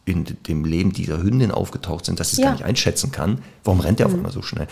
[0.03, 2.45] in dem Leben dieser Hündin aufgetaucht sind, dass sie es ja.
[2.45, 3.39] gar nicht einschätzen kann.
[3.64, 4.14] Warum rennt der mhm.
[4.14, 4.68] auf einmal so schnell?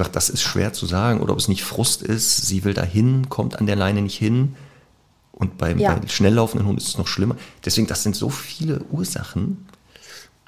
[0.00, 3.28] Gesagt, das ist schwer zu sagen oder ob es nicht Frust ist, sie will dahin,
[3.28, 4.56] kommt an der Leine nicht hin.
[5.32, 5.94] Und beim, ja.
[5.94, 7.36] bei schnell laufenden Hunden ist es noch schlimmer.
[7.64, 9.66] Deswegen, das sind so viele Ursachen.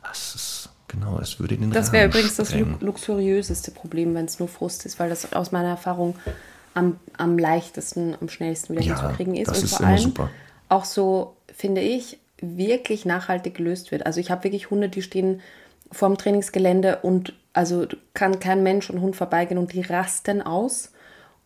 [0.03, 4.49] Das ist, genau, das würde den Das wäre übrigens das luxuriöseste Problem, wenn es nur
[4.49, 6.17] Frust ist, weil das aus meiner Erfahrung
[6.75, 9.49] am, am leichtesten, am schnellsten wieder ja, hinzukriegen ist.
[9.49, 10.31] Das und ist vor immer allem super.
[10.69, 14.05] auch so, finde ich, wirklich nachhaltig gelöst wird.
[14.05, 15.41] Also ich habe wirklich Hunde, die stehen
[15.91, 20.93] vorm Trainingsgelände und also kann kein Mensch und Hund vorbeigehen und die rasten aus.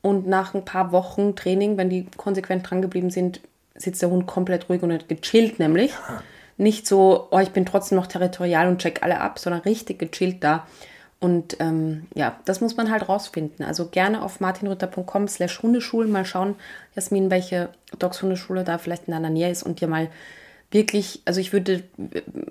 [0.03, 3.41] Und nach ein paar Wochen Training, wenn die konsequent dran geblieben sind,
[3.75, 5.93] sitzt der Hund komplett ruhig und gechillt nämlich.
[6.59, 10.43] Nicht so, oh, ich bin trotzdem noch territorial und check alle ab, sondern richtig gechillt
[10.43, 10.67] da.
[11.19, 13.65] Und ähm, ja, das muss man halt rausfinden.
[13.65, 16.57] Also gerne auf martinrütter.com slash Hundeschulen mal schauen,
[16.95, 20.09] Jasmin, welche Dogs-Hundeschule da vielleicht in deiner Nähe ist und dir mal
[20.71, 21.85] wirklich, also ich würde,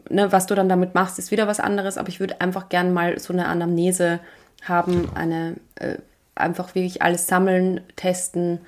[0.10, 2.94] ne, was du dann damit machst, ist wieder was anderes, aber ich würde einfach gern
[2.94, 4.20] mal so eine Anamnese
[4.64, 5.14] haben, genau.
[5.14, 5.98] eine äh,
[6.34, 8.60] einfach wirklich alles sammeln, testen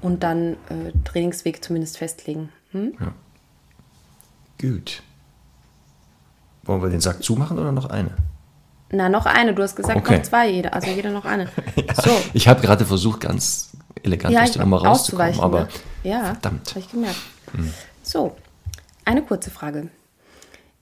[0.00, 2.50] und dann äh, Trainingsweg zumindest festlegen.
[2.72, 2.94] Hm?
[3.00, 3.12] Ja.
[4.60, 5.02] Gut.
[6.64, 8.10] Wollen wir den Sack zumachen oder noch eine?
[8.90, 9.54] Na, noch eine.
[9.54, 10.18] Du hast gesagt, okay.
[10.18, 10.72] noch zwei jeder.
[10.74, 11.48] Also jeder noch eine.
[11.76, 12.10] ja, so.
[12.32, 15.68] Ich habe gerade versucht, ganz elegant ja, aus der Nummer rauszukommen, aber ne?
[16.04, 16.70] ja, verdammt.
[16.70, 17.18] Habe ich gemerkt.
[17.52, 17.72] Hm.
[18.02, 18.36] So,
[19.04, 19.88] eine kurze Frage.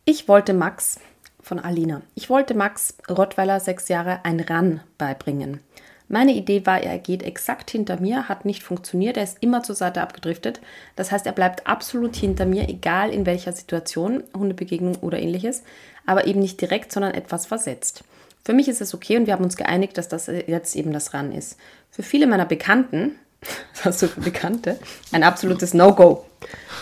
[0.05, 0.99] Ich wollte Max
[1.41, 2.03] von Alina.
[2.14, 5.61] Ich wollte Max Rottweiler sechs Jahre ein Ran beibringen.
[6.09, 9.75] Meine Idee war, er geht exakt hinter mir, hat nicht funktioniert, er ist immer zur
[9.75, 10.61] Seite abgedriftet.
[10.95, 15.62] Das heißt, er bleibt absolut hinter mir, egal in welcher Situation, Hundebegegnung oder ähnliches,
[16.05, 18.05] aber eben nicht direkt, sondern etwas versetzt.
[18.45, 21.14] Für mich ist es okay und wir haben uns geeinigt, dass das jetzt eben das
[21.14, 21.59] Ran ist.
[21.91, 23.12] Für viele meiner Bekannten,
[23.74, 24.78] was hast du für Bekannte,
[25.12, 26.24] ein absolutes No-Go.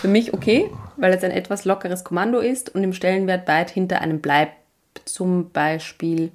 [0.01, 4.01] Für mich okay, weil es ein etwas lockeres Kommando ist und im Stellenwert weit hinter
[4.01, 4.53] einem bleibt.
[5.05, 6.31] Zum Beispiel,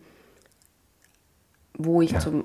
[1.75, 2.21] wo ich ja.
[2.21, 2.45] zum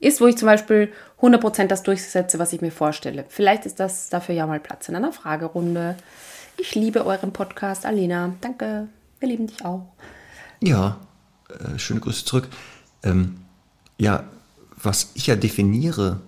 [0.00, 3.26] ist, wo ich zum Beispiel 100% das durchsetze, was ich mir vorstelle.
[3.28, 5.96] Vielleicht ist das dafür ja mal Platz in einer Fragerunde.
[6.56, 8.34] Ich liebe euren Podcast, Alina.
[8.40, 8.88] Danke.
[9.18, 9.86] Wir lieben dich auch.
[10.62, 10.96] Ja,
[11.50, 12.48] äh, schöne Grüße zurück.
[13.02, 13.36] Ähm,
[13.98, 14.24] ja,
[14.82, 16.20] was ich ja definiere,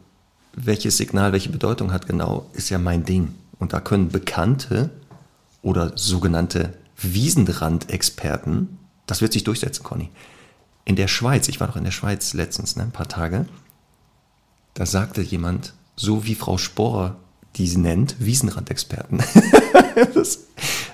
[0.55, 3.35] welches Signal welche Bedeutung hat genau, ist ja mein Ding.
[3.59, 4.91] Und da können bekannte
[5.63, 10.11] oder sogenannte Wiesenrand-Experten, das wird sich durchsetzen, Conny.
[10.85, 13.47] In der Schweiz, ich war doch in der Schweiz letztens, ne, ein paar Tage,
[14.75, 17.17] da sagte jemand, so wie Frau Sporer
[17.57, 19.23] die sie nennt, Wiesenrand-Experten.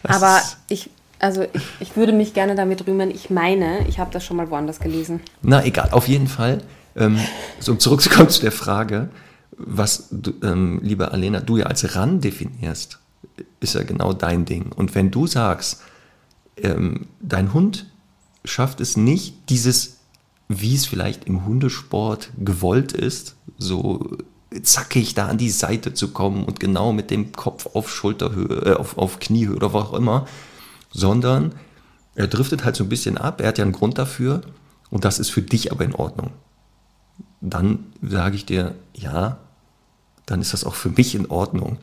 [0.02, 4.24] Aber ich, also ich, ich würde mich gerne damit rühmen, ich meine, ich habe das
[4.24, 5.20] schon mal woanders gelesen.
[5.42, 6.62] Na egal, auf jeden Fall.
[6.96, 7.18] Ähm,
[7.60, 9.08] so, um zurückzukommen zu der Frage,
[9.58, 12.98] was, du, ähm, liebe Alena, du ja als RAN definierst,
[13.60, 14.72] ist ja genau dein Ding.
[14.72, 15.82] Und wenn du sagst,
[16.56, 17.86] ähm, dein Hund
[18.44, 19.98] schafft es nicht, dieses,
[20.48, 24.16] wie es vielleicht im Hundesport gewollt ist, so
[24.62, 28.72] zackig da an die Seite zu kommen und genau mit dem Kopf auf Schulterhöhe, äh,
[28.74, 30.26] auf, auf Kniehöhe oder wo auch immer,
[30.90, 31.54] sondern
[32.14, 34.40] er driftet halt so ein bisschen ab, er hat ja einen Grund dafür
[34.90, 36.32] und das ist für dich aber in Ordnung.
[37.40, 39.38] Dann sage ich dir, ja,
[40.30, 41.78] dann ist das auch für mich in Ordnung.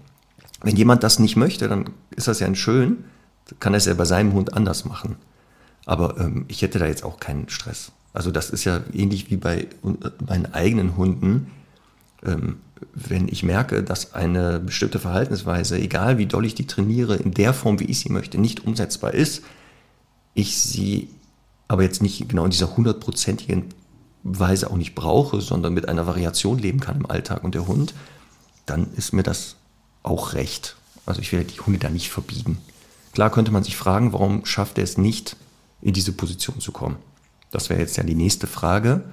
[0.61, 3.03] Wenn jemand das nicht möchte, dann ist das ja ein schön,
[3.59, 5.17] kann er es ja bei seinem Hund anders machen.
[5.85, 7.91] Aber ähm, ich hätte da jetzt auch keinen Stress.
[8.13, 9.67] Also das ist ja ähnlich wie bei äh,
[10.27, 11.51] meinen eigenen Hunden.
[12.23, 12.57] Ähm,
[12.93, 17.53] wenn ich merke, dass eine bestimmte Verhaltensweise, egal wie doll ich die trainiere, in der
[17.53, 19.43] Form, wie ich sie möchte, nicht umsetzbar ist,
[20.33, 21.09] ich sie
[21.67, 23.65] aber jetzt nicht genau in dieser hundertprozentigen
[24.23, 27.93] Weise auch nicht brauche, sondern mit einer Variation leben kann im Alltag und der Hund,
[28.65, 29.55] dann ist mir das
[30.03, 30.75] auch recht.
[31.05, 32.57] Also ich werde die Hunde da nicht verbiegen.
[33.13, 35.37] Klar könnte man sich fragen, warum schafft er es nicht,
[35.81, 36.97] in diese Position zu kommen?
[37.51, 39.03] Das wäre jetzt ja die nächste Frage.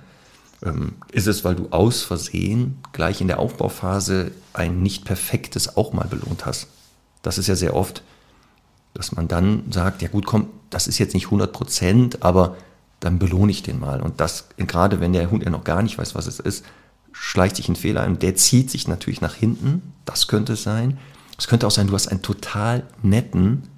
[0.65, 5.93] Ähm, ist es, weil du aus Versehen gleich in der Aufbauphase ein nicht perfektes auch
[5.93, 6.69] mal belohnt hast?
[7.23, 8.03] Das ist ja sehr oft,
[8.95, 12.57] dass man dann sagt, ja gut, komm, das ist jetzt nicht 100 Prozent, aber
[13.01, 14.01] dann belohne ich den mal.
[14.01, 16.65] Und das, gerade wenn der Hund ja noch gar nicht weiß, was es ist,
[17.13, 18.19] schleicht sich ein Fehler ein.
[18.19, 19.93] Der zieht sich natürlich nach hinten.
[20.05, 20.99] Das könnte es sein.
[21.39, 23.69] Es könnte auch sein, du hast einen total netten,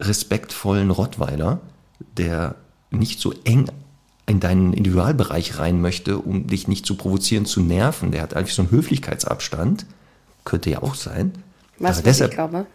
[0.00, 1.60] respektvollen Rottweiler,
[2.16, 2.56] der
[2.90, 3.70] nicht so eng
[4.26, 8.10] in deinen Individualbereich rein möchte, um dich nicht zu provozieren, zu nerven.
[8.10, 9.86] Der hat eigentlich so einen Höflichkeitsabstand.
[10.44, 11.32] Könnte ja auch sein.
[11.78, 12.66] Was, was deshalb, ich glaube?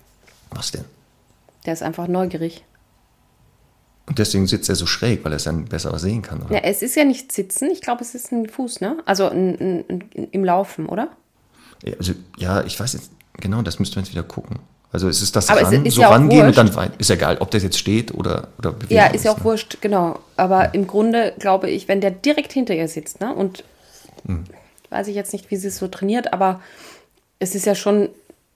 [0.52, 0.86] Was denn?
[1.66, 2.64] Der ist einfach neugierig.
[4.10, 6.56] Und deswegen sitzt er so schräg, weil er es dann besser sehen kann, oder?
[6.56, 8.98] Ja, es ist ja nicht Sitzen, ich glaube, es ist ein Fuß, ne?
[9.06, 11.10] Also ein, ein, ein, im Laufen, oder?
[11.84, 14.58] Ja, also, ja, ich weiß jetzt, genau, das müssten wir jetzt wieder gucken.
[14.92, 16.92] Also es ist das Aber ran, ist so ja rangehen und dann.
[16.98, 18.92] Ist egal, ob das jetzt steht oder, oder bewegt.
[18.92, 19.44] Ja, ist ja auch ne?
[19.44, 20.18] wurscht, genau.
[20.36, 23.32] Aber im Grunde glaube ich, wenn der direkt hinter ihr sitzt, ne?
[23.32, 23.64] Und
[24.26, 24.46] hm.
[24.90, 26.62] weiß ich jetzt nicht, wie sie es so trainiert, aber
[27.38, 28.10] es ist ja schon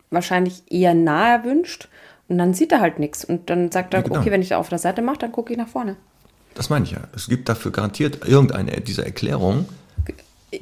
[0.10, 1.88] wahrscheinlich eher nah erwünscht.
[2.34, 3.24] Und dann sieht er halt nichts.
[3.24, 4.20] Und dann sagt er, ja, genau.
[4.20, 5.98] okay, wenn ich da auf der Seite mache, dann gucke ich nach vorne.
[6.56, 7.02] Das meine ich ja.
[7.16, 9.70] Es gibt dafür garantiert irgendeine dieser Erklärungen.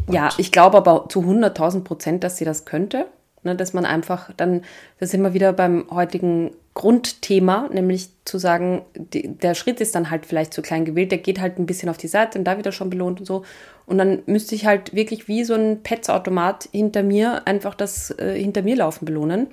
[0.10, 3.06] Ja, ich glaube aber zu 100.000 Prozent, dass sie das könnte.
[3.44, 4.62] Ne, dass man einfach dann,
[5.00, 10.12] da sind wir wieder beim heutigen Grundthema, nämlich zu sagen, die, der Schritt ist dann
[10.12, 12.60] halt vielleicht zu klein gewählt, der geht halt ein bisschen auf die Seite und da
[12.60, 13.44] wieder schon belohnt und so.
[13.88, 18.38] Und dann müsste ich halt wirklich wie so ein Pets-Automat hinter mir einfach das äh,
[18.38, 19.48] hinter mir laufen belohnen.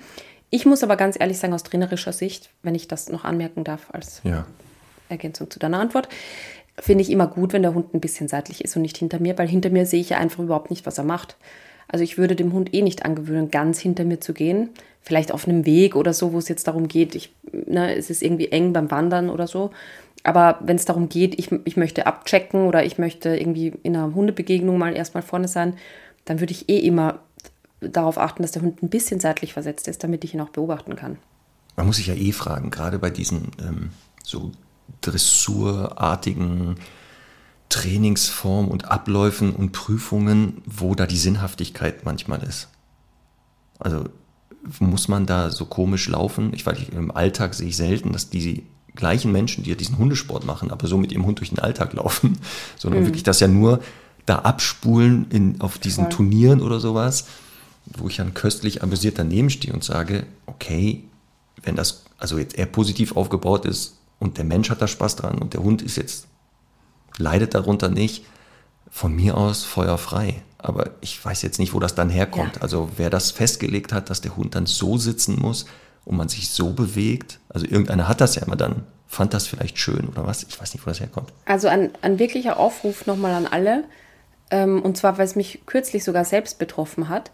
[0.50, 3.88] Ich muss aber ganz ehrlich sagen, aus trainerischer Sicht, wenn ich das noch anmerken darf
[3.92, 4.46] als ja.
[5.08, 6.08] Ergänzung zu deiner Antwort,
[6.78, 9.36] finde ich immer gut, wenn der Hund ein bisschen seitlich ist und nicht hinter mir,
[9.36, 11.36] weil hinter mir sehe ich ja einfach überhaupt nicht, was er macht.
[11.88, 14.70] Also ich würde dem Hund eh nicht angewöhnen, ganz hinter mir zu gehen.
[15.00, 18.22] Vielleicht auf einem Weg oder so, wo es jetzt darum geht, ich, ne, es ist
[18.22, 19.70] irgendwie eng beim Wandern oder so.
[20.22, 24.14] Aber wenn es darum geht, ich, ich möchte abchecken oder ich möchte irgendwie in einer
[24.14, 25.74] Hundebegegnung mal erstmal vorne sein,
[26.26, 27.20] dann würde ich eh immer
[27.80, 30.96] darauf achten, dass der Hund ein bisschen seitlich versetzt ist, damit ich ihn auch beobachten
[30.96, 31.18] kann.
[31.76, 33.90] Man muss sich ja eh fragen, gerade bei diesen ähm,
[34.24, 34.50] so
[35.00, 36.76] dressurartigen
[37.68, 42.68] Trainingsformen und Abläufen und Prüfungen, wo da die Sinnhaftigkeit manchmal ist.
[43.78, 44.06] Also
[44.80, 46.52] muss man da so komisch laufen?
[46.54, 48.64] Ich weiß, im Alltag sehe ich selten, dass die
[48.94, 51.92] gleichen Menschen, die ja diesen Hundesport machen, aber so mit ihrem Hund durch den Alltag
[51.92, 52.38] laufen,
[52.76, 53.06] sondern mhm.
[53.06, 53.80] wirklich das ja nur
[54.26, 56.12] da abspulen in, auf diesen Voll.
[56.12, 57.26] Turnieren oder sowas
[57.96, 61.04] wo ich dann köstlich amüsiert daneben stehe und sage, okay,
[61.62, 65.38] wenn das also jetzt eher positiv aufgebaut ist und der Mensch hat da Spaß dran
[65.38, 66.26] und der Hund ist jetzt,
[67.16, 68.24] leidet darunter nicht,
[68.90, 70.42] von mir aus feuerfrei.
[70.58, 72.56] Aber ich weiß jetzt nicht, wo das dann herkommt.
[72.56, 72.62] Ja.
[72.62, 75.66] Also wer das festgelegt hat, dass der Hund dann so sitzen muss
[76.04, 79.78] und man sich so bewegt, also irgendeiner hat das ja immer dann, fand das vielleicht
[79.78, 81.32] schön oder was, ich weiß nicht, wo das herkommt.
[81.44, 83.84] Also ein, ein wirklicher Aufruf nochmal an alle,
[84.50, 87.30] ähm, und zwar, weil es mich kürzlich sogar selbst betroffen hat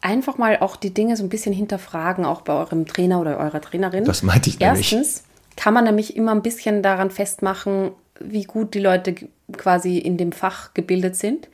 [0.00, 3.60] einfach mal auch die Dinge so ein bisschen hinterfragen, auch bei eurem Trainer oder eurer
[3.60, 4.04] Trainerin.
[4.04, 4.92] Das meinte ich nämlich.
[4.92, 5.24] Erstens
[5.56, 9.14] kann man nämlich immer ein bisschen daran festmachen, wie gut die Leute
[9.56, 11.48] quasi in dem Fach gebildet sind.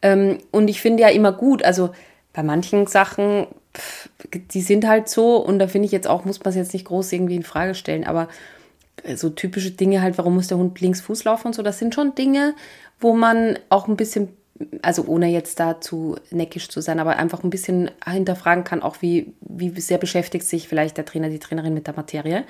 [0.00, 1.90] Ähm, und ich finde ja immer gut, also
[2.32, 3.46] bei manchen Sachen,
[4.32, 6.86] die sind halt so und da finde ich jetzt auch, muss man es jetzt nicht
[6.86, 8.28] groß irgendwie in Frage stellen, aber
[9.14, 11.94] so typische Dinge halt, warum muss der Hund links Fuß laufen und so, das sind
[11.94, 12.54] schon Dinge,
[13.00, 14.28] wo man auch ein bisschen
[14.82, 18.96] also ohne jetzt da zu neckisch zu sein, aber einfach ein bisschen hinterfragen kann, auch
[19.00, 22.44] wie, wie sehr beschäftigt sich vielleicht der Trainer, die Trainerin mit der Materie.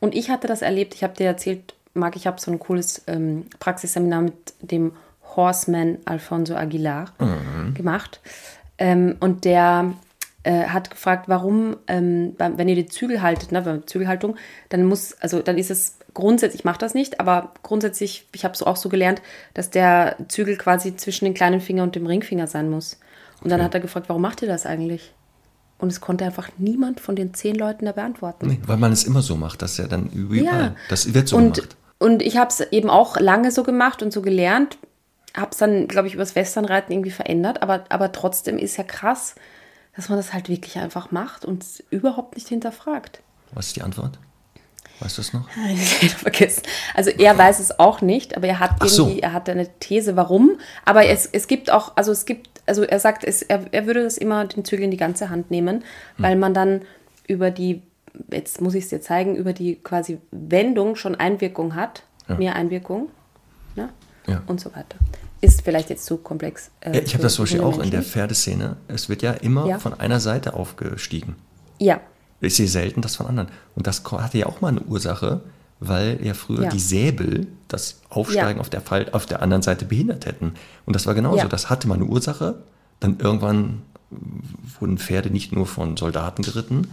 [0.00, 3.02] Und ich hatte das erlebt, ich habe dir erzählt, Marc, ich habe so ein cooles
[3.06, 4.92] ähm, Praxisseminar mit dem
[5.34, 7.74] Horseman Alfonso Aguilar mhm.
[7.74, 8.20] gemacht.
[8.78, 9.92] Ähm, und der
[10.46, 14.36] äh, hat gefragt, warum, ähm, wenn ihr die Zügel haltet, ne, Zügelhaltung,
[14.68, 18.54] dann muss, also dann ist es grundsätzlich, ich mache das nicht, aber grundsätzlich, ich habe
[18.54, 19.20] es auch so gelernt,
[19.54, 22.94] dass der Zügel quasi zwischen den kleinen Finger und dem Ringfinger sein muss.
[23.40, 23.50] Und okay.
[23.50, 25.12] dann hat er gefragt, warum macht ihr das eigentlich?
[25.78, 28.46] Und es konnte einfach niemand von den zehn Leuten da beantworten.
[28.46, 30.76] Nee, weil man es immer so macht, dass er dann überall, ja.
[30.88, 31.76] das wird so und, gemacht.
[31.98, 34.78] Und ich habe es eben auch lange so gemacht und so gelernt,
[35.36, 39.34] habe es dann, glaube ich, übers Westernreiten irgendwie verändert, aber, aber trotzdem ist ja krass,
[39.96, 43.20] dass man das halt wirklich einfach macht und überhaupt nicht hinterfragt.
[43.52, 44.18] Was ist die Antwort?
[45.00, 45.46] Weißt du es noch?
[46.02, 46.62] Ich vergessen.
[46.94, 49.04] Also er weiß es auch nicht, aber er hat Ach so.
[49.04, 50.58] irgendwie, er hat eine These, warum.
[50.84, 54.02] Aber es, es gibt auch, also es gibt, also er sagt, es, er, er würde
[54.04, 55.84] das immer den Zügel in die ganze Hand nehmen, Hm.
[56.24, 56.82] weil man dann
[57.26, 57.82] über die,
[58.30, 62.02] jetzt muss ich es dir zeigen, über die quasi Wendung schon Einwirkung hat,
[62.38, 63.08] mehr Einwirkung,
[63.76, 63.90] ne?
[64.26, 64.42] Ja.
[64.48, 64.96] Und so weiter.
[65.40, 66.70] Ist vielleicht jetzt zu komplex.
[66.80, 68.10] äh, ich habe das zum Beispiel auch in der Menschen.
[68.12, 68.76] Pferdeszene.
[68.88, 69.78] Es wird ja immer Ja.
[69.78, 71.36] von einer Seite aufgestiegen.
[71.78, 72.00] Ja,
[72.40, 73.48] Ich sehe selten das von anderen.
[73.74, 75.40] Und das hatte ja auch mal eine Ursache,
[75.80, 76.68] weil ja früher Ja.
[76.70, 78.60] die Säbel das Aufsteigen Ja.
[78.60, 80.52] auf, der Fall, auf der anderen Seite behindert hätten.
[80.84, 81.38] Und das war genauso.
[81.38, 81.48] Ja.
[81.48, 82.56] Das hatte mal eine Ursache.
[83.00, 83.82] Dann irgendwann
[84.80, 86.88] wurden Pferde nicht nur von Soldaten geritten.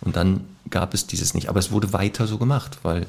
[0.00, 1.48] Und dann gab es dieses nicht.
[1.48, 3.06] Aber es wurde weiter so gemacht, weil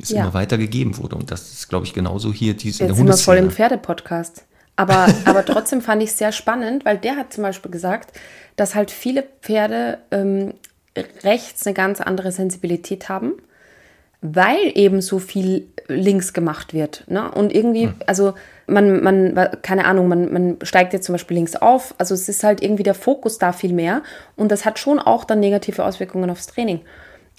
[0.00, 0.22] es Ja.
[0.22, 1.16] immer weiter gegeben wurde.
[1.16, 3.50] Und das ist, glaube ich, genauso hier dies in Jetzt der sind wir voll im.
[3.50, 4.44] Pferdepodcast.
[4.76, 8.18] Aber, aber trotzdem fand ich es sehr spannend, weil der hat zum Beispiel gesagt,
[8.56, 10.54] dass halt viele Pferde ähm,
[11.22, 13.32] rechts eine ganz andere Sensibilität haben,
[14.20, 17.04] weil eben so viel links gemacht wird.
[17.08, 17.30] Ne?
[17.30, 18.34] Und irgendwie, also
[18.66, 21.94] man, man, keine Ahnung, man, man steigt jetzt zum Beispiel links auf.
[21.98, 24.02] Also es ist halt irgendwie der Fokus da viel mehr.
[24.36, 26.80] Und das hat schon auch dann negative Auswirkungen aufs Training.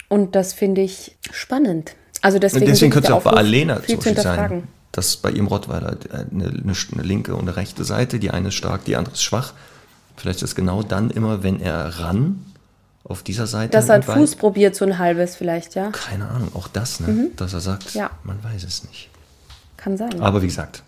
[0.08, 1.94] Und das finde ich spannend.
[2.24, 5.46] Also deswegen, deswegen könnte es auch bei Alena zum zu Beispiel sein, dass bei ihrem
[5.46, 9.12] Rottweiler eine, eine, eine linke und eine rechte Seite, die eine ist stark, die andere
[9.12, 9.52] ist schwach.
[10.16, 12.46] Vielleicht ist es genau dann immer, wenn er ran
[13.04, 13.72] auf dieser Seite.
[13.72, 15.90] Dass er einen Fuß probiert, so ein halbes vielleicht, ja.
[15.90, 17.28] Keine Ahnung, auch das, ne?
[17.36, 18.10] dass er sagt, Ja.
[18.22, 19.10] man weiß es nicht.
[19.76, 20.22] Kann sein.
[20.22, 20.82] Aber wie gesagt,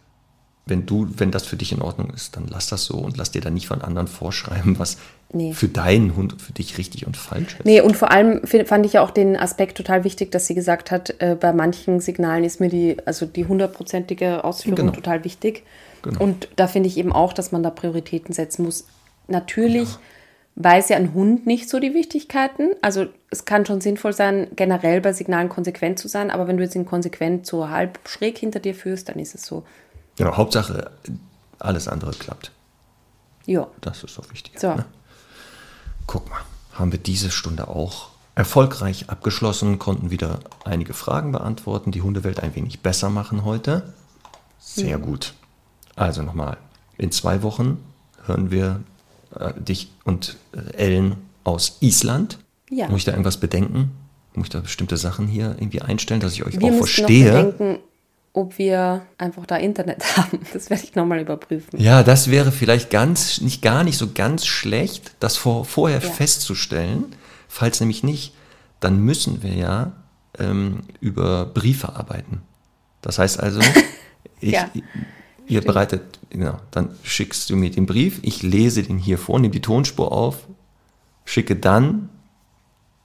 [0.65, 3.31] wenn du, wenn das für dich in Ordnung ist, dann lass das so und lass
[3.31, 4.97] dir dann nicht von anderen vorschreiben, was
[5.33, 5.53] Nee.
[5.53, 7.65] für deinen Hund und für dich richtig und falsch ist.
[7.65, 10.91] Nee, und vor allem fand ich ja auch den Aspekt total wichtig, dass sie gesagt
[10.93, 14.93] hat, äh, bei manchen Signalen ist mir die, also die hundertprozentige Ausführung Genau.
[14.93, 15.65] total wichtig.
[16.03, 16.21] Genau.
[16.21, 18.87] Und da finde ich eben auch, dass man da Prioritäten setzen muss.
[19.27, 19.89] Natürlich
[20.55, 22.71] weiß ja ein Hund nicht so die Wichtigkeiten.
[22.81, 26.63] Also es kann schon sinnvoll sein, generell bei Signalen konsequent zu sein, aber wenn du
[26.63, 29.65] jetzt ihn konsequent so halb schräg hinter dir führst, dann ist es so.
[30.17, 30.91] Genau, Hauptsache,
[31.59, 32.53] alles andere klappt.
[33.45, 33.67] Ja.
[33.81, 34.59] Das ist doch wichtig.
[34.59, 34.69] So.
[34.75, 34.85] Ne?
[36.07, 36.41] Guck mal,
[36.73, 42.55] haben wir diese Stunde auch erfolgreich abgeschlossen, konnten wieder einige Fragen beantworten, die Hundewelt ein
[42.55, 43.95] wenig besser machen heute.
[44.59, 45.35] Sehr gut.
[45.97, 46.59] Also nochmal,
[46.99, 47.79] in zwei Wochen
[48.27, 48.81] hören wir
[49.35, 52.39] äh, dich und äh, Ellen aus Island.
[52.71, 52.89] Ja.
[52.89, 53.93] Muss ich da irgendwas bedenken?
[54.35, 56.87] Muss ich da bestimmte Sachen hier irgendwie einstellen, dass ich euch Wir auch müssen noch
[56.87, 57.33] verstehe?
[57.45, 57.79] bedenken,
[58.37, 60.41] ob wir einfach da Internet haben.
[60.53, 61.81] Das werde ich nochmal überprüfen.
[61.81, 66.11] Ja, das wäre vielleicht ganz, nicht gar nicht so ganz schlecht, das vor, vorher Ja.
[66.11, 67.05] festzustellen.
[67.49, 68.35] Falls nämlich nicht,
[68.81, 69.93] dann müssen wir ja
[70.39, 72.43] ähm, über Briefe arbeiten.
[73.01, 73.61] Das heißt also,
[74.41, 74.69] ich, Ja,
[75.47, 79.53] ihr bereitet, genau, dann schickst du mir den Brief, ich lese den hier vor, nehme
[79.53, 80.47] die Tonspur auf,
[81.25, 82.11] schicke dann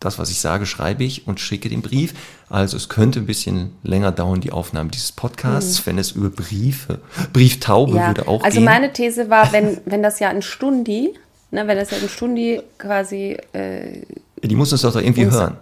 [0.02, 2.14] das, was ich sage, schreibe ich und schicke den Brief.
[2.49, 6.99] Also es könnte ein bisschen länger dauern, die Aufnahme dieses Podcasts, wenn es über Briefe,
[7.32, 7.95] Brieftaube.
[7.95, 8.65] Ja, würde auch also gehen.
[8.65, 11.14] meine These war, wenn, wenn das ja ein Stundi,
[11.52, 14.02] ne, wenn das ja ein Stundi quasi, äh,
[14.44, 15.57] die muss uns doch irgendwie Uns- hören.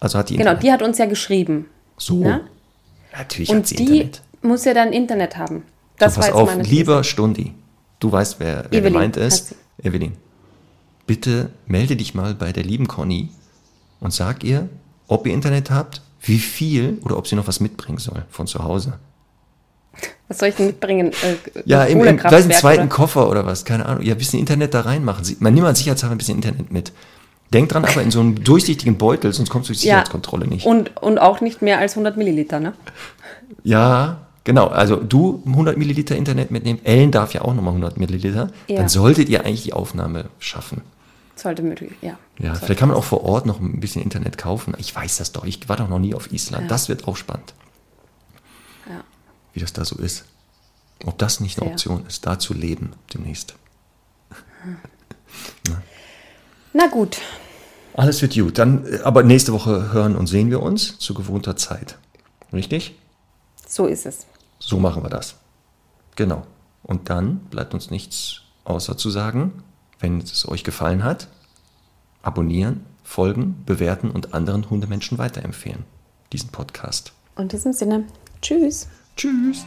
[0.00, 0.62] Also hat die genau, Internet.
[0.64, 1.66] die hat uns ja geschrieben.
[1.96, 2.18] so.
[2.22, 2.42] ne?
[3.16, 4.22] Natürlich hat Und sie die Internet.
[4.42, 5.62] muss ja dann Internet haben.
[5.98, 6.74] Das so, war pass jetzt auf, meine These.
[6.74, 7.54] lieber Stundi,
[8.00, 9.54] du weißt, wer, wer gemeint ist.
[9.82, 10.12] Evelyn,
[11.06, 13.30] bitte melde dich mal bei der lieben Conny
[14.02, 14.68] und sag ihr,
[15.08, 18.62] ob ihr Internet habt, wie viel oder ob sie noch was mitbringen soll von zu
[18.62, 18.94] Hause.
[20.28, 21.12] Was soll ich denn mitbringen?
[21.12, 22.88] Äh, Ja, im, im weiß, nicht, zweiten oder?
[22.90, 24.02] Koffer oder was, keine Ahnung.
[24.04, 25.24] Ja, ein bisschen Internet da reinmachen.
[25.40, 26.92] Man nimmt mal sicherheitshalber ein bisschen Internet mit.
[27.52, 29.94] Denk dran, aber in so einem durchsichtigen Beutel, sonst kommst du durch die Ja.
[29.96, 30.64] Sicherheitskontrolle nicht.
[30.64, 32.72] Und, und auch nicht mehr als 100 Milliliter, ne?
[33.62, 34.68] Ja, genau.
[34.68, 36.80] Also du 100 Milliliter Internet mitnehmen.
[36.84, 38.48] Ellen darf ja auch nochmal 100 Milliliter.
[38.68, 38.76] Ja.
[38.76, 40.80] Dann solltet ihr eigentlich die Aufnahme schaffen.
[41.42, 42.16] Sollte möglich, ja.
[42.38, 44.74] Ja, vielleicht kann man auch vor Ort noch ein bisschen Internet kaufen.
[44.78, 45.44] Ich weiß das doch.
[45.44, 46.64] Ich war doch noch nie auf Island.
[46.64, 46.68] Ja.
[46.68, 47.52] Das wird auch spannend,
[48.88, 49.02] Ja.
[49.52, 50.24] wie das da so ist.
[51.04, 51.72] Ob das nicht eine Sehr.
[51.74, 53.56] Option ist, da zu leben demnächst.
[56.72, 57.18] Na gut,
[57.94, 58.58] Alles wird gut.
[58.58, 61.98] Dann, äh, aber nächste Woche hören und sehen wir uns zu gewohnter Zeit.
[62.52, 62.98] Richtig?
[63.66, 64.26] so ist es.
[64.58, 65.36] So machen wir das.
[66.14, 66.46] Genau.
[66.82, 69.62] Und dann bleibt uns nichts außer zu sagen,
[70.02, 71.28] wenn es euch gefallen hat,
[72.22, 75.84] abonnieren, folgen, bewerten und anderen Hundemenschen weiterempfehlen.
[76.32, 77.12] Diesen Podcast.
[77.36, 78.04] Und in diesem Sinne,
[78.40, 78.88] tschüss.
[79.16, 79.64] Tschüss.